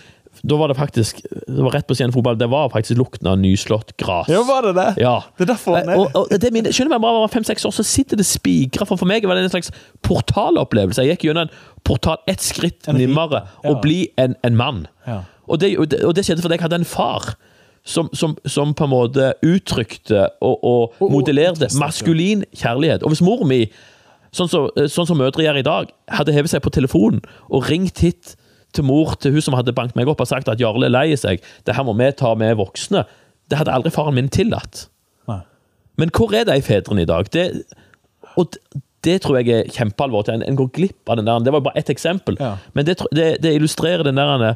[0.42, 2.38] Da var det faktisk Det var rett på siden fotball.
[2.40, 4.28] Det var faktisk lukten av nyslått gress.
[4.32, 4.86] Ja, var det det?
[5.02, 5.18] Ja.
[5.36, 7.74] Det er derfor han er og, og det min, Skjønner du, bare var fem-seks år,
[7.76, 8.86] så sitter det spikra.
[8.88, 9.68] For, for meg var det en slags
[10.24, 11.02] portalopplevelse.
[11.04, 13.70] Jeg gikk gjennom en portal ett skritt nærmere Ja.
[13.70, 14.86] og bli en, en mann.
[15.06, 15.22] Ja.
[15.48, 17.32] Og, det, og, det, og det skjedde fordi jeg hadde en far
[17.84, 23.02] som, som, som på en måte uttrykte og, og Og- modellerte maskulin kjærlighet.
[23.02, 23.64] Og hvis mor mi,
[24.36, 27.98] sånn som, sånn som mødre gjør i dag, hadde hevet seg på telefonen og ringt
[28.04, 28.36] hit
[28.76, 31.16] til mor til hun som hadde banket meg opp og sagt at Jarle er lei
[31.18, 33.04] seg, det her må vi ta med voksne,
[33.50, 34.86] det hadde aldri faren min tillatt.
[35.30, 35.40] Nei.
[36.00, 37.30] Men hvor er de fedrene i dag?
[37.34, 37.46] Det,
[38.38, 38.54] og
[39.04, 40.36] det, tror jeg er kjempealvorlig.
[40.36, 41.42] En, en går glipp av den der.
[41.44, 42.38] Det var bare ett eksempel.
[42.40, 42.54] Ja.
[42.76, 44.54] Men det, det, det illustrerer den der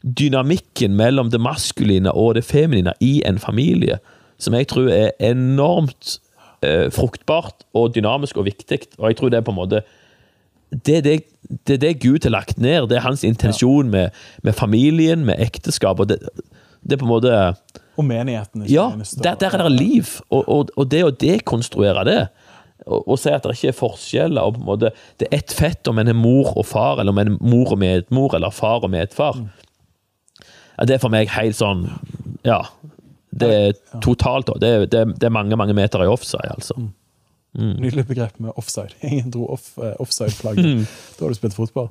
[0.00, 3.98] dynamikken mellom det maskuline og det feminine i en familie,
[4.40, 6.16] som jeg tror er enormt
[6.64, 8.80] eh, fruktbart og dynamisk og viktig.
[8.98, 9.82] Og jeg tror det er på en måte
[10.70, 11.14] det det,
[11.66, 12.88] det, er det Gud har lagt ned.
[12.88, 14.10] Det er hans intensjon med,
[14.42, 16.00] med familien, med ekteskap.
[16.00, 16.20] og det,
[16.82, 17.32] det er på en måte
[17.96, 18.62] Og menigheten.
[18.62, 18.86] ikke ja,
[19.22, 20.06] der, der er det liv.
[20.30, 22.20] Og, og, og det å dekonstruere det,
[22.86, 25.52] og, og si at det ikke er forskjeller og på en måte, Det er ett
[25.52, 28.54] fett om en er mor og far, eller om en er mor og medmor, eller
[28.54, 29.36] far og medfar.
[30.78, 31.88] Ja, det er for meg helt sånn
[32.46, 32.62] Ja.
[33.30, 36.74] Det er totalt Det det det er mange mange meter i offside, altså.
[37.58, 38.94] Nydelig begrep med offside.
[39.00, 40.64] Ingen dro off, eh, offside-flagget.
[40.64, 40.86] Mm.
[41.18, 41.90] Da har du spilt fotball.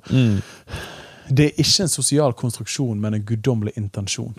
[1.29, 4.33] Det er ikke en sosial konstruksjon, men en guddommelig intensjon.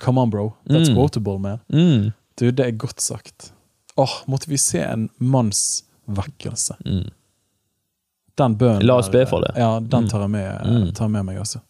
[0.00, 0.50] Come on, bro.
[0.68, 1.62] That's quotable, man.
[1.72, 2.10] Mm.
[2.36, 3.52] Du, det er godt sagt.
[3.96, 6.76] Åh, måtte vi se en manns vekkelse.
[8.34, 8.86] Den bønnen Mm.
[8.86, 9.54] La oss be for det.
[9.54, 9.60] Mm.
[9.62, 11.62] Ja, den tar jeg med, tar med meg også.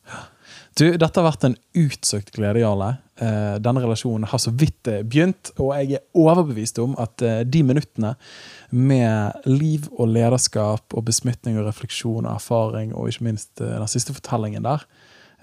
[0.74, 2.96] Du, dette har vært en utsøkt glede, Jarle.
[3.22, 7.44] Eh, denne relasjonen har så vidt eh, begynt, og jeg er overbevist om at eh,
[7.46, 8.14] de minuttene
[8.74, 13.90] med liv og lederskap og besmitning og refleksjon og erfaring, og ikke minst eh, den
[13.90, 14.82] siste fortellingen der,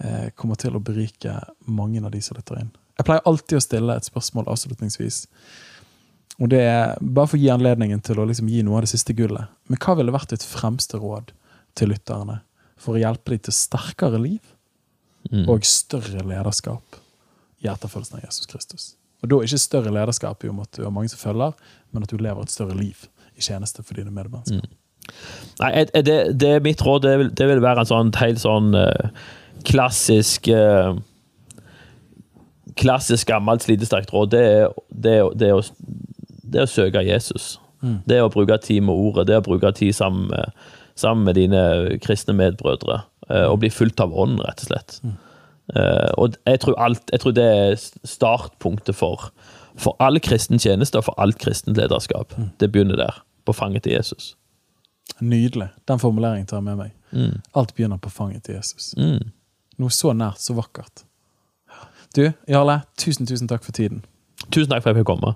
[0.03, 2.71] eh, kommer til å berike mange av de som lytter inn.
[2.99, 5.23] Jeg pleier alltid å stille et spørsmål avslutningsvis.
[6.41, 8.91] Og det er bare for å gi anledningen til å liksom gi noe av det
[8.91, 9.51] siste gullet.
[9.69, 11.31] Men hva ville vært ditt fremste råd
[11.77, 12.41] til lytterne
[12.81, 16.97] for å hjelpe dem til sterkere liv og større lederskap
[17.61, 18.87] i etterfølgelsen av Jesus Kristus?
[19.21, 21.53] Og da ikke større lederskap i og med at du har mange som følger,
[21.93, 23.05] men at du lever et større liv
[23.41, 24.69] i tjeneste for dine medmennesker.
[25.59, 27.01] Nei, jeg- jeg- det, det er mitt råd.
[27.03, 29.09] Det vil, det vil være en sånn helt sånn uh,
[29.67, 30.93] klassisk uh,
[32.79, 34.29] Klassisk, gammelt, slitesterkt råd.
[34.31, 34.69] Det er,
[35.03, 35.63] det, er, det, er å,
[36.53, 37.57] det er å søke Jesus.
[38.07, 39.25] Det er å bruke tid med ordet.
[39.27, 40.53] Det er å bruke tid sammen med,
[40.95, 41.63] sammen med dine
[42.05, 43.01] kristne medbrødre.
[43.27, 44.99] Uh, og bli fulgt av ånden, rett og slett.
[45.71, 47.75] Eh, og jeg tror, alt, jeg tror det er
[48.07, 49.29] startpunktet for,
[49.79, 52.33] for all kristen tjeneste og for alt kristent lederskap.
[52.59, 53.19] Det begynner der,
[53.51, 54.31] på fanget til Jesus.
[55.21, 55.69] Nydelig.
[55.87, 56.97] Den formuleringen tar jeg med meg.
[57.55, 58.93] Alt begynner på fanget til Jesus.
[59.81, 61.03] Noe så nært, så vakkert.
[62.15, 64.01] Du, Jarle, tusen, tusen takk for tiden.
[64.51, 65.35] Tusen takk for at jeg fikk komme.